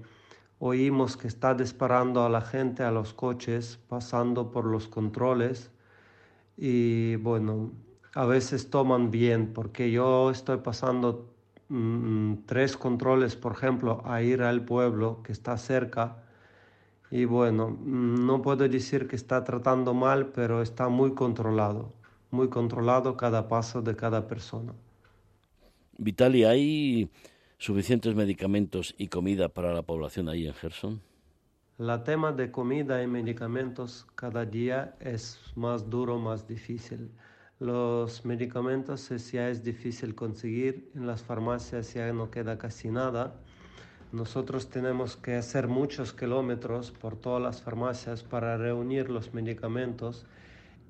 oímos 0.64 1.16
que 1.16 1.26
está 1.26 1.54
disparando 1.54 2.24
a 2.24 2.28
la 2.28 2.40
gente, 2.40 2.84
a 2.84 2.92
los 2.92 3.14
coches, 3.14 3.80
pasando 3.88 4.52
por 4.52 4.64
los 4.64 4.86
controles 4.86 5.72
y 6.56 7.16
bueno, 7.16 7.72
a 8.14 8.26
veces 8.26 8.70
toman 8.70 9.10
bien 9.10 9.52
porque 9.52 9.90
yo 9.90 10.30
estoy 10.30 10.58
pasando 10.58 11.34
mm, 11.68 12.44
tres 12.46 12.76
controles, 12.76 13.34
por 13.34 13.54
ejemplo, 13.54 14.02
a 14.04 14.22
ir 14.22 14.42
al 14.42 14.64
pueblo 14.64 15.20
que 15.24 15.32
está 15.32 15.56
cerca 15.56 16.22
y 17.10 17.24
bueno, 17.24 17.70
mm, 17.70 18.24
no 18.24 18.40
puedo 18.40 18.68
decir 18.68 19.08
que 19.08 19.16
está 19.16 19.42
tratando 19.42 19.94
mal, 19.94 20.28
pero 20.28 20.62
está 20.62 20.88
muy 20.88 21.12
controlado, 21.12 21.92
muy 22.30 22.48
controlado 22.48 23.16
cada 23.16 23.48
paso 23.48 23.82
de 23.82 23.96
cada 23.96 24.28
persona. 24.28 24.72
Vitali, 25.98 26.44
¿hay 26.44 27.10
suficientes 27.62 28.16
medicamentos 28.16 28.92
y 28.98 29.06
comida 29.06 29.48
para 29.48 29.72
la 29.72 29.82
población 29.82 30.28
ahí 30.28 30.48
en 30.48 30.54
Gerson? 30.54 31.00
La 31.78 32.02
tema 32.02 32.32
de 32.32 32.50
comida 32.50 33.02
y 33.02 33.06
medicamentos 33.06 34.06
cada 34.16 34.44
día 34.44 34.96
es 35.00 35.38
más 35.54 35.88
duro, 35.88 36.18
más 36.18 36.48
difícil. 36.48 37.12
Los 37.60 38.24
medicamentos 38.24 39.08
ya 39.30 39.48
es 39.48 39.62
difícil 39.62 40.14
conseguir, 40.16 40.90
en 40.96 41.06
las 41.06 41.22
farmacias 41.22 41.94
ya 41.94 42.12
no 42.12 42.30
queda 42.32 42.58
casi 42.58 42.90
nada. 42.90 43.40
Nosotros 44.10 44.68
tenemos 44.68 45.16
que 45.16 45.36
hacer 45.36 45.68
muchos 45.68 46.12
kilómetros 46.12 46.90
por 46.90 47.16
todas 47.16 47.40
las 47.42 47.62
farmacias 47.62 48.24
para 48.24 48.56
reunir 48.56 49.08
los 49.08 49.32
medicamentos 49.34 50.26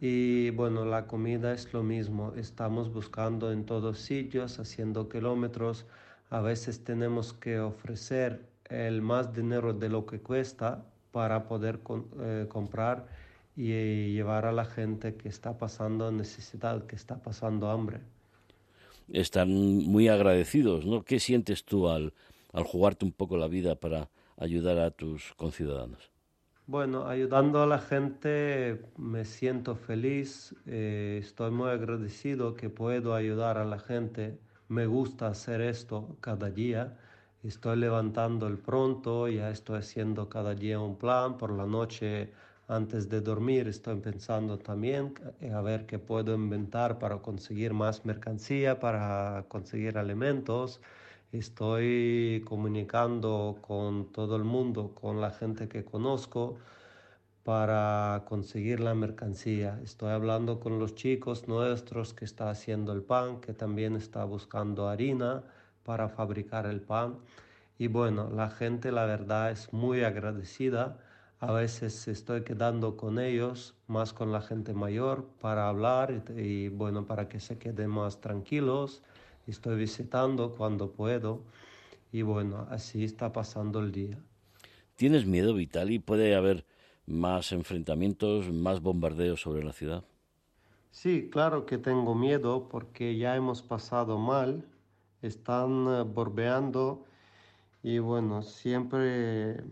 Y 0.00 0.50
bueno, 0.50 0.84
la 0.84 1.06
comida 1.06 1.52
es 1.52 1.72
lo 1.72 1.82
mismo. 1.84 2.34
Estamos 2.36 2.92
buscando 2.92 3.52
en 3.52 3.64
todos 3.66 3.98
sitios, 4.00 4.58
haciendo 4.58 5.08
kilómetros. 5.08 5.86
A 6.32 6.40
veces 6.40 6.82
tenemos 6.82 7.34
que 7.34 7.60
ofrecer 7.60 8.40
el 8.70 9.02
más 9.02 9.34
dinero 9.34 9.74
de 9.74 9.90
lo 9.90 10.06
que 10.06 10.20
cuesta 10.20 10.82
para 11.10 11.46
poder 11.46 11.80
eh, 12.20 12.46
comprar 12.48 13.06
y 13.54 14.14
llevar 14.14 14.46
a 14.46 14.52
la 14.52 14.64
gente 14.64 15.16
que 15.16 15.28
está 15.28 15.58
pasando 15.58 16.10
necesidad, 16.10 16.86
que 16.86 16.96
está 16.96 17.22
pasando 17.22 17.68
hambre. 17.68 18.00
Están 19.12 19.50
muy 19.50 20.08
agradecidos, 20.08 20.86
¿no? 20.86 21.02
¿Qué 21.02 21.20
sientes 21.20 21.66
tú 21.66 21.90
al, 21.90 22.14
al 22.54 22.64
jugarte 22.64 23.04
un 23.04 23.12
poco 23.12 23.36
la 23.36 23.46
vida 23.46 23.74
para 23.74 24.08
ayudar 24.38 24.78
a 24.78 24.90
tus 24.90 25.34
conciudadanos? 25.34 26.10
Bueno, 26.66 27.08
ayudando 27.08 27.62
a 27.62 27.66
la 27.66 27.78
gente 27.78 28.80
me 28.96 29.26
siento 29.26 29.76
feliz, 29.76 30.54
eh, 30.64 31.18
estoy 31.20 31.50
muy 31.50 31.68
agradecido 31.68 32.54
que 32.54 32.70
puedo 32.70 33.14
ayudar 33.14 33.58
a 33.58 33.66
la 33.66 33.78
gente, 33.78 34.38
me 34.72 34.86
gusta 34.86 35.26
hacer 35.26 35.60
esto 35.60 36.16
cada 36.20 36.48
día, 36.50 36.96
estoy 37.42 37.76
levantando 37.76 38.46
el 38.46 38.56
pronto, 38.56 39.28
ya 39.28 39.50
estoy 39.50 39.80
haciendo 39.80 40.30
cada 40.30 40.54
día 40.54 40.80
un 40.80 40.96
plan, 40.96 41.36
por 41.36 41.50
la 41.52 41.66
noche 41.66 42.32
antes 42.68 43.10
de 43.10 43.20
dormir 43.20 43.68
estoy 43.68 43.96
pensando 43.96 44.58
también 44.58 45.12
a 45.52 45.60
ver 45.60 45.84
qué 45.84 45.98
puedo 45.98 46.34
inventar 46.34 46.98
para 46.98 47.18
conseguir 47.18 47.74
más 47.74 48.06
mercancía, 48.06 48.80
para 48.80 49.44
conseguir 49.48 49.98
alimentos. 49.98 50.80
Estoy 51.32 52.42
comunicando 52.46 53.58
con 53.60 54.10
todo 54.10 54.36
el 54.36 54.44
mundo, 54.44 54.92
con 54.94 55.20
la 55.20 55.32
gente 55.32 55.68
que 55.68 55.84
conozco 55.84 56.56
para 57.44 58.24
conseguir 58.26 58.80
la 58.80 58.94
mercancía. 58.94 59.80
Estoy 59.82 60.10
hablando 60.10 60.60
con 60.60 60.78
los 60.78 60.94
chicos 60.94 61.48
nuestros 61.48 62.14
que 62.14 62.24
está 62.24 62.50
haciendo 62.50 62.92
el 62.92 63.02
pan, 63.02 63.40
que 63.40 63.52
también 63.52 63.96
está 63.96 64.24
buscando 64.24 64.88
harina 64.88 65.42
para 65.82 66.08
fabricar 66.08 66.66
el 66.66 66.80
pan. 66.80 67.18
Y 67.78 67.88
bueno, 67.88 68.30
la 68.30 68.50
gente 68.50 68.92
la 68.92 69.06
verdad 69.06 69.50
es 69.50 69.72
muy 69.72 70.02
agradecida 70.04 70.98
a 71.42 71.50
veces 71.50 72.06
estoy 72.06 72.44
quedando 72.44 72.96
con 72.96 73.18
ellos, 73.18 73.74
más 73.88 74.12
con 74.12 74.30
la 74.30 74.40
gente 74.40 74.74
mayor, 74.74 75.28
para 75.40 75.68
hablar 75.68 76.22
y, 76.36 76.68
bueno, 76.68 77.04
para 77.04 77.28
que 77.28 77.40
se 77.40 77.58
queden 77.58 77.90
más 77.90 78.20
tranquilos. 78.20 79.02
Estoy 79.48 79.76
visitando 79.76 80.52
cuando 80.52 80.92
puedo 80.92 81.42
y 82.12 82.22
bueno, 82.22 82.68
así 82.70 83.02
está 83.02 83.32
pasando 83.32 83.80
el 83.80 83.90
día. 83.90 84.20
¿Tienes 84.94 85.26
miedo, 85.26 85.52
Vitali? 85.52 85.98
¿Puede 85.98 86.36
haber 86.36 86.64
más 87.06 87.52
enfrentamientos, 87.52 88.50
más 88.50 88.80
bombardeos 88.80 89.40
sobre 89.40 89.64
la 89.64 89.72
ciudad? 89.72 90.04
Sí, 90.90 91.30
claro 91.30 91.64
que 91.64 91.78
tengo 91.78 92.14
miedo 92.14 92.68
porque 92.68 93.16
ya 93.16 93.34
hemos 93.34 93.62
pasado 93.62 94.18
mal, 94.18 94.64
están 95.22 95.86
eh, 95.88 96.02
borbeando 96.02 97.04
y 97.82 97.98
bueno, 97.98 98.42
siempre 98.42 99.64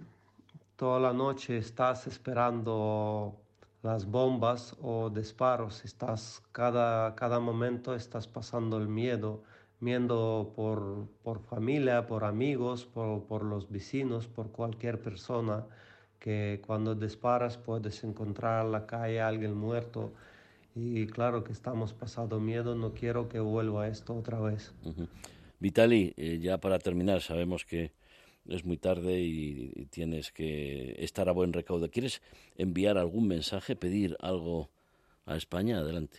toda 0.76 0.98
la 0.98 1.12
noche 1.12 1.58
estás 1.58 2.06
esperando 2.06 3.36
las 3.82 4.06
bombas 4.06 4.76
o 4.82 5.10
disparos, 5.10 5.84
estás 5.84 6.42
cada, 6.52 7.14
cada 7.14 7.38
momento 7.38 7.94
estás 7.94 8.26
pasando 8.26 8.78
el 8.78 8.88
miedo, 8.88 9.42
miedo 9.80 10.52
por, 10.56 11.06
por 11.22 11.40
familia, 11.40 12.06
por 12.06 12.24
amigos, 12.24 12.84
por, 12.86 13.24
por, 13.24 13.42
los 13.44 13.70
vecinos, 13.70 14.26
por 14.26 14.50
cualquier 14.50 15.00
persona 15.02 15.66
que 16.20 16.62
cuando 16.64 16.94
disparas 16.94 17.56
puedes 17.56 18.04
encontrar 18.04 18.64
en 18.66 18.72
la 18.72 18.86
calle 18.86 19.20
a 19.20 19.26
alguien 19.26 19.54
muerto. 19.54 20.12
Y 20.76 21.06
claro 21.06 21.42
que 21.42 21.52
estamos 21.52 21.92
pasando 21.92 22.38
miedo, 22.38 22.76
no 22.76 22.94
quiero 22.94 23.28
que 23.28 23.40
vuelva 23.40 23.88
esto 23.88 24.14
otra 24.14 24.38
vez. 24.38 24.72
Vitali, 25.58 26.14
eh, 26.16 26.38
ya 26.40 26.58
para 26.58 26.78
terminar, 26.78 27.22
sabemos 27.22 27.64
que 27.64 27.92
es 28.46 28.64
muy 28.64 28.76
tarde 28.76 29.20
y, 29.20 29.86
tienes 29.90 30.30
que 30.30 30.94
estar 30.98 31.28
a 31.28 31.32
buen 31.32 31.52
recaudo. 31.52 31.90
¿Quieres 31.90 32.22
enviar 32.56 32.98
algún 32.98 33.26
mensaje, 33.26 33.74
pedir 33.74 34.16
algo 34.20 34.70
a 35.26 35.36
España? 35.36 35.78
Adelante. 35.78 36.18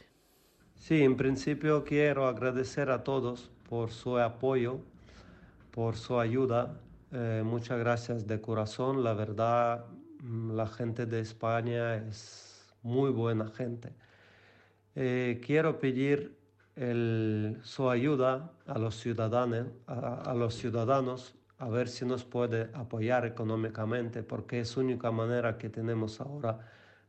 Sí, 0.75 1.03
en 1.03 1.15
principio 1.15 1.83
quiero 1.83 2.27
agradecer 2.27 2.89
a 2.89 3.03
todos 3.03 3.49
por 3.69 3.91
su 3.91 4.17
apoyo, 4.17 4.79
por 5.71 5.95
su 5.95 6.19
ayuda. 6.19 6.79
Eh, 7.11 7.43
muchas 7.45 7.77
gracias 7.79 8.25
de 8.25 8.39
corazón. 8.39 9.03
La 9.03 9.13
verdad, 9.13 9.85
mm, 10.21 10.51
la 10.53 10.67
gente 10.67 11.05
de 11.05 11.19
España 11.19 11.95
es 11.95 12.73
muy 12.83 13.11
buena 13.11 13.49
gente. 13.49 13.93
Eh, 14.95 15.41
quiero 15.45 15.79
pedir 15.79 16.39
su 17.63 17.89
ayuda 17.89 18.53
a 18.65 18.79
los 18.79 18.95
ciudadanos, 18.95 19.67
a 19.87 20.33
los 20.33 20.55
ciudadanos 20.55 21.35
a 21.61 21.69
ver 21.69 21.89
si 21.89 22.05
nos 22.05 22.23
puede 22.25 22.69
apoyar 22.73 23.25
económicamente, 23.25 24.23
porque 24.23 24.61
es 24.61 24.75
la 24.75 24.83
única 24.83 25.11
manera 25.11 25.57
que 25.59 25.69
tenemos 25.69 26.19
ahora. 26.21 26.59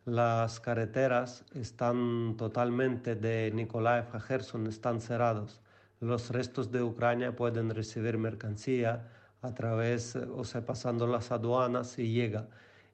Las 0.04 0.60
carreteras 0.60 1.46
están 1.54 2.36
totalmente 2.36 3.14
de 3.14 3.50
Nikolaev 3.54 4.14
a 4.14 4.20
Gerson, 4.20 4.66
están 4.66 5.00
cerrados. 5.00 5.60
Los 6.00 6.30
restos 6.30 6.70
de 6.70 6.82
Ucrania 6.82 7.34
pueden 7.34 7.70
recibir 7.70 8.18
mercancía 8.18 9.08
a 9.42 9.54
través, 9.54 10.16
o 10.16 10.44
sea, 10.44 10.64
pasando 10.64 11.06
las 11.06 11.32
aduanas 11.32 11.98
y 11.98 12.12
llega. 12.12 12.48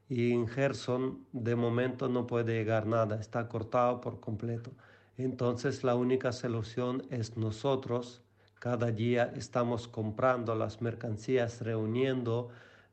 Y 0.08 0.32
en 0.32 0.48
Gerson, 0.48 1.26
de 1.32 1.56
momento, 1.56 2.08
no 2.08 2.26
puede 2.26 2.54
llegar 2.54 2.86
nada, 2.86 3.20
está 3.20 3.48
cortado 3.48 4.00
por 4.00 4.20
completo. 4.20 4.72
Entonces, 5.18 5.84
la 5.84 5.94
única 5.94 6.32
solución 6.32 7.02
es 7.10 7.36
nosotros 7.36 8.22
cada 8.58 8.90
día 8.90 9.32
estamos 9.36 9.86
comprando 9.86 10.54
las 10.56 10.82
mercancías, 10.82 11.60
reuniendo, 11.62 12.48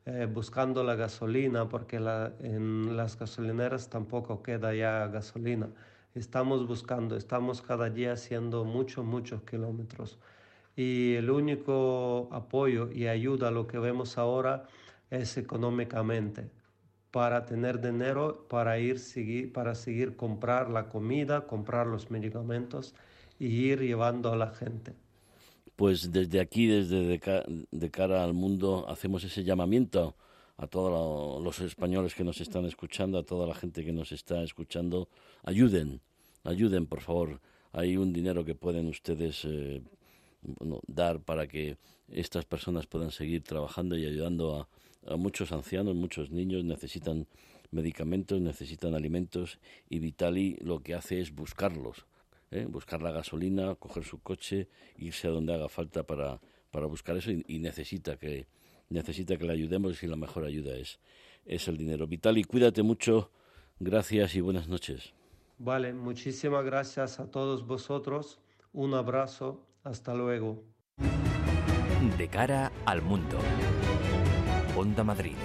eh, 0.06 0.28
buscando 0.32 0.84
la 0.84 0.95
gasolina, 0.95 1.68
porque 1.70 1.97
en 1.97 2.95
las 2.95 3.18
gasolineras 3.18 3.89
tampoco 3.89 4.43
queda 4.43 4.76
ya 4.76 5.08
gasolina. 5.08 5.70
Estamos 6.14 6.68
buscando, 6.68 7.18
estamos 7.18 7.64
cada 7.64 7.89
día 7.89 8.14
haciendo 8.14 8.64
muchos, 8.64 9.03
muchos 9.06 9.41
kilómetros. 9.41 10.20
Y 10.76 11.15
el 11.15 11.30
único 11.30 12.28
apoyo 12.32 12.91
y 12.91 13.07
ayuda 13.07 13.47
a 13.47 13.51
lo 13.51 13.67
que 13.67 13.80
vemos 13.80 14.17
ahora 14.17 14.67
es 15.09 15.38
económicamente 15.38 16.49
para 17.11 17.45
tener 17.45 17.80
dinero 17.80 18.45
para 18.49 18.78
ir 18.78 18.99
seguir, 18.99 19.53
para 19.53 19.73
seguir 19.73 20.17
comprar 20.17 20.69
la 20.69 20.89
comida, 20.89 21.47
comprar 21.47 21.88
los 21.88 22.11
medicamentos 22.11 22.93
y 23.39 23.47
ir 23.47 23.80
llevando 23.80 24.34
a 24.34 24.36
la 24.36 24.51
gente 24.51 24.93
pues 25.76 26.11
desde 26.11 26.39
aquí, 26.39 26.67
desde 26.67 27.19
de, 27.71 27.91
cara 27.91 28.23
al 28.23 28.34
mundo, 28.34 28.86
hacemos 28.88 29.23
ese 29.23 29.43
llamamiento 29.43 30.15
a 30.57 30.67
todos 30.67 31.43
los 31.43 31.59
españoles 31.59 32.15
que 32.15 32.23
nos 32.23 32.39
están 32.39 32.65
escuchando, 32.65 33.17
a 33.17 33.23
toda 33.23 33.45
la 33.45 33.55
gente 33.55 33.84
que 33.84 33.91
nos 33.91 34.11
está 34.13 34.41
escuchando, 34.41 35.09
ayuden, 35.43 35.99
ayuden, 36.43 36.86
por 36.86 37.01
favor. 37.01 37.41
Hay 37.73 37.97
un 37.97 38.13
dinero 38.13 38.45
que 38.45 38.55
pueden 38.55 38.88
ustedes 38.88 39.43
eh, 39.43 39.82
dar 40.88 41.20
para 41.22 41.48
que 41.48 41.78
estas 42.10 42.46
personas 42.46 42.88
puedan 42.88 43.12
seguir 43.12 43.43
trabajando 43.43 43.98
y 43.98 44.06
ayudando 44.06 44.56
a, 45.06 45.14
a 45.14 45.18
muchos 45.18 45.52
ancianos, 45.52 45.96
muchos 45.96 46.32
niños 46.32 46.64
necesitan 46.64 47.28
medicamentos, 47.72 48.39
necesitan 48.41 48.96
alimentos 48.96 49.60
y 49.89 50.00
Vitali 50.00 50.58
lo 50.62 50.82
que 50.82 50.93
hace 50.93 51.20
es 51.20 51.34
buscarlos 51.34 52.06
¿eh? 52.52 52.66
buscar 52.70 53.02
la 53.02 53.12
gasolina, 53.12 53.76
coger 53.76 54.04
su 54.04 54.20
coche, 54.20 54.68
irse 54.98 55.28
a 55.28 55.32
donde 55.32 55.54
haga 55.54 55.70
falta 55.70 56.04
para, 56.04 56.39
para 56.72 56.86
buscar 56.86 57.18
eso 57.18 57.32
y, 57.32 57.60
necesita 57.60 58.18
que 58.18 58.48
necesita 58.89 59.38
que 59.38 59.46
le 59.46 59.54
ayudemos 59.54 60.02
y 60.04 60.08
la 60.08 60.16
mejor 60.16 60.46
ayuda 60.46 60.76
es, 60.76 61.00
es 61.46 61.68
el 61.68 61.78
dinero. 61.78 62.08
Vitali, 62.08 62.43
cuídate 62.43 62.84
mucho, 62.84 63.32
gracias 63.80 64.36
y 64.36 64.41
buenas 64.41 64.68
noches. 64.68 65.14
Vale, 65.58 65.93
muchísimas 65.93 66.64
gracias 66.66 67.20
a 67.20 67.32
todos 67.32 67.66
vosotros, 67.66 68.39
un 68.74 68.93
abrazo, 68.93 69.66
hasta 69.86 70.13
luego. 70.13 70.63
De 72.17 72.27
cara 72.27 72.71
al 72.86 73.01
mundo. 73.01 73.38
Onda 74.75 75.03
Madrid. 75.03 75.38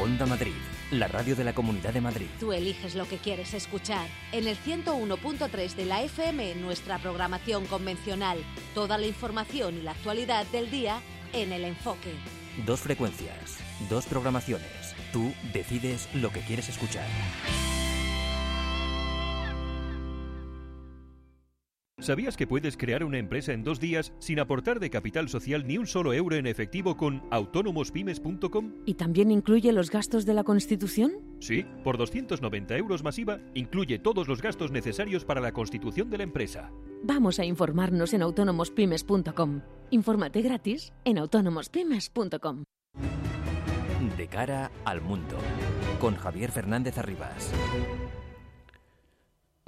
Onda 0.00 0.24
Madrid 0.24 0.54
la 0.90 1.06
radio 1.06 1.36
de 1.36 1.44
la 1.44 1.54
Comunidad 1.54 1.92
de 1.92 2.00
Madrid. 2.00 2.26
Tú 2.38 2.52
eliges 2.52 2.94
lo 2.94 3.06
que 3.06 3.16
quieres 3.18 3.54
escuchar. 3.54 4.08
En 4.32 4.48
el 4.48 4.56
101.3 4.56 5.74
de 5.74 5.84
la 5.84 6.02
FM, 6.02 6.56
nuestra 6.56 6.98
programación 6.98 7.66
convencional. 7.66 8.38
Toda 8.74 8.98
la 8.98 9.06
información 9.06 9.78
y 9.78 9.82
la 9.82 9.92
actualidad 9.92 10.46
del 10.46 10.70
día 10.70 11.00
en 11.32 11.52
el 11.52 11.64
enfoque. 11.64 12.12
Dos 12.66 12.80
frecuencias, 12.80 13.58
dos 13.88 14.06
programaciones. 14.06 14.96
Tú 15.12 15.32
decides 15.52 16.08
lo 16.14 16.30
que 16.30 16.40
quieres 16.40 16.68
escuchar. 16.68 17.06
¿Sabías 22.00 22.36
que 22.36 22.46
puedes 22.46 22.78
crear 22.78 23.04
una 23.04 23.18
empresa 23.18 23.52
en 23.52 23.62
dos 23.62 23.78
días 23.78 24.14
sin 24.18 24.40
aportar 24.40 24.80
de 24.80 24.88
capital 24.88 25.28
social 25.28 25.66
ni 25.66 25.76
un 25.76 25.86
solo 25.86 26.14
euro 26.14 26.36
en 26.36 26.46
efectivo 26.46 26.96
con 26.96 27.22
autónomospymes.com? 27.30 28.72
¿Y 28.86 28.94
también 28.94 29.30
incluye 29.30 29.70
los 29.72 29.90
gastos 29.90 30.24
de 30.24 30.32
la 30.32 30.42
Constitución? 30.42 31.12
Sí, 31.40 31.66
por 31.84 31.98
290 31.98 32.76
euros 32.78 33.04
masiva, 33.04 33.38
incluye 33.54 33.98
todos 33.98 34.28
los 34.28 34.40
gastos 34.40 34.70
necesarios 34.70 35.26
para 35.26 35.42
la 35.42 35.52
constitución 35.52 36.08
de 36.08 36.18
la 36.18 36.24
empresa. 36.24 36.72
Vamos 37.02 37.38
a 37.38 37.44
informarnos 37.44 38.14
en 38.14 38.22
autónomospymes.com. 38.22 39.60
Infórmate 39.90 40.40
gratis 40.40 40.92
en 41.04 41.18
autónomospymes.com. 41.18 42.64
De 44.16 44.26
cara 44.26 44.70
al 44.86 45.02
mundo, 45.02 45.36
con 46.00 46.16
Javier 46.16 46.50
Fernández 46.50 46.96
Arribas. 46.96 47.52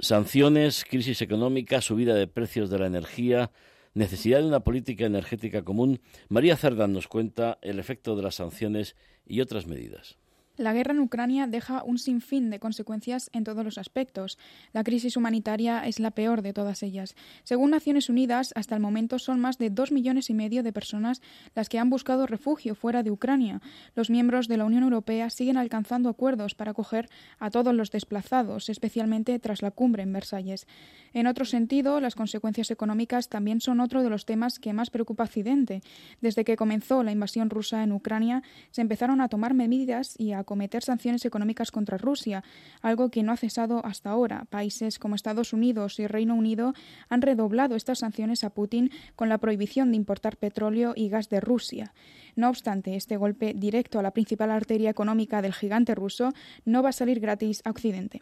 Sanciones, 0.03 0.83
crisis 0.83 1.21
económica, 1.21 1.79
subida 1.79 2.13
de 2.13 2.27
precios 2.27 2.69
de 2.69 2.77
la 2.77 2.87
energía, 2.87 3.51
necesidad 3.93 4.39
de 4.39 4.47
una 4.47 4.59
política 4.59 5.05
energética 5.05 5.63
común. 5.63 6.01
María 6.27 6.57
Cerdán 6.57 6.91
nos 6.91 7.07
cuenta 7.07 7.57
el 7.61 7.79
efecto 7.79 8.17
de 8.17 8.23
las 8.23 8.35
sanciones 8.35 8.97
y 9.25 9.39
otras 9.39 9.65
medidas. 9.65 10.17
La 10.55 10.71
guerra 10.71 10.93
en 10.93 10.99
Ucrania 10.99 11.47
deja 11.47 11.83
un 11.83 11.97
sinfín 11.97 12.51
de 12.51 12.59
consecuencias 12.59 13.31
en 13.33 13.43
todos 13.43 13.65
los 13.65 13.79
aspectos. 13.79 14.37
La 14.71 14.83
crisis 14.83 15.17
humanitaria 15.17 15.83
es 15.87 15.99
la 15.99 16.11
peor 16.11 16.43
de 16.43 16.53
todas 16.53 16.83
ellas. 16.83 17.15
Según 17.43 17.71
Naciones 17.71 18.07
Unidas, 18.07 18.53
hasta 18.55 18.75
el 18.75 18.81
momento 18.81 19.17
son 19.17 19.39
más 19.39 19.57
de 19.57 19.71
dos 19.71 19.91
millones 19.91 20.29
y 20.29 20.35
medio 20.35 20.61
de 20.61 20.71
personas 20.71 21.23
las 21.55 21.69
que 21.69 21.79
han 21.79 21.89
buscado 21.89 22.27
refugio 22.27 22.75
fuera 22.75 23.01
de 23.01 23.09
Ucrania. 23.09 23.61
Los 23.95 24.11
miembros 24.11 24.47
de 24.47 24.57
la 24.57 24.65
Unión 24.65 24.83
Europea 24.83 25.31
siguen 25.31 25.57
alcanzando 25.57 26.07
acuerdos 26.07 26.53
para 26.53 26.69
acoger 26.69 27.09
a 27.39 27.49
todos 27.49 27.73
los 27.73 27.89
desplazados, 27.89 28.69
especialmente 28.69 29.39
tras 29.39 29.63
la 29.63 29.71
cumbre 29.71 30.03
en 30.03 30.13
Versalles. 30.13 30.67
En 31.13 31.25
otro 31.25 31.45
sentido, 31.45 31.99
las 31.99 32.13
consecuencias 32.13 32.69
económicas 32.69 33.27
también 33.27 33.59
son 33.59 33.79
otro 33.79 34.03
de 34.03 34.11
los 34.11 34.25
temas 34.25 34.59
que 34.59 34.73
más 34.73 34.91
preocupa 34.91 35.23
a 35.23 35.25
Occidente. 35.25 35.81
Desde 36.21 36.43
que 36.43 36.57
comenzó 36.57 37.01
la 37.01 37.11
invasión 37.11 37.49
rusa 37.49 37.81
en 37.81 37.91
Ucrania, 37.91 38.43
se 38.69 38.81
empezaron 38.81 39.19
a 39.19 39.29
tomar 39.29 39.55
medidas 39.55 40.13
y 40.19 40.33
a 40.33 40.42
acometer 40.43 40.83
sanciones 40.83 41.25
económicas 41.25 41.71
contra 41.71 41.97
Rusia, 41.97 42.43
algo 42.81 43.09
que 43.09 43.23
no 43.23 43.31
ha 43.31 43.37
cesado 43.37 43.83
hasta 43.85 44.11
ahora. 44.11 44.45
Países 44.49 44.99
como 44.99 45.15
Estados 45.15 45.51
Unidos 45.51 45.99
y 45.99 46.07
Reino 46.07 46.35
Unido 46.35 46.73
han 47.09 47.21
redoblado 47.21 47.75
estas 47.75 47.99
sanciones 47.99 48.43
a 48.43 48.51
Putin 48.51 48.91
con 49.15 49.27
la 49.27 49.39
prohibición 49.39 49.91
de 49.91 49.97
importar 49.97 50.37
petróleo 50.37 50.93
y 50.95 51.09
gas 51.09 51.29
de 51.29 51.39
Rusia. 51.39 51.93
No 52.35 52.49
obstante, 52.49 52.95
este 52.95 53.17
golpe 53.17 53.53
directo 53.53 53.99
a 53.99 54.03
la 54.03 54.11
principal 54.11 54.51
arteria 54.51 54.89
económica 54.89 55.41
del 55.41 55.53
gigante 55.53 55.95
ruso 55.95 56.33
no 56.65 56.83
va 56.83 56.89
a 56.89 56.93
salir 56.93 57.19
gratis 57.19 57.61
a 57.65 57.71
Occidente. 57.71 58.21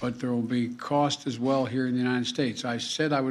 But 0.00 0.18
there 0.18 0.32
will 0.32 0.46
be 0.46 0.74
cost 0.76 1.26
as 1.26 1.38
well 1.38 1.66
here 1.66 1.86
in 1.86 1.94
the 1.94 2.00
United 2.00 2.26
States. 2.26 2.64
I 2.64 2.78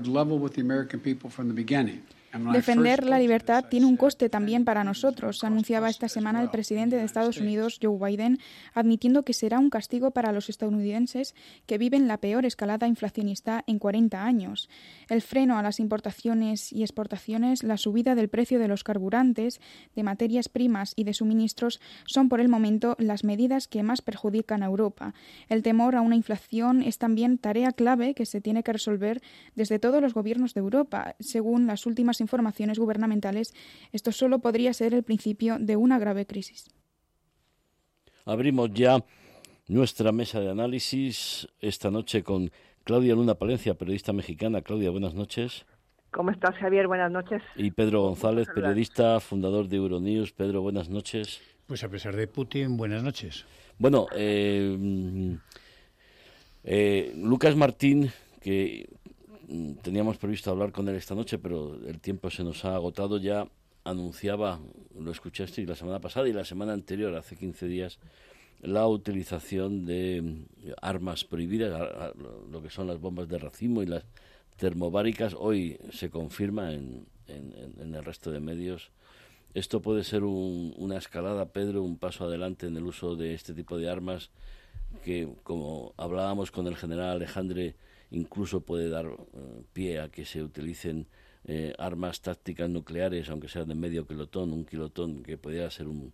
level 0.07 0.37
with 0.37 0.53
the 0.53 0.61
American 0.61 0.99
people 0.99 1.29
from 1.29 1.47
the 1.47 1.53
beginning. 1.53 2.03
Defender 2.31 3.05
la 3.05 3.17
libertad 3.17 3.65
tiene 3.69 3.87
un 3.87 3.97
coste 3.97 4.29
también 4.29 4.63
para 4.63 4.83
nosotros, 4.83 5.43
anunciaba 5.43 5.89
esta 5.89 6.07
semana 6.07 6.41
el 6.41 6.51
presidente 6.51 6.95
de 6.95 7.03
Estados 7.03 7.37
Unidos, 7.37 7.79
Joe 7.81 7.97
Biden, 7.97 8.37
admitiendo 8.73 9.23
que 9.23 9.33
será 9.33 9.57
un 9.57 9.71
castigo 9.71 10.11
para 10.11 10.31
los 10.31 10.47
estadounidenses 10.47 11.33
que 11.65 11.79
viven 11.79 12.07
la 12.07 12.17
peor 12.17 12.45
escalada 12.45 12.87
inflacionista 12.87 13.63
en 13.65 13.79
40 13.79 14.23
años. 14.23 14.69
El 15.09 15.23
freno 15.23 15.57
a 15.57 15.63
las 15.63 15.79
importaciones 15.79 16.71
y 16.71 16.83
exportaciones, 16.83 17.63
la 17.63 17.77
subida 17.77 18.13
del 18.13 18.29
precio 18.29 18.59
de 18.59 18.67
los 18.67 18.83
carburantes, 18.83 19.59
de 19.95 20.03
materias 20.03 20.49
primas 20.49 20.93
y 20.95 21.05
de 21.05 21.15
suministros 21.15 21.81
son 22.05 22.29
por 22.29 22.41
el 22.41 22.47
momento 22.47 22.95
las 22.99 23.23
medidas 23.23 23.67
que 23.67 23.81
más 23.81 24.01
perjudican 24.03 24.61
a 24.61 24.67
Europa. 24.67 25.15
El 25.47 25.63
temor 25.63 25.95
a 25.95 26.01
una 26.01 26.15
inflación 26.15 26.83
es 26.83 26.99
también 26.99 27.39
tarea 27.39 27.71
clave 27.71 28.13
que 28.13 28.27
se 28.27 28.39
tiene 28.39 28.61
que 28.61 28.73
resolver 28.73 29.21
desde 29.55 29.79
todos 29.79 29.99
los 29.99 30.13
gobiernos 30.13 30.53
de 30.53 30.59
Europa, 30.59 31.15
según 31.19 31.65
las 31.65 31.87
últimas 31.87 32.18
informaciones 32.21 32.79
gubernamentales, 32.79 33.53
esto 33.91 34.11
solo 34.11 34.39
podría 34.39 34.73
ser 34.73 34.93
el 34.93 35.03
principio 35.03 35.57
de 35.59 35.75
una 35.75 35.99
grave 35.99 36.25
crisis. 36.25 36.69
Abrimos 38.25 38.71
ya 38.73 39.03
nuestra 39.67 40.11
mesa 40.11 40.39
de 40.39 40.49
análisis 40.49 41.47
esta 41.59 41.91
noche 41.91 42.23
con 42.23 42.51
Claudia 42.83 43.15
Luna 43.15 43.35
Palencia, 43.35 43.75
periodista 43.75 44.13
mexicana. 44.13 44.61
Claudia, 44.61 44.89
buenas 44.89 45.13
noches. 45.13 45.65
¿Cómo 46.11 46.31
estás, 46.31 46.55
Javier? 46.55 46.87
Buenas 46.87 47.11
noches. 47.11 47.41
Y 47.55 47.71
Pedro 47.71 48.01
González, 48.01 48.47
periodista, 48.53 49.19
fundador 49.19 49.67
de 49.67 49.77
Euronews. 49.77 50.31
Pedro, 50.31 50.61
buenas 50.61 50.89
noches. 50.89 51.39
Pues 51.67 51.83
a 51.83 51.89
pesar 51.89 52.15
de 52.15 52.27
Putin, 52.27 52.77
buenas 52.77 53.03
noches. 53.03 53.45
Bueno, 53.77 54.07
eh, 54.15 55.37
eh, 56.63 57.13
Lucas 57.15 57.55
Martín, 57.55 58.11
que 58.41 58.89
teníamos 59.81 60.17
previsto 60.17 60.51
hablar 60.51 60.71
con 60.71 60.87
él 60.89 60.95
esta 60.95 61.15
noche, 61.15 61.37
pero 61.37 61.75
el 61.85 61.99
tiempo 61.99 62.29
se 62.29 62.43
nos 62.43 62.65
ha 62.65 62.75
agotado. 62.75 63.17
Ya 63.17 63.47
anunciaba, 63.83 64.59
lo 64.97 65.11
escuchaste 65.11 65.65
la 65.65 65.75
semana 65.75 65.99
pasada 65.99 66.27
y 66.27 66.33
la 66.33 66.45
semana 66.45 66.73
anterior, 66.73 67.15
hace 67.15 67.35
15 67.35 67.67
días, 67.67 67.99
la 68.61 68.87
utilización 68.87 69.85
de 69.85 70.21
mm, 70.21 70.71
armas 70.81 71.23
prohibidas, 71.23 72.13
lo 72.51 72.61
que 72.61 72.69
son 72.69 72.87
las 72.87 72.99
bombas 72.99 73.27
de 73.27 73.39
racimo 73.39 73.81
y 73.81 73.87
las 73.87 74.03
termobáricas. 74.57 75.35
Hoy 75.37 75.79
se 75.91 76.09
confirma 76.09 76.73
en, 76.73 77.05
en, 77.27 77.95
el 77.95 78.05
resto 78.05 78.31
de 78.31 78.39
medios. 78.39 78.91
Esto 79.53 79.81
puede 79.81 80.03
ser 80.03 80.23
una 80.23 80.97
escalada, 80.97 81.47
Pedro, 81.47 81.81
un 81.81 81.97
paso 81.97 82.25
adelante 82.25 82.67
en 82.67 82.77
el 82.77 82.83
uso 82.83 83.15
de 83.15 83.33
este 83.33 83.53
tipo 83.53 83.77
de 83.77 83.89
armas 83.89 84.29
que, 85.03 85.27
como 85.43 85.93
hablábamos 85.97 86.51
con 86.51 86.67
el 86.67 86.75
general 86.75 87.09
Alejandre, 87.09 87.75
incluso 88.11 88.61
puede 88.61 88.89
dar 88.89 89.05
eh, 89.05 89.61
pie 89.73 89.99
a 89.99 90.09
que 90.09 90.25
se 90.25 90.43
utilicen 90.43 91.07
eh, 91.45 91.73
armas 91.77 92.21
tácticas 92.21 92.69
nucleares, 92.69 93.29
aunque 93.29 93.47
sean 93.47 93.67
de 93.67 93.75
medio 93.75 94.05
kilotón, 94.05 94.51
un 94.51 94.65
kilotón, 94.65 95.23
que 95.23 95.37
podría 95.37 95.69
ser 95.69 95.87
un, 95.87 96.11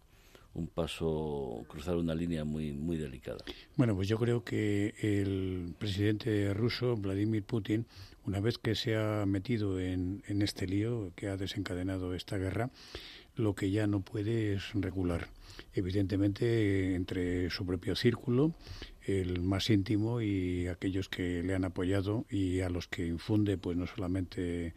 un 0.54 0.68
paso, 0.68 1.66
cruzar 1.68 1.98
una 1.98 2.16
línea 2.16 2.46
muy, 2.46 2.72
muy 2.74 2.98
delicada. 2.98 3.44
Bueno, 3.76 3.96
pues 3.96 4.08
yo 4.08 4.18
creo 4.18 4.44
que 4.44 4.94
el 5.02 5.74
presidente 5.78 6.54
ruso, 6.54 6.96
Vladimir 6.96 7.44
Putin, 7.44 7.86
una 8.26 8.40
vez 8.40 8.58
que 8.58 8.76
se 8.76 8.96
ha 8.96 9.26
metido 9.26 9.80
en, 9.80 10.24
en 10.28 10.42
este 10.42 10.68
lío 10.68 11.12
que 11.16 11.28
ha 11.28 11.38
desencadenado 11.38 12.14
esta 12.16 12.38
guerra, 12.38 12.72
lo 13.36 13.54
que 13.54 13.70
ya 13.70 13.86
no 13.86 14.00
puede 14.00 14.54
es 14.54 14.74
regular. 14.74 15.28
Evidentemente, 15.74 16.96
entre 16.96 17.50
su 17.50 17.66
propio 17.66 17.96
círculo, 17.96 18.54
el 19.06 19.42
más 19.42 19.70
íntimo 19.70 20.22
y 20.22 20.68
aquellos 20.68 21.10
que 21.10 21.44
le 21.44 21.56
han 21.56 21.66
apoyado 21.66 22.26
y 22.30 22.62
a 22.62 22.70
los 22.70 22.88
que 22.88 23.06
infunde, 23.06 23.58
pues 23.58 23.78
no 23.78 23.88
solamente 23.88 24.74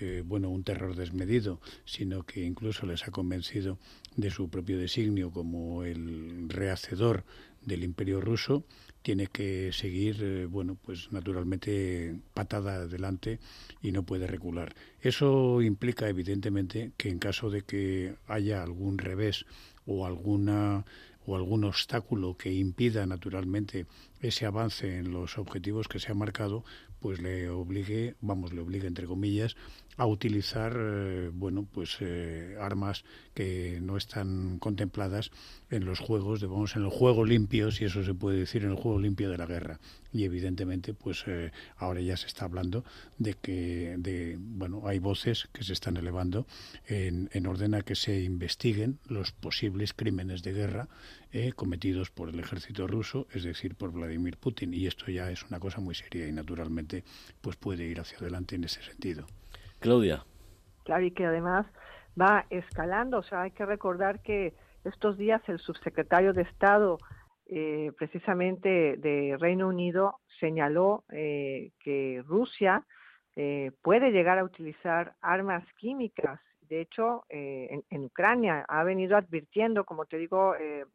eh, 0.00 0.22
bueno, 0.24 0.50
un 0.50 0.64
terror 0.64 0.96
desmedido, 0.96 1.60
sino 1.84 2.24
que 2.24 2.44
incluso 2.44 2.84
les 2.84 3.06
ha 3.06 3.12
convencido 3.12 3.78
de 4.16 4.30
su 4.30 4.48
propio 4.48 4.76
designio 4.76 5.30
como 5.30 5.84
el 5.84 6.48
rehacedor 6.48 7.24
del 7.62 7.84
imperio 7.84 8.20
ruso, 8.20 8.64
tiene 9.02 9.28
que 9.28 9.72
seguir, 9.72 10.16
eh, 10.22 10.46
bueno, 10.46 10.76
pues 10.82 11.12
naturalmente 11.12 12.16
patada 12.34 12.74
adelante 12.74 13.38
y 13.82 13.92
no 13.92 14.02
puede 14.02 14.26
recular. 14.26 14.74
Eso 15.00 15.62
implica 15.62 16.08
evidentemente 16.08 16.92
que 16.96 17.10
en 17.10 17.18
caso 17.18 17.48
de 17.50 17.62
que 17.62 18.16
haya 18.26 18.62
algún 18.62 18.98
revés 18.98 19.46
o 19.86 20.06
alguna 20.06 20.84
o 21.26 21.36
algún 21.36 21.64
obstáculo 21.64 22.36
que 22.36 22.52
impida 22.52 23.06
naturalmente 23.06 23.86
ese 24.20 24.46
avance 24.46 24.98
en 24.98 25.12
los 25.12 25.38
objetivos 25.38 25.88
que 25.88 25.98
se 25.98 26.12
ha 26.12 26.14
marcado, 26.14 26.64
pues 27.04 27.20
le 27.20 27.50
obligue, 27.50 28.14
vamos, 28.22 28.54
le 28.54 28.62
obligue 28.62 28.86
entre 28.86 29.06
comillas, 29.06 29.56
a 29.98 30.06
utilizar, 30.06 30.74
eh, 30.74 31.30
bueno, 31.34 31.68
pues 31.70 31.98
eh, 32.00 32.56
armas 32.58 33.04
que 33.34 33.78
no 33.82 33.98
están 33.98 34.58
contempladas 34.58 35.30
en 35.68 35.84
los 35.84 35.98
juegos, 35.98 36.40
de, 36.40 36.46
vamos, 36.46 36.76
en 36.76 36.84
el 36.84 36.88
juego 36.88 37.26
limpio, 37.26 37.70
si 37.72 37.84
eso 37.84 38.02
se 38.04 38.14
puede 38.14 38.38
decir, 38.38 38.64
en 38.64 38.70
el 38.70 38.76
juego 38.76 38.98
limpio 38.98 39.28
de 39.28 39.36
la 39.36 39.44
guerra. 39.44 39.80
Y 40.14 40.24
evidentemente, 40.24 40.94
pues 40.94 41.24
eh, 41.26 41.52
ahora 41.76 42.00
ya 42.00 42.16
se 42.16 42.26
está 42.26 42.46
hablando 42.46 42.86
de 43.18 43.34
que, 43.34 43.96
de, 43.98 44.38
bueno, 44.40 44.88
hay 44.88 44.98
voces 44.98 45.50
que 45.52 45.62
se 45.62 45.74
están 45.74 45.98
elevando 45.98 46.46
en, 46.86 47.28
en 47.34 47.46
orden 47.46 47.74
a 47.74 47.82
que 47.82 47.96
se 47.96 48.22
investiguen 48.22 48.98
los 49.08 49.32
posibles 49.32 49.92
crímenes 49.92 50.42
de 50.42 50.54
guerra 50.54 50.88
cometidos 51.54 52.10
por 52.10 52.28
el 52.28 52.38
ejército 52.38 52.86
ruso, 52.86 53.26
es 53.32 53.44
decir, 53.44 53.74
por 53.74 53.92
Vladimir 53.92 54.36
Putin. 54.36 54.72
Y 54.72 54.86
esto 54.86 55.10
ya 55.10 55.30
es 55.30 55.42
una 55.44 55.58
cosa 55.58 55.80
muy 55.80 55.94
seria 55.94 56.28
y 56.28 56.32
naturalmente, 56.32 57.02
pues 57.40 57.56
puede 57.56 57.84
ir 57.84 58.00
hacia 58.00 58.18
adelante 58.18 58.54
en 58.54 58.64
ese 58.64 58.82
sentido. 58.82 59.26
Claudia. 59.80 60.24
Claro, 60.84 61.04
y 61.04 61.10
que 61.10 61.26
además 61.26 61.66
va 62.20 62.46
escalando. 62.50 63.18
O 63.18 63.22
sea, 63.22 63.42
hay 63.42 63.50
que 63.50 63.66
recordar 63.66 64.22
que 64.22 64.54
estos 64.84 65.16
días 65.16 65.42
el 65.48 65.58
subsecretario 65.58 66.32
de 66.32 66.42
Estado, 66.42 66.98
eh, 67.46 67.90
precisamente 67.98 68.96
de 68.98 69.36
Reino 69.38 69.68
Unido, 69.68 70.20
señaló 70.40 71.04
eh, 71.10 71.72
que 71.80 72.22
Rusia 72.26 72.84
eh, 73.36 73.72
puede 73.82 74.10
llegar 74.10 74.38
a 74.38 74.44
utilizar 74.44 75.14
armas 75.20 75.64
químicas. 75.76 76.40
De 76.68 76.80
hecho, 76.80 77.24
en, 77.28 77.84
en, 77.90 78.04
Ucrania 78.04 78.64
ha 78.68 78.84
venido 78.84 79.16
advirtiendo, 79.16 79.84
como 79.84 80.06
te 80.06 80.16
digo, 80.18 80.54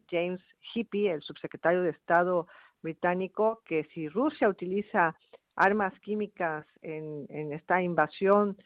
James 0.09 0.41
Hippie, 0.73 1.11
el 1.11 1.21
subsecretario 1.21 1.83
de 1.83 1.91
Estado 1.91 2.47
británico, 2.81 3.61
que 3.65 3.85
si 3.93 4.07
Rusia 4.07 4.49
utiliza 4.49 5.15
armas 5.55 5.93
químicas 5.99 6.65
en, 6.81 7.51
esta 7.53 7.81
invasión 7.81 8.57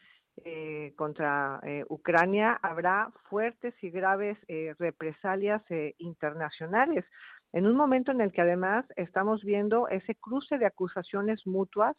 eh, 0.44 0.92
contra 0.96 1.60
eh, 1.64 1.84
Ucrania, 1.88 2.58
habrá 2.62 3.10
fuertes 3.28 3.74
y 3.82 3.90
graves 3.90 4.38
eh, 4.48 4.74
represalias 4.78 5.62
internacionales. 5.98 7.04
En 7.52 7.66
un 7.66 7.76
momento 7.76 8.12
en 8.12 8.20
el 8.20 8.32
que 8.32 8.42
además 8.42 8.84
estamos 8.96 9.44
viendo 9.44 9.88
ese 9.88 10.14
cruce 10.14 10.58
de 10.58 10.66
acusaciones 10.66 11.46
mutuas, 11.46 11.96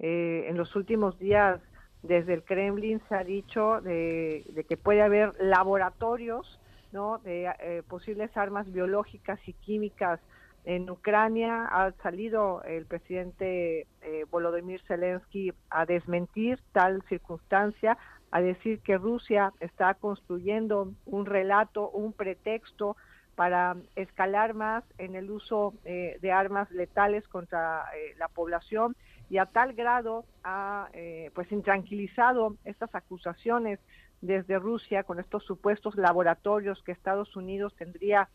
en 0.00 0.56
los 0.56 0.74
últimos 0.74 1.16
días 1.20 1.60
desde 2.04 2.34
el 2.34 2.44
Kremlin 2.44 3.00
se 3.08 3.14
ha 3.14 3.24
dicho 3.24 3.80
de, 3.80 4.64
que 4.68 4.76
puede 4.76 5.02
haber 5.02 5.34
laboratorios 5.40 6.60
¿no? 6.92 7.18
de 7.18 7.82
posibles 7.88 8.36
armas 8.36 8.70
biológicas 8.72 9.40
y 9.46 9.52
químicas 9.54 10.20
en 10.64 10.88
Ucrania 10.88 11.66
ha 11.66 11.92
salido 12.02 12.62
el 12.64 12.86
presidente 12.86 13.86
eh, 14.00 14.24
Volodymyr 14.30 14.80
Zelensky 14.86 15.52
a 15.68 15.84
desmentir 15.84 16.58
tal 16.72 17.02
circunstancia, 17.08 17.98
a 18.30 18.40
decir 18.40 18.80
que 18.80 18.96
Rusia 18.96 19.52
está 19.60 19.92
construyendo 19.94 20.92
un 21.04 21.26
relato, 21.26 21.90
un 21.90 22.14
pretexto 22.14 22.96
para 23.34 23.76
escalar 23.94 24.54
más 24.54 24.84
en 24.96 25.16
el 25.16 25.30
uso 25.30 25.74
eh, 25.84 26.18
de 26.22 26.32
armas 26.32 26.70
letales 26.70 27.28
contra 27.28 27.84
eh, 27.94 28.14
la 28.16 28.28
población 28.28 28.96
y 29.30 29.38
a 29.38 29.46
tal 29.46 29.72
grado 29.72 30.24
ha 30.42 30.88
pues 31.34 31.50
intranquilizado 31.50 32.56
estas 32.64 32.94
acusaciones 32.94 33.80
desde 34.20 34.58
Rusia 34.58 35.04
con 35.04 35.20
estos 35.20 35.44
supuestos 35.44 35.96
laboratorios 35.96 36.82
que 36.82 36.92
Estados 36.92 37.36
Unidos 37.36 37.74
tendría 37.76 38.28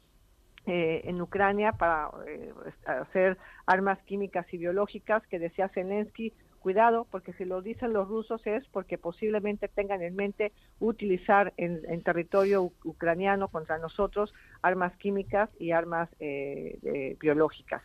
eh, 0.65 1.01
en 1.05 1.21
Ucrania 1.21 1.71
para 1.71 2.11
eh, 2.27 2.53
hacer 2.85 3.37
armas 3.65 3.97
químicas 4.03 4.45
y 4.53 4.57
biológicas 4.57 5.25
que 5.27 5.39
decía 5.39 5.69
Zelensky, 5.69 6.33
cuidado, 6.59 7.07
porque 7.09 7.33
si 7.33 7.45
lo 7.45 7.61
dicen 7.61 7.93
los 7.93 8.07
rusos 8.07 8.45
es 8.45 8.67
porque 8.67 8.97
posiblemente 8.97 9.67
tengan 9.67 10.03
en 10.03 10.15
mente 10.15 10.51
utilizar 10.79 11.53
en, 11.57 12.03
territorio 12.03 12.71
ucraniano 12.83 13.47
contra 13.47 13.79
nosotros 13.79 14.33
armas 14.61 14.95
químicas 14.97 15.49
y 15.59 15.71
armas 15.71 16.09
eh, 16.19 17.15
biológicas. 17.19 17.81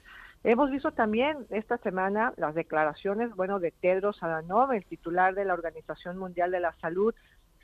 Hemos 0.47 0.70
visto 0.70 0.92
también 0.92 1.47
esta 1.49 1.78
semana 1.78 2.34
las 2.36 2.55
declaraciones, 2.55 3.34
bueno, 3.34 3.61
de 3.61 3.70
Tedros 3.70 4.22
Adhanom, 4.22 4.72
el 4.72 4.84
titular 4.84 5.34
de 5.34 5.47
la 5.47 5.55
Organización 5.55 6.18
Mundial 6.18 6.51
de 6.51 6.61
la 6.61 6.74
Salud, 6.82 7.14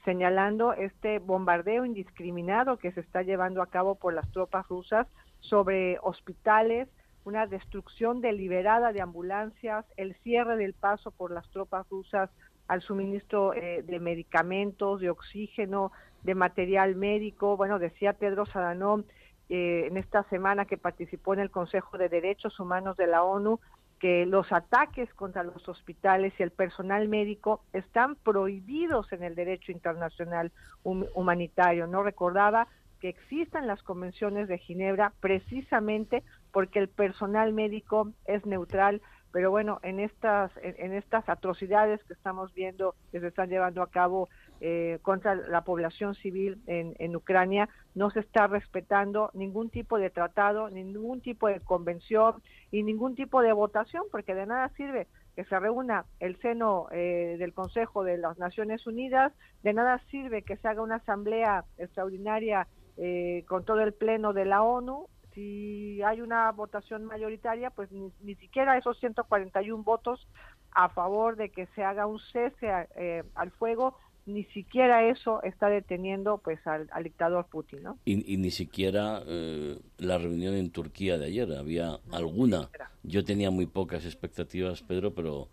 señalando 0.06 0.72
este 0.72 1.18
bombardeo 1.18 1.84
indiscriminado 1.84 2.78
que 2.78 2.90
se 2.92 3.00
está 3.00 3.20
llevando 3.20 3.60
a 3.60 3.66
cabo 3.66 3.96
por 3.96 4.14
las 4.14 4.32
tropas 4.32 4.66
rusas 4.68 5.06
sobre 5.40 5.98
hospitales, 6.00 6.88
una 7.24 7.46
destrucción 7.46 8.22
deliberada 8.22 8.94
de 8.94 9.02
ambulancias, 9.02 9.84
el 9.98 10.14
cierre 10.22 10.56
del 10.56 10.72
paso 10.72 11.10
por 11.10 11.32
las 11.32 11.46
tropas 11.50 11.86
rusas 11.90 12.30
al 12.66 12.80
suministro 12.80 13.52
eh, 13.52 13.82
de 13.86 14.00
medicamentos, 14.00 15.02
de 15.02 15.10
oxígeno, 15.10 15.92
de 16.22 16.34
material 16.34 16.96
médico. 16.96 17.58
Bueno, 17.58 17.78
decía 17.78 18.14
Pedro 18.14 18.46
Sadanón 18.46 19.04
eh, 19.50 19.88
en 19.88 19.96
esta 19.96 20.22
semana 20.30 20.64
que 20.64 20.78
participó 20.78 21.34
en 21.34 21.40
el 21.40 21.50
Consejo 21.50 21.98
de 21.98 22.08
Derechos 22.08 22.58
Humanos 22.60 22.96
de 22.96 23.08
la 23.08 23.24
ONU 23.24 23.60
que 23.98 24.24
los 24.24 24.50
ataques 24.52 25.12
contra 25.12 25.42
los 25.42 25.68
hospitales 25.68 26.32
y 26.38 26.42
el 26.42 26.52
personal 26.52 27.08
médico 27.08 27.60
están 27.72 28.14
prohibidos 28.14 29.12
en 29.12 29.24
el 29.24 29.34
derecho 29.34 29.72
internacional 29.72 30.52
humanitario. 30.84 31.86
No 31.86 32.02
recordaba 32.02 32.68
que 33.00 33.10
existan 33.10 33.66
las 33.66 33.82
convenciones 33.82 34.48
de 34.48 34.58
Ginebra 34.58 35.12
precisamente 35.20 36.22
porque 36.52 36.78
el 36.78 36.88
personal 36.88 37.52
médico 37.52 38.12
es 38.24 38.46
neutral 38.46 39.02
pero 39.32 39.50
bueno, 39.50 39.78
en 39.82 40.00
estas, 40.00 40.50
en, 40.62 40.92
estas 40.92 41.28
atrocidades 41.28 42.02
que 42.04 42.14
estamos 42.14 42.52
viendo 42.52 42.94
que 43.12 43.20
se 43.20 43.28
están 43.28 43.48
llevando 43.48 43.82
a 43.82 43.90
cabo 43.90 44.28
eh, 44.60 44.98
contra 45.02 45.34
la 45.34 45.62
población 45.62 46.14
civil 46.14 46.60
en, 46.66 46.94
en, 46.98 47.16
Ucrania, 47.16 47.68
no 47.94 48.10
se 48.10 48.20
está 48.20 48.46
respetando 48.46 49.30
ningún 49.34 49.70
tipo 49.70 49.98
de 49.98 50.10
tratado, 50.10 50.68
ningún 50.70 51.20
tipo 51.20 51.48
de 51.48 51.60
convención 51.60 52.42
y 52.70 52.82
ningún 52.82 53.14
tipo 53.14 53.42
de 53.42 53.52
votación, 53.52 54.04
porque 54.10 54.34
de 54.34 54.46
nada 54.46 54.68
sirve 54.76 55.06
que 55.34 55.44
se 55.44 55.58
reúna 55.58 56.04
el 56.18 56.38
seno 56.40 56.88
eh, 56.90 57.36
del 57.38 57.54
Consejo 57.54 58.04
de 58.04 58.18
las 58.18 58.38
Naciones 58.38 58.86
Unidas, 58.86 59.32
de 59.62 59.72
nada 59.72 59.98
sirve 60.10 60.42
que 60.42 60.56
se 60.56 60.68
haga 60.68 60.82
una 60.82 60.96
asamblea 60.96 61.64
extraordinaria 61.78 62.66
eh, 62.96 63.44
con 63.48 63.64
todo 63.64 63.80
el 63.80 63.94
pleno 63.94 64.32
de 64.32 64.44
la 64.44 64.62
ONU. 64.62 65.06
Si 65.32 66.02
hay 66.02 66.20
una 66.20 66.50
votación 66.50 67.04
mayoritaria, 67.04 67.70
pues 67.70 67.90
ni, 67.92 68.34
siquiera 68.34 68.76
esos 68.76 68.98
141 68.98 69.82
votos 69.84 70.28
a 70.72 70.88
favor 70.88 71.36
de 71.36 71.50
que 71.50 71.66
se 71.74 71.84
haga 71.84 72.06
un 72.06 72.18
cese 72.32 72.88
eh, 72.96 73.22
al 73.34 73.50
fuego, 73.52 73.96
ni 74.26 74.44
siquiera 74.44 75.08
eso 75.08 75.42
está 75.42 75.68
deteniendo 75.68 76.38
pues 76.38 76.58
al, 76.66 76.88
dictador 77.02 77.46
Putin, 77.46 77.82
¿no? 77.82 77.98
Y, 78.04 78.36
ni 78.36 78.50
siquiera 78.50 79.22
eh, 79.26 79.78
la 79.98 80.18
reunión 80.18 80.54
en 80.54 80.70
Turquía 80.70 81.18
de 81.18 81.26
ayer, 81.26 81.52
había 81.52 81.98
alguna. 82.12 82.68
Yo 83.02 83.24
tenía 83.24 83.50
muy 83.50 83.66
pocas 83.66 84.04
expectativas, 84.04 84.82
Pedro, 84.82 85.14
pero 85.14 85.48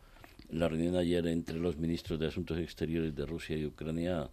la 0.50 0.68
reunión 0.68 0.94
de 0.94 1.00
ayer 1.00 1.28
entre 1.28 1.58
los 1.58 1.78
ministros 1.78 2.20
de 2.20 2.28
Asuntos 2.28 2.58
Exteriores 2.58 3.16
de 3.16 3.26
Rusia 3.26 3.58
y 3.58 3.66
Ucrania 3.66 4.30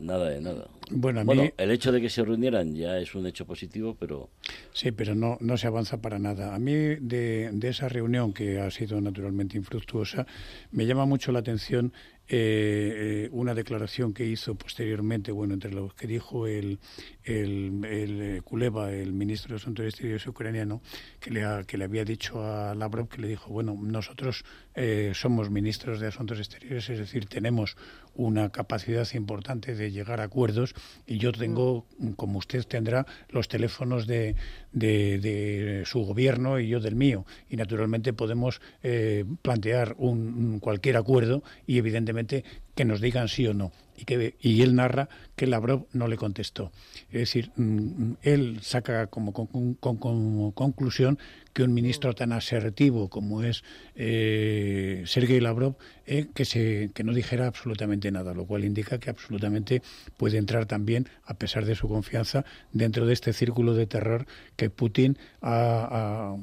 Nada 0.00 0.28
de 0.28 0.40
nada. 0.40 0.68
Bueno, 0.90 1.50
el 1.56 1.70
hecho 1.70 1.92
de 1.92 2.00
que 2.00 2.08
se 2.08 2.24
reunieran 2.24 2.74
ya 2.74 2.98
es 2.98 3.14
un 3.14 3.26
hecho 3.26 3.46
positivo, 3.46 3.96
pero... 3.98 4.30
Sí, 4.72 4.92
pero 4.92 5.14
no, 5.14 5.38
no 5.40 5.56
se 5.56 5.66
avanza 5.66 6.00
para 6.00 6.18
nada. 6.18 6.54
A 6.54 6.58
mí 6.58 6.72
de, 6.72 7.50
de 7.52 7.68
esa 7.68 7.88
reunión, 7.88 8.32
que 8.32 8.60
ha 8.60 8.70
sido 8.70 9.00
naturalmente 9.00 9.56
infructuosa, 9.56 10.26
me 10.70 10.86
llama 10.86 11.06
mucho 11.06 11.32
la 11.32 11.40
atención 11.40 11.92
eh, 12.28 13.28
una 13.32 13.54
declaración 13.54 14.12
que 14.12 14.24
hizo 14.24 14.54
posteriormente, 14.54 15.32
bueno, 15.32 15.54
entre 15.54 15.72
los 15.72 15.94
que 15.94 16.06
dijo 16.06 16.46
el, 16.46 16.78
el, 17.24 17.84
el 17.84 18.22
eh, 18.22 18.40
Kuleva, 18.42 18.92
el 18.92 19.12
ministro 19.12 19.50
de 19.50 19.56
Asuntos 19.56 19.86
Exteriores 19.86 20.26
ucraniano, 20.26 20.82
que 21.20 21.30
le, 21.30 21.42
que 21.66 21.78
le 21.78 21.84
había 21.84 22.04
dicho 22.04 22.42
a 22.44 22.74
Lavrov 22.74 23.08
que 23.08 23.20
le 23.20 23.28
dijo, 23.28 23.50
bueno, 23.50 23.76
nosotros 23.80 24.44
eh, 24.76 25.12
somos 25.14 25.50
ministros 25.50 26.00
de 26.00 26.08
Asuntos 26.08 26.38
Exteriores, 26.38 26.90
es 26.90 26.98
decir, 26.98 27.26
tenemos 27.26 27.78
una 28.14 28.50
capacidad 28.50 29.08
importante 29.14 29.74
de 29.74 29.90
llegar 29.90 30.20
a 30.20 30.24
acuerdos 30.24 30.74
y 31.06 31.16
yo 31.16 31.32
tengo, 31.32 31.86
como 32.16 32.38
usted 32.38 32.64
tendrá, 32.64 33.06
los 33.30 33.48
teléfonos 33.48 34.06
de, 34.06 34.36
de, 34.72 35.82
su 35.86 36.00
gobierno 36.00 36.60
y 36.60 36.68
yo 36.68 36.80
del 36.80 36.94
mío. 36.94 37.24
Y 37.48 37.56
naturalmente 37.56 38.12
podemos 38.12 38.60
eh, 38.82 39.24
plantear 39.40 39.94
un, 39.98 40.60
cualquier 40.60 40.98
acuerdo 40.98 41.42
y 41.66 41.78
evidentemente 41.78 42.44
que 42.76 42.84
nos 42.84 43.00
digan 43.00 43.26
sí 43.26 43.46
o 43.48 43.54
no. 43.54 43.72
Y, 43.98 44.04
que, 44.04 44.36
y 44.38 44.60
él 44.60 44.74
narra 44.74 45.08
que 45.34 45.46
Lavrov 45.46 45.86
no 45.94 46.06
le 46.06 46.18
contestó. 46.18 46.70
Es 47.08 47.20
decir, 47.20 47.50
mm, 47.56 48.12
él 48.20 48.58
saca 48.60 49.06
como, 49.06 49.32
conclusión 49.32 51.18
que 51.54 51.62
un 51.62 51.72
ministro 51.72 52.14
tan 52.14 52.32
asertivo 52.32 53.08
como 53.08 53.42
es 53.42 53.64
eh, 53.94 55.02
Sergei 55.06 55.40
Lavrov 55.40 55.76
eh, 56.04 56.26
que, 56.34 56.44
se, 56.44 56.90
que 56.92 57.04
no 57.04 57.14
dijera 57.14 57.46
absolutamente 57.46 58.10
nada, 58.10 58.34
lo 58.34 58.44
cual 58.44 58.66
indica 58.66 58.98
que 58.98 59.08
absolutamente 59.08 59.80
puede 60.18 60.36
entrar 60.36 60.66
también, 60.66 61.08
a 61.24 61.32
pesar 61.32 61.64
de 61.64 61.74
su 61.74 61.88
confianza, 61.88 62.44
dentro 62.72 63.06
de 63.06 63.14
este 63.14 63.32
círculo 63.32 63.72
de 63.72 63.86
terror 63.86 64.26
que 64.56 64.68
Putin 64.68 65.16
ha, 65.40 65.88
ha 65.90 66.36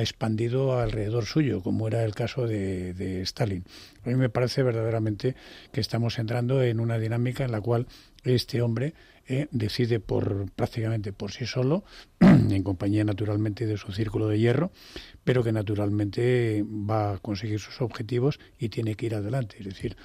expandido 0.00 0.78
alrededor 0.78 1.26
suyo, 1.26 1.62
como 1.62 1.86
era 1.86 2.04
el 2.04 2.14
caso 2.14 2.46
de, 2.46 3.22
Stalin. 3.22 3.64
A 4.04 4.08
mí 4.08 4.14
me 4.14 4.30
parece 4.30 4.62
verdaderamente 4.62 5.36
que 5.72 5.80
estamos 5.80 6.18
entrando 6.18 6.62
en 6.62 6.80
una 6.80 6.98
dinámica 6.98 7.44
en 7.44 7.52
la 7.52 7.60
cual 7.60 7.86
este 8.24 8.62
hombre 8.62 8.94
eh, 9.26 9.48
decide 9.50 10.00
por 10.00 10.50
prácticamente 10.52 11.12
por 11.12 11.32
sí 11.32 11.46
solo, 11.46 11.84
en 12.20 12.62
compañía 12.62 13.04
naturalmente 13.04 13.66
de 13.66 13.76
su 13.76 13.92
círculo 13.92 14.28
de 14.28 14.38
hierro, 14.38 14.72
pero 15.24 15.44
que 15.44 15.52
naturalmente 15.52 16.64
va 16.66 17.14
a 17.14 17.18
conseguir 17.18 17.60
sus 17.60 17.80
objetivos 17.80 18.40
y 18.58 18.70
tiene 18.70 18.94
que 18.94 19.06
ir 19.06 19.14
adelante. 19.14 19.56
Es 19.58 19.66
decir, 19.66 19.96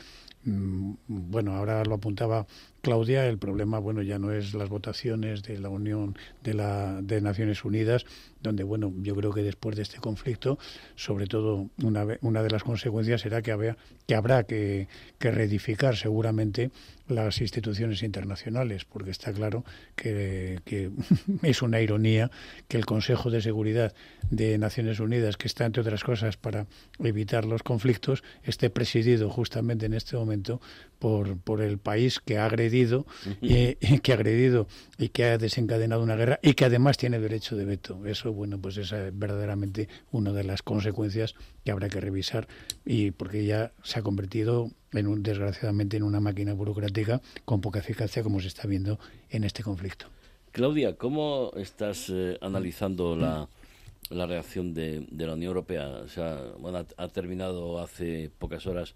bueno, 0.45 1.55
ahora 1.55 1.83
lo 1.83 1.95
apuntaba 1.95 2.45
Claudia, 2.81 3.27
el 3.27 3.39
problema, 3.39 3.79
bueno, 3.79 4.03
ya 4.03 4.19
no 4.19 4.31
es 4.31 4.53
las 4.53 4.69
votaciones 4.69 5.41
de 5.41 5.57
la 5.57 5.69
Unión 5.69 6.15
de, 6.43 6.53
la, 6.53 7.01
de 7.01 7.19
Naciones 7.19 7.65
Unidas, 7.65 8.05
donde, 8.43 8.63
bueno, 8.63 8.93
yo 9.01 9.15
creo 9.15 9.33
que 9.33 9.41
después 9.41 9.75
de 9.75 9.81
este 9.81 9.97
conflicto, 9.97 10.59
sobre 10.95 11.25
todo 11.25 11.69
una, 11.81 12.05
una 12.21 12.43
de 12.43 12.51
las 12.51 12.63
consecuencias 12.63 13.21
será 13.21 13.41
que, 13.41 13.51
habrá 13.51 13.75
que, 14.05 14.13
habrá 14.15 14.43
que, 14.43 14.87
que 15.17 15.31
reedificar 15.31 15.95
seguramente 15.95 16.69
las 17.07 17.39
instituciones 17.41 18.03
internacionales, 18.03 18.85
porque 18.85 19.11
está 19.11 19.31
claro 19.31 19.63
que, 19.95 20.59
que, 20.65 20.91
es 21.43 21.61
una 21.61 21.81
ironía 21.81 22.31
que 22.67 22.77
el 22.77 22.85
Consejo 22.85 23.29
de 23.29 23.41
Seguridad 23.41 23.93
de 24.29 24.57
Naciones 24.57 24.99
Unidas, 24.99 25.37
que 25.37 25.47
está 25.47 25.65
entre 25.65 25.81
otras 25.81 26.03
cosas 26.03 26.37
para 26.37 26.67
evitar 26.99 27.45
los 27.45 27.63
conflictos, 27.63 28.23
esté 28.43 28.69
presidido 28.69 29.29
justamente 29.29 29.85
en 29.85 29.93
este 29.93 30.17
momento 30.17 30.59
por, 30.99 31.37
por 31.37 31.61
el 31.61 31.77
país 31.77 32.19
que 32.19 32.37
ha 32.37 32.45
agredido 32.45 32.65
agredido, 32.65 33.05
eh, 33.41 33.77
que 34.03 34.11
ha 34.11 34.15
agredido 34.15 34.67
y 34.97 35.09
que 35.09 35.25
ha 35.25 35.37
desencadenado 35.37 36.01
una 36.01 36.15
guerra 36.15 36.39
y 36.41 36.53
que 36.53 36.65
además 36.65 36.97
tiene 36.97 37.19
derecho 37.19 37.55
de 37.55 37.65
veto. 37.65 38.05
Eso, 38.05 38.33
bueno, 38.33 38.59
pues 38.59 38.77
es 38.77 38.91
verdaderamente 39.13 39.87
una 40.11 40.31
de 40.31 40.43
las 40.43 40.61
consecuencias 40.61 41.35
que 41.63 41.71
habrá 41.71 41.89
que 41.89 41.99
revisar 41.99 42.47
y 42.85 43.11
porque 43.11 43.45
ya 43.45 43.71
se 43.83 43.99
ha 43.99 44.01
convertido 44.01 44.71
en 44.97 45.07
un, 45.07 45.23
desgraciadamente 45.23 45.97
en 45.97 46.03
una 46.03 46.19
máquina 46.19 46.53
burocrática 46.53 47.21
con 47.45 47.61
poca 47.61 47.79
eficacia 47.79 48.23
como 48.23 48.39
se 48.39 48.47
está 48.47 48.67
viendo 48.67 48.99
en 49.29 49.43
este 49.43 49.63
conflicto. 49.63 50.07
Claudia, 50.51 50.95
¿cómo 50.95 51.51
estás 51.57 52.09
eh, 52.09 52.37
analizando 52.41 53.15
la, 53.15 53.49
la 54.09 54.25
reacción 54.25 54.73
de, 54.73 55.05
la 55.11 55.33
Unión 55.33 55.49
Europea? 55.49 55.87
O 56.03 56.07
sea, 56.07 56.39
bueno, 56.59 56.85
ha, 56.95 57.07
terminado 57.09 57.79
hace 57.79 58.31
pocas 58.39 58.65
horas 58.65 58.95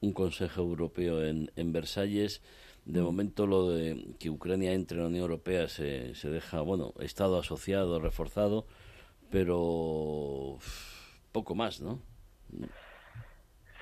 un 0.00 0.12
Consejo 0.12 0.60
Europeo 0.60 1.24
en, 1.24 1.50
en 1.56 1.72
Versalles. 1.72 2.42
De 2.84 3.00
momento 3.00 3.46
lo 3.46 3.70
de 3.70 4.14
que 4.18 4.30
Ucrania 4.30 4.72
entre 4.72 4.98
en 4.98 5.02
la 5.04 5.08
Unión 5.08 5.22
Europea 5.22 5.68
se, 5.68 6.14
se 6.14 6.28
deja, 6.28 6.60
bueno, 6.60 6.92
Estado 7.00 7.38
asociado, 7.38 8.00
reforzado, 8.00 8.66
pero 9.30 10.58
poco 11.32 11.54
más, 11.54 11.80
¿no? 11.80 12.00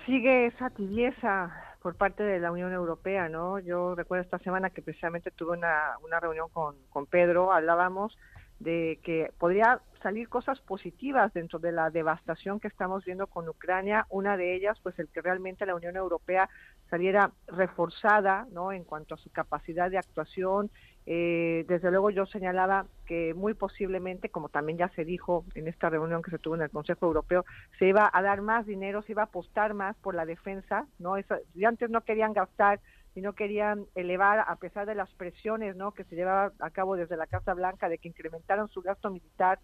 Sigue 0.07 0.47
esa 0.47 0.71
tibieza 0.71 1.53
por 1.83 1.97
parte 1.97 2.23
de 2.23 2.39
la 2.39 2.53
Unión 2.53 2.73
Europea, 2.73 3.29
¿no? 3.29 3.59
Yo 3.59 3.97
recuerdo 3.97 4.23
esta 4.23 4.39
semana 4.39 4.71
que 4.71 4.81
precisamente 4.81 5.33
tuve 5.33 5.57
una, 5.57 5.99
una 6.05 6.21
reunión 6.21 6.49
con, 6.49 6.77
con 6.91 7.07
Pedro, 7.07 7.53
hablábamos 7.53 8.17
de 8.61 9.01
que 9.03 9.33
podría 9.39 9.81
salir 10.03 10.29
cosas 10.29 10.61
positivas 10.61 11.33
dentro 11.35 11.59
de 11.59 11.73
la 11.73 11.91
devastación 11.91 12.61
que 12.61 12.69
estamos 12.69 13.05
viendo 13.05 13.27
con 13.27 13.49
Ucrania. 13.49 14.07
Una 14.09 14.37
de 14.37 14.55
ellas, 14.55 14.79
pues 14.83 14.99
el 14.99 15.09
que 15.09 15.21
realmente 15.21 15.67
la 15.67 15.75
Unión 15.75 15.97
Europea 15.97 16.49
saliera 16.89 17.33
reforzada, 17.49 18.47
¿no? 18.53 18.73
En 18.73 18.85
cuanto 18.85 19.15
a 19.15 19.19
su 19.19 19.31
capacidad 19.31 19.91
de 19.91 19.99
actuación. 19.99 20.71
Eh, 21.07 21.65
desde 21.69 21.91
luego 21.91 22.11
yo 22.11 22.27
señalaba 22.27 22.87
que 23.07 23.33
muy 23.35 23.55
posiblemente, 23.55 24.29
como 24.29 24.49
también 24.49 24.77
ya 24.77 24.89
se 24.91 25.05
dijo 25.05 25.45
en 25.55 25.69
esta 25.69 25.89
reunión 25.89 26.23
que 26.23 26.33
se 26.33 26.39
tuvo 26.39 26.57
en 26.57 26.63
el 26.63 26.71
Consejo 26.71 27.07
Europeo, 27.07 27.45
se 27.79 27.87
iba 27.87 28.11
a 28.13 28.23
dar 28.23 28.43
más 28.43 28.67
dinero, 28.67 29.03
se 29.03 29.13
iba 29.13 29.23
a 29.23 29.27
apostar 29.27 29.75
más 29.75 29.97
por 29.97 30.15
la 30.15 30.27
defensa, 30.27 30.87
¿no? 30.99 31.15
Antes 31.15 31.91
no 31.91 32.01
querían 32.03 32.33
gastar 32.33 32.81
y 33.17 33.23
no 33.23 33.33
querían 33.33 33.87
elevar, 33.95 34.45
a 34.47 34.57
pesar 34.57 34.87
de 34.87 34.95
las 34.95 35.13
presiones 35.15 35.75
¿no? 35.75 35.93
que 35.93 36.05
se 36.05 36.17
llevaba 36.17 36.53
a 36.61 36.71
cabo 36.71 36.97
desde 36.97 37.17
la 37.17 37.27
Casa 37.27 37.55
Blanca 37.55 37.89
de 37.89 37.97
que 37.97 38.09
incrementaron 38.09 38.69
su 38.69 38.83
gasto 38.83 39.11
militar 39.11 39.59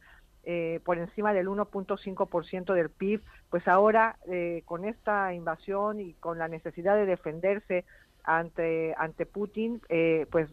eh, 0.44 0.80
por 0.84 0.98
encima 0.98 1.34
del 1.34 1.48
1.5% 1.48 2.72
del 2.72 2.90
PIB, 2.90 3.20
pues 3.50 3.68
ahora 3.68 4.16
eh, 4.26 4.62
con 4.64 4.86
esta 4.86 5.34
invasión 5.34 6.00
y 6.00 6.14
con 6.14 6.38
la 6.38 6.48
necesidad 6.48 6.96
de 6.96 7.04
defenderse 7.04 7.84
ante 8.24 8.94
ante 8.96 9.26
Putin, 9.26 9.80
eh, 9.88 10.26
pues 10.30 10.48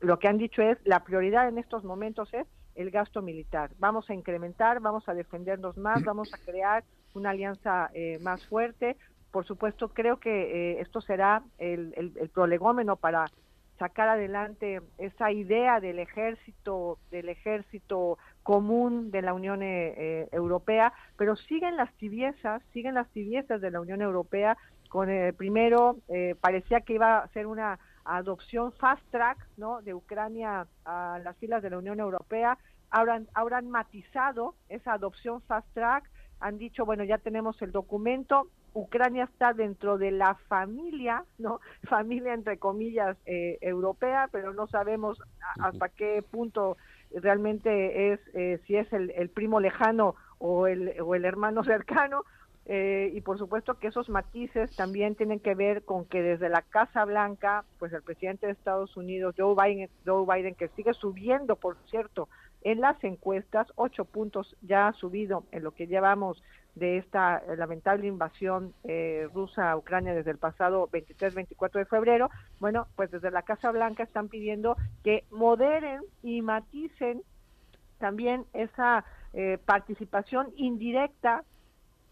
lo 0.00 0.18
que 0.18 0.28
han 0.28 0.38
dicho 0.38 0.62
es 0.62 0.78
la 0.84 1.04
prioridad 1.04 1.48
en 1.48 1.58
estos 1.58 1.84
momentos 1.84 2.32
es 2.34 2.46
el 2.74 2.90
gasto 2.90 3.22
militar. 3.22 3.70
Vamos 3.78 4.10
a 4.10 4.14
incrementar, 4.14 4.80
vamos 4.80 5.08
a 5.08 5.14
defendernos 5.14 5.76
más, 5.76 6.02
vamos 6.04 6.32
a 6.34 6.38
crear 6.38 6.84
una 7.14 7.30
alianza 7.30 7.90
más 8.20 8.44
fuerte, 8.46 8.96
por 9.34 9.44
supuesto, 9.46 9.88
creo 9.88 10.20
que 10.20 10.30
eh, 10.30 10.80
esto 10.80 11.00
será 11.00 11.42
el, 11.58 11.92
el, 11.96 12.28
prolegómeno 12.28 12.94
para 12.94 13.24
sacar 13.80 14.08
adelante 14.08 14.80
esa 14.96 15.32
idea 15.32 15.80
del 15.80 15.98
ejército, 15.98 16.98
del 17.10 17.28
ejército 17.28 18.16
común 18.44 19.10
de 19.10 19.22
la 19.22 19.34
Unión 19.34 19.64
eh, 19.64 19.92
eh, 19.96 20.28
Europea, 20.30 20.92
pero 21.16 21.34
siguen 21.34 21.76
las 21.76 21.92
tibiezas, 21.94 22.62
siguen 22.72 22.94
las 22.94 23.08
tibiezas 23.08 23.60
de 23.60 23.72
la 23.72 23.80
Unión 23.80 24.02
Europea. 24.02 24.56
Con 24.94 25.10
el 25.10 25.34
primero 25.34 25.96
parecía 26.40 26.82
que 26.82 26.92
iba 26.92 27.18
a 27.18 27.26
ser 27.30 27.48
una 27.48 27.80
adopción 28.04 28.70
fast 28.74 29.02
track, 29.10 29.44
¿no? 29.56 29.82
De 29.82 29.92
Ucrania 29.92 30.68
a 30.84 31.18
las 31.24 31.36
filas 31.38 31.64
de 31.64 31.70
la 31.70 31.78
Unión 31.78 31.98
Europea. 31.98 32.56
Ahora, 32.90 33.20
ahora 33.34 33.58
han 33.58 33.68
matizado 33.68 34.54
esa 34.68 34.92
adopción 34.92 35.42
fast 35.48 35.66
track, 35.74 36.08
han 36.38 36.58
dicho, 36.58 36.84
bueno, 36.84 37.02
ya 37.02 37.18
tenemos 37.18 37.60
el 37.60 37.72
documento, 37.72 38.46
Ucrania 38.72 39.24
está 39.24 39.52
dentro 39.52 39.98
de 39.98 40.12
la 40.12 40.36
familia, 40.48 41.24
¿no? 41.38 41.60
Familia 41.88 42.32
entre 42.32 42.58
comillas 42.58 43.16
eh, 43.26 43.58
europea, 43.62 44.28
pero 44.30 44.54
no 44.54 44.68
sabemos 44.68 45.18
hasta 45.60 45.88
qué 45.88 46.22
punto 46.22 46.76
realmente 47.12 48.12
es, 48.12 48.20
eh, 48.34 48.60
si 48.64 48.76
es 48.76 48.92
el, 48.92 49.28
primo 49.30 49.58
lejano 49.58 50.14
o 50.38 50.68
el, 50.68 51.00
o 51.00 51.16
el 51.16 51.24
hermano 51.24 51.64
cercano. 51.64 52.24
Eh, 52.66 53.10
y 53.14 53.20
por 53.20 53.38
supuesto 53.38 53.78
que 53.78 53.88
esos 53.88 54.08
matices 54.08 54.74
también 54.74 55.14
tienen 55.16 55.38
que 55.38 55.54
ver 55.54 55.84
con 55.84 56.06
que 56.06 56.22
desde 56.22 56.48
la 56.48 56.62
Casa 56.62 57.04
Blanca, 57.04 57.64
pues 57.78 57.92
el 57.92 58.02
presidente 58.02 58.46
de 58.46 58.52
Estados 58.52 58.96
Unidos, 58.96 59.34
Joe 59.36 59.54
Biden, 59.54 59.90
Joe 60.06 60.24
Biden 60.26 60.54
que 60.54 60.68
sigue 60.68 60.94
subiendo, 60.94 61.56
por 61.56 61.76
cierto, 61.90 62.28
en 62.62 62.80
las 62.80 63.02
encuestas, 63.04 63.66
ocho 63.76 64.06
puntos 64.06 64.56
ya 64.62 64.88
ha 64.88 64.92
subido 64.94 65.44
en 65.52 65.62
lo 65.62 65.72
que 65.72 65.86
llevamos 65.86 66.42
de 66.74 66.96
esta 66.96 67.38
eh, 67.38 67.56
lamentable 67.56 68.06
invasión 68.06 68.72
eh, 68.84 69.28
rusa 69.32 69.70
a 69.70 69.76
Ucrania 69.76 70.14
desde 70.14 70.30
el 70.30 70.38
pasado 70.38 70.88
23-24 70.88 71.72
de 71.72 71.84
febrero, 71.84 72.30
bueno, 72.58 72.88
pues 72.96 73.10
desde 73.10 73.30
la 73.30 73.42
Casa 73.42 73.70
Blanca 73.70 74.02
están 74.02 74.28
pidiendo 74.28 74.76
que 75.04 75.24
moderen 75.30 76.00
y 76.22 76.40
maticen 76.40 77.22
también 77.98 78.44
esa 78.54 79.04
eh, 79.34 79.58
participación 79.64 80.52
indirecta 80.56 81.44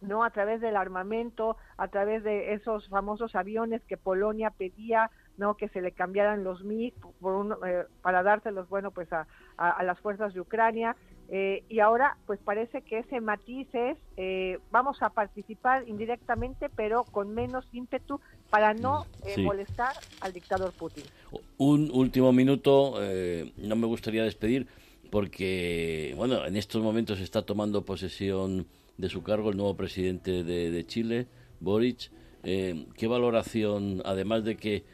no 0.03 0.24
a 0.24 0.30
través 0.30 0.61
del 0.61 0.76
armamento, 0.76 1.57
a 1.76 1.88
través 1.88 2.22
de 2.24 2.55
esos 2.55 2.88
famosos 2.88 3.34
aviones 3.34 3.82
que 3.84 3.96
Polonia 3.96 4.50
pedía 4.50 5.11
no 5.38 5.57
que 5.57 5.68
se 5.68 5.80
le 5.80 5.92
cambiaran 5.92 6.44
los 6.44 6.62
MiG 6.62 6.94
por 7.20 7.59
para 8.03 8.22
dárselos 8.22 8.68
bueno 8.68 8.90
pues 8.90 9.11
a, 9.12 9.26
a, 9.57 9.82
las 9.82 9.98
fuerzas 10.00 10.34
de 10.34 10.40
Ucrania. 10.40 10.96
Eh, 11.34 11.64
y 11.70 11.80
ahora, 11.80 12.18
pues 12.26 12.40
parece 12.40 12.82
que 12.82 12.98
ese 12.98 13.20
matiz 13.22 13.66
es, 13.72 13.96
eh, 14.18 14.59
vamos 14.70 15.00
a 15.00 15.09
participar 15.11 15.88
indirectamente, 15.88 16.68
pero 16.68 17.05
con 17.05 17.32
menos 17.32 17.64
ímpetu 17.72 18.20
para 18.50 18.74
no 18.74 19.07
eh, 19.24 19.40
molestar 19.40 19.94
al 20.20 20.34
dictador 20.34 20.72
Putin. 20.72 21.05
Un 21.57 21.90
último 21.90 22.32
minuto, 22.32 22.96
no 23.57 23.76
me 23.76 23.86
gustaría 23.86 24.24
despedir, 24.24 24.66
porque, 25.11 26.12
bueno, 26.18 26.44
en 26.44 26.57
estos 26.57 26.82
momentos 26.82 27.18
está 27.18 27.40
tomando 27.40 27.82
posesión 27.82 28.66
de 28.97 29.09
su 29.09 29.22
cargo 29.22 29.51
el 29.51 29.57
nuevo 29.57 29.76
presidente 29.76 30.45
de, 30.45 30.70
de 30.70 30.86
Chile, 30.86 31.26
Boric. 31.61 32.11
¿Qué 32.43 33.07
valoración, 33.07 34.03
además 34.05 34.45
de 34.45 34.57
que 34.57 34.84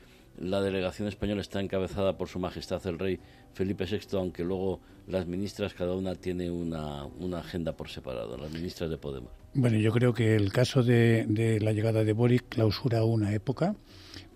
la 0.41 0.61
delegación 0.61 1.09
española 1.09 1.41
está 1.41 1.61
encabezada 1.61 2.17
por 2.17 2.29
Su 2.29 2.39
Majestad 2.39 2.87
el 2.87 2.99
Rey 2.99 3.19
Felipe 3.55 3.87
VI, 3.87 4.17
aunque 4.19 4.45
luego 4.45 4.81
las 5.07 5.27
ministras 5.27 5.75
cada 5.75 5.95
una 5.95 6.15
tiene 6.15 6.51
una, 6.51 7.07
una 7.07 7.39
agenda 7.39 7.77
por 7.77 7.89
separado, 7.89 8.37
las 8.37 8.53
ministras 8.53 8.91
de 8.91 8.99
Podemos. 8.99 9.31
Bueno, 9.55 9.79
yo 9.79 9.91
creo 9.93 10.13
que 10.13 10.37
el 10.37 10.53
caso 10.53 10.83
de, 10.83 11.25
de 11.29 11.61
la 11.61 11.73
llegada 11.73 12.05
de 12.05 12.13
Boric 12.13 12.45
clausura 12.49 13.03
una 13.05 13.35
época, 13.35 13.75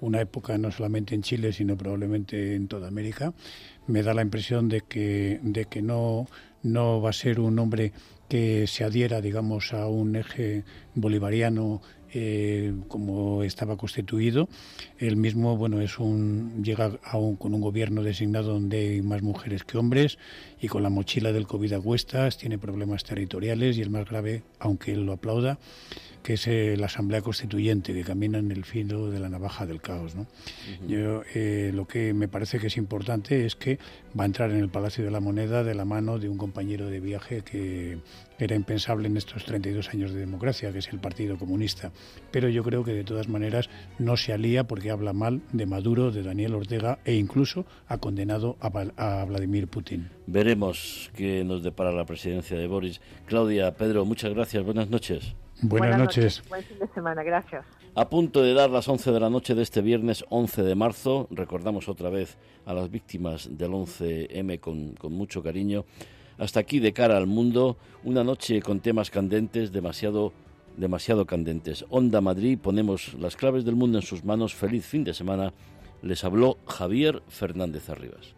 una 0.01 0.21
época 0.21 0.59
no 0.59 0.73
solamente 0.73 1.15
en 1.15 1.23
Chile, 1.23 1.53
sino 1.53 1.77
probablemente 1.77 2.55
en 2.55 2.67
toda 2.67 2.89
América. 2.89 3.33
Me 3.87 4.03
da 4.03 4.15
la 4.15 4.23
impresión 4.23 4.69
de 4.69 4.81
que, 4.81 5.39
de 5.43 5.67
que 5.67 5.83
no, 5.83 6.27
no 6.63 7.01
va 7.01 7.11
a 7.11 7.13
ser 7.13 7.39
un 7.39 7.59
hombre 7.59 7.93
que 8.33 8.67
se 8.67 8.83
adhiera, 8.83 9.21
digamos, 9.21 9.75
a 9.75 9.87
un 9.89 10.17
eje 10.17 10.65
bolivariano 10.95 11.83
eh, 12.15 12.73
como 12.89 13.43
estaba 13.43 13.77
constituido. 13.77 14.49
El 14.99 15.19
mismo, 15.19 15.55
bueno, 15.59 15.83
es 15.83 15.99
un 15.99 16.65
llega 16.65 16.99
aún 17.05 17.37
con 17.37 17.53
un 17.53 17.61
gobierno 17.61 18.03
designado 18.03 18.55
donde 18.55 18.79
hay 18.79 19.03
más 19.03 19.21
mujeres 19.21 19.65
que 19.65 19.77
hombres 19.77 20.17
y 20.63 20.69
con 20.69 20.83
la 20.83 20.89
mochila 20.89 21.31
del 21.31 21.47
COVID 21.47 21.75
a 21.75 21.81
cuestas, 21.83 22.39
tiene 22.39 22.57
problemas 22.57 23.05
territoriales 23.05 23.77
y 23.77 23.83
el 23.83 23.91
más 23.91 24.09
grave, 24.09 24.45
aunque 24.59 24.93
él 24.93 25.05
lo 25.05 25.13
aplauda, 25.13 25.59
que 26.23 26.35
es 26.35 26.47
eh, 26.47 26.77
la 26.77 26.87
Asamblea 26.87 27.21
Constituyente, 27.21 27.93
que 27.93 28.05
camina 28.05 28.39
en 28.39 28.51
el 28.51 28.65
filo 28.65 29.11
de 29.11 29.19
la 29.19 29.29
navaja 29.29 29.67
del 29.67 29.81
caos. 29.81 30.15
¿no? 30.15 30.27
Yo, 30.87 31.23
eh, 31.35 31.71
lo 31.75 31.87
que 31.87 32.15
me 32.15 32.29
parece 32.29 32.59
que 32.59 32.69
es 32.69 32.77
importante 32.77 33.45
es 33.45 33.57
que 33.57 33.79
va 34.19 34.25
a 34.25 34.27
entrar 34.27 34.51
en 34.51 34.59
el 34.59 34.69
Palacio 34.69 35.05
de 35.05 35.11
la 35.11 35.21
Moneda 35.21 35.65
de 35.65 35.75
la 35.75 35.85
mano 35.85 36.19
de 36.19 36.29
un 36.29 36.39
compañero 36.39 36.89
de 36.89 37.01
viaje 37.01 37.43
que 37.43 37.99
era 38.39 38.57
impensable 38.57 39.09
en 39.09 39.17
estos 39.17 39.45
32 39.45 39.91
años 39.91 40.13
de 40.13 40.21
democracia, 40.21 40.73
que 40.73 40.79
es 40.79 40.89
el 40.89 40.99
Partido 40.99 41.39
Comunista. 41.39 41.93
Pero 42.31 42.49
yo 42.49 42.63
creo 42.65 42.83
que 42.85 42.93
de 42.93 43.05
todas 43.05 43.29
maneras 43.29 43.71
no 43.99 44.17
se 44.17 44.33
alía 44.33 44.65
porque 44.65 44.91
habla 44.91 45.13
mal 45.13 45.43
de 45.53 45.67
Maduro, 45.67 46.11
de 46.11 46.23
Daniel 46.23 46.55
Ortega 46.55 46.99
e 47.05 47.15
incluso 47.15 47.67
ha 47.87 47.99
condenado 47.99 48.57
a, 48.61 48.69
a 48.97 49.25
Vladimir 49.25 49.69
Putin. 49.69 50.09
Veremos 50.27 51.11
qué 51.15 51.45
nos 51.45 51.63
depara 51.63 51.93
la 51.93 52.05
presidencia 52.05 52.57
de 52.57 52.67
Boris. 52.67 53.01
Claudia, 53.27 53.77
Pedro, 53.77 54.05
muchas 54.05 54.33
gracias. 54.35 54.65
Buenas 54.65 54.91
noches. 54.91 55.35
Buenas, 55.63 55.99
noches. 55.99 56.43
Buen 56.49 56.65
fin 56.65 56.79
de 56.79 56.89
semana, 56.89 57.23
gracias. 57.23 57.65
A 57.95 58.09
punto 58.09 58.43
de 58.43 58.53
dar 58.53 58.71
las 58.71 58.89
11 58.89 59.13
de 59.13 59.21
la 59.21 59.31
noche 59.31 59.55
de 59.55 59.63
este 59.63 59.81
viernes 59.81 60.25
11 60.29 60.63
de 60.63 60.75
marzo, 60.75 61.29
recordamos 61.31 61.89
otra 61.89 62.11
vez 62.11 62.37
a 62.67 62.75
las 62.75 62.91
víctimas 62.91 63.49
del 63.57 63.71
11M 63.71 64.59
con, 64.61 64.95
con 64.95 65.13
mucho 65.13 65.43
cariño. 65.43 65.85
Hasta 66.39 66.59
aquí 66.61 66.81
de 66.81 66.93
cara 66.93 67.17
al 67.17 67.27
mundo, 67.27 67.77
una 68.03 68.25
noche 68.25 68.61
con 68.61 68.81
temas 68.81 69.11
candentes, 69.11 69.71
demasiado, 69.71 70.33
demasiado 70.77 71.27
candentes. 71.27 71.85
Onda 71.91 72.21
Madrid, 72.21 72.59
ponemos 72.59 73.15
las 73.15 73.37
claves 73.37 73.65
del 73.65 73.77
mundo 73.77 73.99
en 73.99 74.03
sus 74.03 74.25
manos. 74.25 74.55
Feliz 74.55 74.85
fin 74.85 75.05
de 75.05 75.15
semana 75.15 75.53
Les 76.03 76.25
habló 76.25 76.59
Javier 76.67 77.23
Fernández 77.29 77.89
Arribas. 77.89 78.35